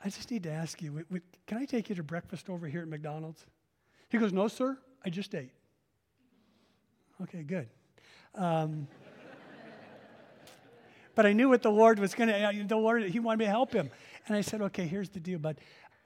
I 0.00 0.08
just 0.08 0.30
need 0.30 0.44
to 0.44 0.50
ask 0.52 0.80
you, 0.80 1.04
can 1.44 1.58
I 1.58 1.64
take 1.64 1.88
you 1.88 1.96
to 1.96 2.04
breakfast 2.04 2.48
over 2.48 2.68
here 2.68 2.82
at 2.82 2.86
McDonald's? 2.86 3.44
He 4.10 4.18
goes, 4.18 4.32
No, 4.32 4.46
sir, 4.46 4.78
I 5.04 5.10
just 5.10 5.34
ate. 5.34 5.50
Okay, 7.20 7.42
good. 7.42 7.68
Um, 8.36 8.86
but 11.16 11.26
I 11.26 11.32
knew 11.32 11.48
what 11.48 11.62
the 11.62 11.72
Lord 11.72 11.98
was 11.98 12.14
going 12.14 12.28
to, 12.28 12.64
the 12.64 12.76
Lord, 12.76 13.02
He 13.02 13.18
wanted 13.18 13.40
me 13.40 13.46
to 13.46 13.50
help 13.50 13.72
him. 13.72 13.90
And 14.28 14.36
I 14.36 14.40
said, 14.40 14.62
Okay, 14.62 14.86
here's 14.86 15.08
the 15.08 15.18
deal, 15.18 15.40
bud. 15.40 15.56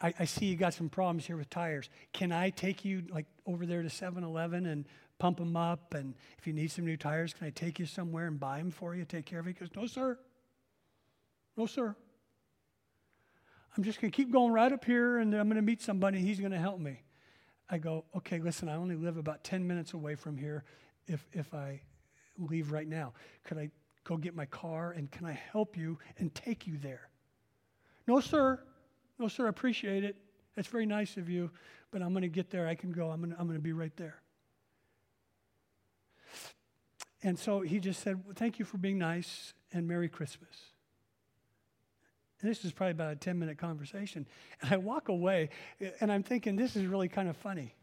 I, 0.00 0.14
I 0.20 0.24
see 0.24 0.46
you 0.46 0.56
got 0.56 0.72
some 0.72 0.88
problems 0.88 1.26
here 1.26 1.36
with 1.36 1.50
tires. 1.50 1.90
Can 2.14 2.32
I 2.32 2.48
take 2.48 2.82
you 2.82 3.02
like 3.11 3.26
over 3.44 3.66
there 3.66 3.82
to 3.82 3.90
7 3.90 4.24
Eleven 4.24 4.64
and 4.64 4.86
pump 5.18 5.38
them 5.38 5.56
up. 5.56 5.94
And 5.94 6.14
if 6.38 6.46
you 6.46 6.52
need 6.52 6.70
some 6.70 6.84
new 6.84 6.96
tires, 6.96 7.34
can 7.34 7.46
I 7.46 7.50
take 7.50 7.78
you 7.78 7.86
somewhere 7.86 8.26
and 8.26 8.38
buy 8.38 8.58
them 8.58 8.70
for 8.70 8.94
you, 8.94 9.04
take 9.04 9.26
care 9.26 9.40
of 9.40 9.46
it? 9.46 9.50
He 9.50 9.54
goes, 9.54 9.68
No, 9.74 9.86
sir. 9.86 10.18
No, 11.56 11.66
sir. 11.66 11.94
I'm 13.76 13.84
just 13.84 14.00
going 14.00 14.10
to 14.10 14.16
keep 14.16 14.32
going 14.32 14.52
right 14.52 14.72
up 14.72 14.84
here 14.84 15.18
and 15.18 15.34
I'm 15.34 15.48
going 15.48 15.56
to 15.56 15.62
meet 15.62 15.82
somebody. 15.82 16.20
He's 16.20 16.40
going 16.40 16.52
to 16.52 16.58
help 16.58 16.80
me. 16.80 17.02
I 17.68 17.78
go, 17.78 18.04
Okay, 18.16 18.38
listen, 18.38 18.68
I 18.68 18.76
only 18.76 18.96
live 18.96 19.16
about 19.16 19.44
10 19.44 19.66
minutes 19.66 19.92
away 19.92 20.14
from 20.14 20.36
here 20.36 20.64
if, 21.06 21.26
if 21.32 21.54
I 21.54 21.80
leave 22.38 22.72
right 22.72 22.88
now. 22.88 23.12
Could 23.44 23.58
I 23.58 23.70
go 24.04 24.16
get 24.16 24.34
my 24.34 24.46
car 24.46 24.92
and 24.92 25.10
can 25.10 25.26
I 25.26 25.38
help 25.52 25.76
you 25.76 25.98
and 26.18 26.34
take 26.34 26.66
you 26.66 26.78
there? 26.78 27.08
No, 28.06 28.20
sir. 28.20 28.60
No, 29.18 29.28
sir, 29.28 29.46
I 29.46 29.48
appreciate 29.48 30.04
it. 30.04 30.16
That's 30.54 30.68
very 30.68 30.86
nice 30.86 31.16
of 31.16 31.28
you, 31.28 31.50
but 31.90 32.02
I'm 32.02 32.12
going 32.12 32.22
to 32.22 32.28
get 32.28 32.50
there. 32.50 32.66
I 32.66 32.74
can 32.74 32.90
go. 32.90 33.10
I'm 33.10 33.20
going 33.20 33.32
to, 33.32 33.38
I'm 33.38 33.46
going 33.46 33.58
to 33.58 33.62
be 33.62 33.72
right 33.72 33.94
there. 33.96 34.22
And 37.22 37.38
so 37.38 37.60
he 37.60 37.80
just 37.80 38.00
said, 38.00 38.24
well, 38.24 38.34
Thank 38.36 38.58
you 38.58 38.64
for 38.64 38.78
being 38.78 38.98
nice 38.98 39.54
and 39.72 39.86
Merry 39.86 40.08
Christmas. 40.08 40.54
And 42.40 42.50
this 42.50 42.64
is 42.64 42.72
probably 42.72 42.92
about 42.92 43.12
a 43.12 43.16
10 43.16 43.38
minute 43.38 43.58
conversation. 43.58 44.26
And 44.62 44.72
I 44.72 44.76
walk 44.76 45.08
away 45.08 45.50
and 46.00 46.12
I'm 46.12 46.22
thinking, 46.22 46.56
This 46.56 46.76
is 46.76 46.86
really 46.86 47.08
kind 47.08 47.28
of 47.28 47.36
funny. 47.36 47.74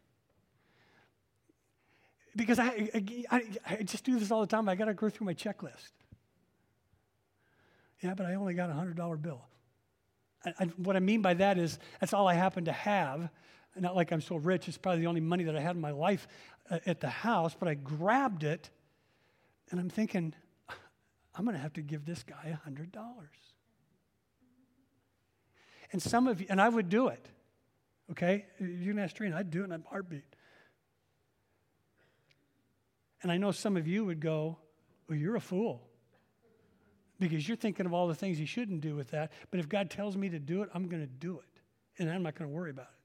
Because 2.34 2.58
I, 2.58 2.90
I, 3.30 3.42
I 3.66 3.76
just 3.82 4.04
do 4.04 4.18
this 4.18 4.30
all 4.30 4.42
the 4.42 4.46
time. 4.46 4.68
I 4.68 4.74
got 4.74 4.86
to 4.86 4.94
go 4.94 5.08
through 5.08 5.24
my 5.24 5.32
checklist. 5.32 5.92
Yeah, 8.02 8.12
but 8.14 8.26
I 8.26 8.34
only 8.34 8.52
got 8.52 8.68
a 8.68 8.74
$100 8.74 9.22
bill. 9.22 9.40
I, 10.44 10.64
what 10.76 10.96
I 10.96 11.00
mean 11.00 11.22
by 11.22 11.34
that 11.34 11.58
is 11.58 11.78
that's 11.98 12.12
all 12.12 12.28
I 12.28 12.34
happen 12.34 12.66
to 12.66 12.72
have. 12.72 13.30
Not 13.74 13.96
like 13.96 14.12
I'm 14.12 14.20
so 14.20 14.36
rich, 14.36 14.68
it's 14.68 14.78
probably 14.78 15.00
the 15.00 15.06
only 15.06 15.20
money 15.20 15.44
that 15.44 15.56
I 15.56 15.60
had 15.60 15.76
in 15.76 15.82
my 15.82 15.90
life 15.90 16.28
uh, 16.70 16.78
at 16.86 17.00
the 17.00 17.08
house, 17.10 17.54
but 17.58 17.68
I 17.68 17.74
grabbed 17.74 18.44
it 18.44 18.70
and 19.70 19.80
I'm 19.80 19.90
thinking, 19.90 20.34
I'm 21.34 21.44
going 21.44 21.56
to 21.56 21.62
have 21.62 21.74
to 21.74 21.82
give 21.82 22.04
this 22.04 22.22
guy 22.22 22.56
$100. 22.66 22.88
And 25.92 26.02
some 26.02 26.26
of 26.26 26.40
you, 26.40 26.46
and 26.48 26.60
I 26.60 26.68
would 26.68 26.88
do 26.88 27.08
it, 27.08 27.28
okay? 28.10 28.46
You 28.58 28.92
can 28.92 28.98
ask 28.98 29.16
Trina, 29.16 29.36
I'd 29.36 29.50
do 29.50 29.62
it 29.62 29.64
in 29.64 29.72
a 29.72 29.80
heartbeat. 29.88 30.24
And 33.22 33.30
I 33.30 33.36
know 33.36 33.50
some 33.50 33.76
of 33.76 33.86
you 33.86 34.04
would 34.04 34.20
go, 34.20 34.58
Well, 35.08 35.18
you're 35.18 35.36
a 35.36 35.40
fool. 35.40 35.82
Because 37.18 37.48
you're 37.48 37.56
thinking 37.56 37.86
of 37.86 37.94
all 37.94 38.08
the 38.08 38.14
things 38.14 38.38
you 38.38 38.46
shouldn't 38.46 38.82
do 38.82 38.94
with 38.94 39.10
that. 39.12 39.32
But 39.50 39.58
if 39.58 39.68
God 39.68 39.90
tells 39.90 40.16
me 40.16 40.28
to 40.28 40.38
do 40.38 40.62
it, 40.62 40.68
I'm 40.74 40.86
going 40.86 41.02
to 41.02 41.08
do 41.08 41.38
it. 41.38 41.60
and 41.98 42.10
I'm 42.10 42.22
not 42.22 42.34
going 42.34 42.50
to 42.50 42.54
worry 42.54 42.70
about 42.70 42.88
it. 42.88 42.95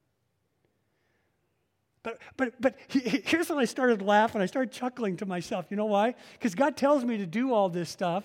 But, 2.03 2.19
but, 2.35 2.59
but 2.59 2.75
here's 2.87 3.49
when 3.49 3.59
I 3.59 3.65
started 3.65 4.01
laughing. 4.01 4.41
I 4.41 4.47
started 4.47 4.71
chuckling 4.71 5.17
to 5.17 5.25
myself. 5.25 5.67
You 5.69 5.77
know 5.77 5.85
why? 5.85 6.15
Because 6.33 6.55
God 6.55 6.75
tells 6.75 7.03
me 7.05 7.17
to 7.17 7.27
do 7.27 7.53
all 7.53 7.69
this 7.69 7.89
stuff. 7.89 8.23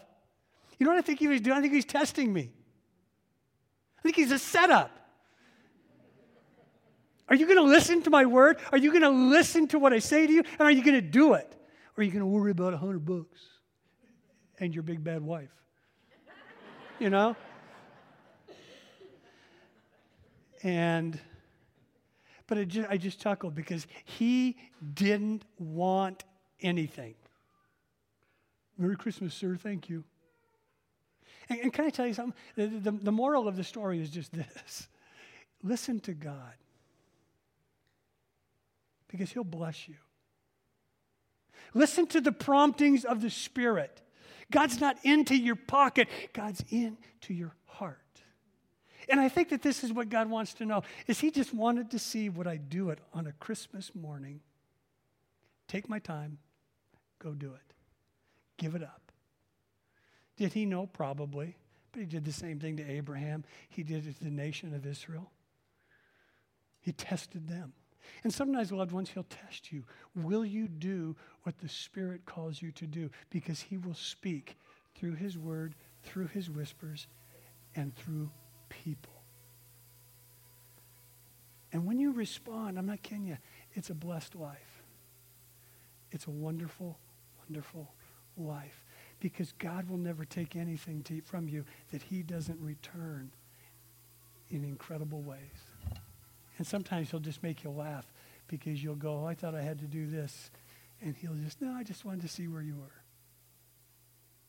You 0.78 0.86
know 0.86 0.92
what 0.92 0.98
I 0.98 1.02
think 1.02 1.18
he 1.18 1.28
was 1.28 1.40
doing? 1.40 1.58
I 1.58 1.60
think 1.60 1.74
he's 1.74 1.84
testing 1.84 2.32
me. 2.32 2.52
I 3.98 4.02
think 4.02 4.16
he's 4.16 4.32
a 4.32 4.38
setup. 4.38 4.92
Are 7.28 7.34
you 7.34 7.46
going 7.46 7.58
to 7.58 7.64
listen 7.64 8.02
to 8.02 8.10
my 8.10 8.24
word? 8.24 8.58
Are 8.72 8.78
you 8.78 8.90
going 8.90 9.02
to 9.02 9.10
listen 9.10 9.66
to 9.68 9.78
what 9.78 9.92
I 9.92 9.98
say 9.98 10.26
to 10.26 10.32
you? 10.32 10.42
And 10.52 10.60
are 10.60 10.70
you 10.70 10.82
going 10.82 10.94
to 10.94 11.00
do 11.00 11.34
it? 11.34 11.52
Or 11.96 12.00
are 12.00 12.04
you 12.04 12.10
going 12.10 12.20
to 12.20 12.26
worry 12.26 12.52
about 12.52 12.72
a 12.72 12.78
hundred 12.78 13.04
bucks 13.04 13.40
and 14.58 14.72
your 14.74 14.82
big 14.82 15.02
bad 15.02 15.22
wife? 15.22 15.50
You 16.98 17.10
know? 17.10 17.36
And 20.62 21.20
but 22.46 22.68
just, 22.68 22.88
I 22.88 22.96
just 22.96 23.20
chuckled 23.20 23.54
because 23.54 23.86
he 24.04 24.56
didn't 24.94 25.44
want 25.58 26.24
anything. 26.60 27.14
Merry 28.78 28.96
Christmas, 28.96 29.34
sir. 29.34 29.56
Thank 29.56 29.88
you. 29.88 30.04
And, 31.48 31.60
and 31.60 31.72
can 31.72 31.86
I 31.86 31.90
tell 31.90 32.06
you 32.06 32.14
something? 32.14 32.34
The, 32.54 32.66
the, 32.66 32.92
the 32.92 33.12
moral 33.12 33.48
of 33.48 33.56
the 33.56 33.64
story 33.64 34.00
is 34.00 34.10
just 34.10 34.32
this 34.36 34.88
listen 35.62 35.98
to 36.00 36.12
God 36.12 36.54
because 39.08 39.32
he'll 39.32 39.44
bless 39.44 39.88
you. 39.88 39.96
Listen 41.74 42.06
to 42.08 42.20
the 42.20 42.32
promptings 42.32 43.04
of 43.04 43.20
the 43.20 43.30
Spirit. 43.30 44.00
God's 44.50 44.80
not 44.80 44.96
into 45.02 45.36
your 45.36 45.56
pocket, 45.56 46.08
God's 46.32 46.62
into 46.70 47.34
your 47.34 47.54
heart. 47.64 48.05
And 49.08 49.20
I 49.20 49.28
think 49.28 49.50
that 49.50 49.62
this 49.62 49.84
is 49.84 49.92
what 49.92 50.08
God 50.08 50.28
wants 50.28 50.54
to 50.54 50.66
know 50.66 50.82
is 51.06 51.20
he 51.20 51.30
just 51.30 51.54
wanted 51.54 51.90
to 51.92 51.98
see 51.98 52.28
would 52.28 52.46
I 52.46 52.56
do 52.56 52.90
it 52.90 52.98
on 53.14 53.26
a 53.26 53.32
Christmas 53.32 53.94
morning? 53.94 54.40
Take 55.68 55.88
my 55.88 55.98
time, 55.98 56.38
go 57.18 57.32
do 57.32 57.52
it. 57.52 57.74
Give 58.56 58.74
it 58.74 58.82
up. 58.82 59.12
Did 60.36 60.52
he 60.52 60.66
know? 60.66 60.86
Probably. 60.86 61.56
But 61.92 62.00
he 62.00 62.06
did 62.06 62.24
the 62.24 62.32
same 62.32 62.58
thing 62.58 62.76
to 62.76 62.90
Abraham. 62.90 63.44
He 63.68 63.82
did 63.82 64.06
it 64.06 64.18
to 64.18 64.24
the 64.24 64.30
nation 64.30 64.74
of 64.74 64.86
Israel. 64.86 65.30
He 66.80 66.92
tested 66.92 67.48
them. 67.48 67.72
And 68.22 68.32
sometimes, 68.32 68.70
loved 68.70 68.92
ones, 68.92 69.10
he'll 69.10 69.24
test 69.24 69.72
you. 69.72 69.84
Will 70.14 70.44
you 70.44 70.68
do 70.68 71.16
what 71.42 71.58
the 71.58 71.68
Spirit 71.68 72.24
calls 72.24 72.62
you 72.62 72.70
to 72.72 72.86
do? 72.86 73.10
Because 73.30 73.60
he 73.60 73.76
will 73.76 73.94
speak 73.94 74.56
through 74.94 75.14
his 75.14 75.36
word, 75.36 75.74
through 76.02 76.28
his 76.28 76.48
whispers, 76.48 77.08
and 77.74 77.94
through 77.96 78.30
people. 78.68 79.12
And 81.72 81.84
when 81.86 81.98
you 81.98 82.12
respond, 82.12 82.78
I'm 82.78 82.86
not 82.86 83.02
kidding 83.02 83.26
you, 83.26 83.38
it's 83.74 83.90
a 83.90 83.94
blessed 83.94 84.34
life. 84.34 84.82
It's 86.10 86.26
a 86.26 86.30
wonderful, 86.30 86.98
wonderful 87.38 87.92
life. 88.36 88.84
Because 89.20 89.52
God 89.52 89.88
will 89.88 89.98
never 89.98 90.24
take 90.24 90.56
anything 90.56 91.02
to, 91.04 91.20
from 91.22 91.48
you 91.48 91.64
that 91.90 92.02
He 92.02 92.22
doesn't 92.22 92.60
return 92.60 93.30
in 94.50 94.64
incredible 94.64 95.22
ways. 95.22 95.40
And 96.58 96.66
sometimes 96.66 97.10
He'll 97.10 97.20
just 97.20 97.42
make 97.42 97.64
you 97.64 97.70
laugh 97.70 98.10
because 98.48 98.82
you'll 98.82 98.94
go, 98.94 99.22
oh, 99.22 99.26
I 99.26 99.34
thought 99.34 99.54
I 99.54 99.62
had 99.62 99.78
to 99.80 99.86
do 99.86 100.06
this. 100.06 100.50
And 101.02 101.16
He'll 101.16 101.34
just, 101.34 101.60
no, 101.60 101.72
I 101.72 101.82
just 101.82 102.04
wanted 102.04 102.22
to 102.22 102.28
see 102.28 102.48
where 102.48 102.62
you 102.62 102.76
were. 102.76 103.02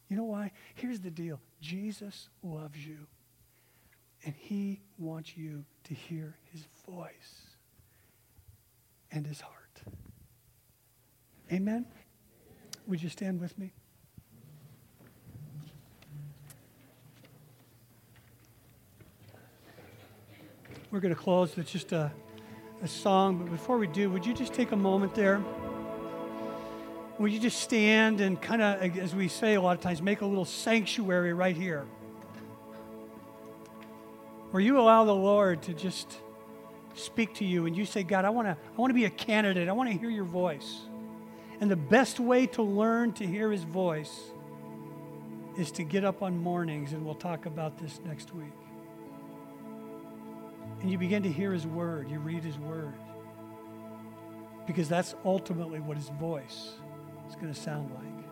You 0.09 0.15
know 0.15 0.23
why? 0.23 0.51
Here's 0.75 0.99
the 0.99 1.11
deal 1.11 1.39
Jesus 1.61 2.29
loves 2.41 2.85
you. 2.85 3.07
And 4.27 4.35
he 4.35 4.81
wants 4.97 5.37
you 5.37 5.63
to 5.85 5.93
hear 5.93 6.35
his 6.51 6.67
voice 6.85 7.55
and 9.09 9.25
his 9.25 9.39
heart. 9.39 9.81
Amen? 11.49 11.85
Would 12.87 13.01
you 13.01 13.07
stand 13.07 13.39
with 13.39 13.57
me? 13.57 13.71
We're 20.91 20.99
going 20.99 21.15
to 21.15 21.19
close 21.19 21.55
with 21.55 21.67
just 21.67 21.93
a, 21.93 22.11
a 22.83 22.87
song, 22.89 23.37
but 23.37 23.49
before 23.49 23.77
we 23.77 23.87
do, 23.87 24.09
would 24.09 24.25
you 24.25 24.33
just 24.33 24.53
take 24.53 24.73
a 24.73 24.75
moment 24.75 25.15
there? 25.15 25.41
Would 27.17 27.31
you 27.31 27.39
just 27.39 27.61
stand 27.61 28.19
and 28.19 28.41
kind 28.41 28.61
of, 28.61 28.97
as 28.97 29.15
we 29.15 29.29
say 29.29 29.53
a 29.53 29.61
lot 29.61 29.77
of 29.77 29.81
times, 29.81 30.01
make 30.01 30.19
a 30.19 30.25
little 30.25 30.43
sanctuary 30.43 31.31
right 31.31 31.55
here? 31.55 31.85
Where 34.51 34.61
you 34.61 34.79
allow 34.79 35.03
the 35.03 35.15
Lord 35.15 35.61
to 35.63 35.73
just 35.73 36.17
speak 36.95 37.35
to 37.35 37.45
you 37.45 37.65
and 37.65 37.75
you 37.75 37.85
say, 37.85 38.03
God, 38.03 38.25
I 38.25 38.29
want 38.29 38.47
to 38.47 38.51
I 38.51 38.81
want 38.81 38.89
to 38.89 38.95
be 38.95 39.05
a 39.05 39.09
candidate. 39.09 39.69
I 39.69 39.73
want 39.73 39.89
to 39.91 39.97
hear 39.97 40.09
your 40.09 40.25
voice. 40.25 40.81
And 41.59 41.71
the 41.71 41.75
best 41.75 42.19
way 42.19 42.47
to 42.47 42.61
learn 42.61 43.13
to 43.13 43.25
hear 43.25 43.51
his 43.51 43.63
voice 43.63 44.31
is 45.57 45.71
to 45.71 45.83
get 45.83 46.05
up 46.05 46.21
on 46.21 46.37
mornings, 46.37 46.93
and 46.93 47.03
we'll 47.03 47.15
talk 47.15 47.47
about 47.47 47.79
this 47.79 47.99
next 48.05 48.33
week. 48.33 48.53
And 50.81 50.91
you 50.91 50.99
begin 50.99 51.23
to 51.23 51.31
hear 51.31 51.51
his 51.51 51.65
word, 51.65 52.11
you 52.11 52.19
read 52.19 52.43
his 52.43 52.59
word. 52.59 52.93
Because 54.67 54.87
that's 54.87 55.15
ultimately 55.25 55.79
what 55.79 55.97
his 55.97 56.09
voice 56.09 56.73
is 57.27 57.35
going 57.35 57.51
to 57.51 57.59
sound 57.59 57.89
like, 57.89 58.25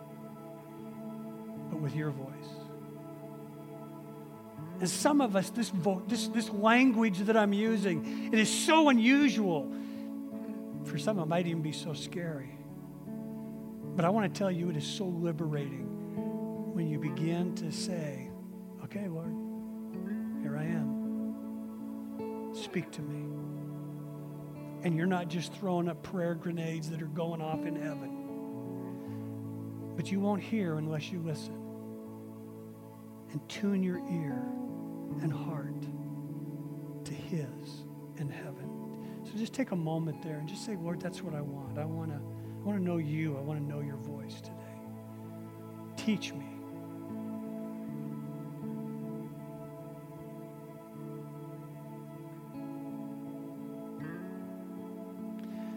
but 1.70 1.80
with 1.80 1.96
your 1.96 2.10
voice. 2.10 2.65
And 4.78 4.88
some 4.88 5.20
of 5.22 5.36
us, 5.36 5.50
this, 5.50 5.70
vo- 5.70 6.02
this, 6.06 6.28
this 6.28 6.50
language 6.50 7.18
that 7.20 7.36
I'm 7.36 7.52
using, 7.54 8.30
it 8.32 8.38
is 8.38 8.48
so 8.48 8.88
unusual. 8.90 9.72
For 10.84 10.98
some, 10.98 11.18
it 11.18 11.26
might 11.26 11.46
even 11.46 11.62
be 11.62 11.72
so 11.72 11.94
scary. 11.94 12.50
But 13.96 14.04
I 14.04 14.10
want 14.10 14.32
to 14.32 14.38
tell 14.38 14.50
you, 14.50 14.68
it 14.68 14.76
is 14.76 14.86
so 14.86 15.06
liberating 15.06 15.86
when 16.74 16.86
you 16.88 16.98
begin 16.98 17.54
to 17.56 17.72
say, 17.72 18.28
Okay, 18.84 19.08
Lord, 19.08 19.34
here 20.42 20.58
I 20.58 20.64
am. 20.64 22.54
Speak 22.54 22.90
to 22.92 23.02
me. 23.02 23.22
And 24.82 24.94
you're 24.94 25.06
not 25.06 25.28
just 25.28 25.54
throwing 25.54 25.88
up 25.88 26.02
prayer 26.02 26.34
grenades 26.34 26.90
that 26.90 27.00
are 27.02 27.06
going 27.06 27.40
off 27.40 27.64
in 27.64 27.74
heaven. 27.74 28.12
But 29.96 30.12
you 30.12 30.20
won't 30.20 30.42
hear 30.42 30.76
unless 30.76 31.10
you 31.10 31.20
listen 31.20 31.62
and 33.32 33.48
tune 33.48 33.82
your 33.82 33.98
ear 34.10 34.44
and 35.22 35.32
heart 35.32 35.82
to 37.04 37.14
His 37.14 37.84
in 38.18 38.28
heaven. 38.28 39.22
So 39.24 39.32
just 39.36 39.52
take 39.52 39.72
a 39.72 39.76
moment 39.76 40.22
there 40.22 40.38
and 40.38 40.48
just 40.48 40.64
say, 40.64 40.76
Lord, 40.76 41.00
that's 41.00 41.22
what 41.22 41.34
I 41.34 41.40
want. 41.40 41.78
I 41.78 41.84
want 41.84 42.10
to 42.10 42.16
I 42.18 42.68
want 42.68 42.78
to 42.78 42.84
know 42.84 42.96
you. 42.96 43.36
I 43.36 43.40
want 43.40 43.60
to 43.60 43.64
know 43.64 43.80
your 43.80 43.96
voice 43.96 44.40
today. 44.40 44.52
Teach 45.96 46.32
me. 46.32 46.46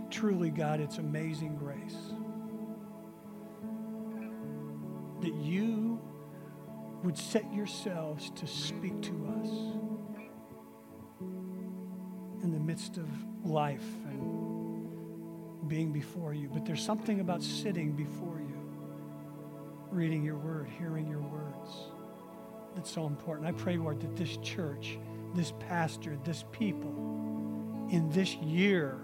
Truly, 0.09 0.49
God, 0.49 0.79
it's 0.81 0.97
amazing 0.97 1.55
grace 1.55 1.95
that 5.21 5.33
you 5.33 5.88
would 7.03 7.17
set 7.17 7.51
yourselves 7.53 8.31
to 8.35 8.47
speak 8.47 9.01
to 9.01 9.11
us 9.41 9.49
in 12.43 12.51
the 12.51 12.59
midst 12.59 12.97
of 12.97 13.07
life 13.45 13.85
and 14.09 15.67
being 15.67 15.91
before 15.91 16.33
you. 16.33 16.49
But 16.49 16.65
there's 16.65 16.83
something 16.83 17.19
about 17.19 17.41
sitting 17.41 17.93
before 17.93 18.39
you, 18.39 18.59
reading 19.91 20.23
your 20.23 20.37
word, 20.37 20.67
hearing 20.77 21.07
your 21.07 21.21
words, 21.21 21.69
that's 22.75 22.91
so 22.91 23.07
important. 23.07 23.47
I 23.47 23.51
pray, 23.51 23.77
Lord, 23.77 23.99
that 24.01 24.15
this 24.15 24.37
church, 24.37 24.97
this 25.35 25.53
pastor, 25.59 26.17
this 26.23 26.43
people, 26.51 27.87
in 27.91 28.09
this 28.11 28.35
year, 28.35 28.97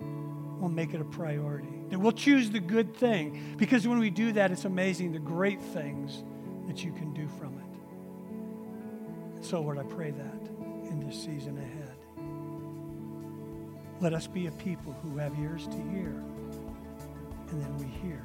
we'll 0.00 0.68
make 0.68 0.94
it 0.94 1.00
a 1.00 1.04
priority. 1.04 1.68
That 1.88 1.98
we'll 1.98 2.12
choose 2.12 2.50
the 2.50 2.60
good 2.60 2.94
thing. 2.96 3.56
Because 3.56 3.88
when 3.88 3.98
we 3.98 4.10
do 4.10 4.32
that, 4.32 4.50
it's 4.50 4.66
amazing 4.66 5.12
the 5.12 5.18
great 5.18 5.60
things 5.60 6.22
that 6.68 6.84
you 6.84 6.92
can 6.92 7.12
do 7.12 7.26
from 7.26 7.58
it. 7.58 9.34
And 9.36 9.44
so, 9.44 9.60
Lord, 9.60 9.78
I 9.78 9.82
pray 9.82 10.12
that 10.12 10.50
in 10.90 11.00
this 11.04 11.20
season 11.20 11.58
ahead. 11.58 11.96
Let 14.00 14.14
us 14.14 14.28
be 14.28 14.46
a 14.46 14.52
people 14.52 14.92
who 15.02 15.16
have 15.16 15.36
ears 15.40 15.66
to 15.66 15.76
hear, 15.90 16.22
and 17.50 17.60
then 17.60 17.76
we 17.78 17.86
hear 17.86 18.22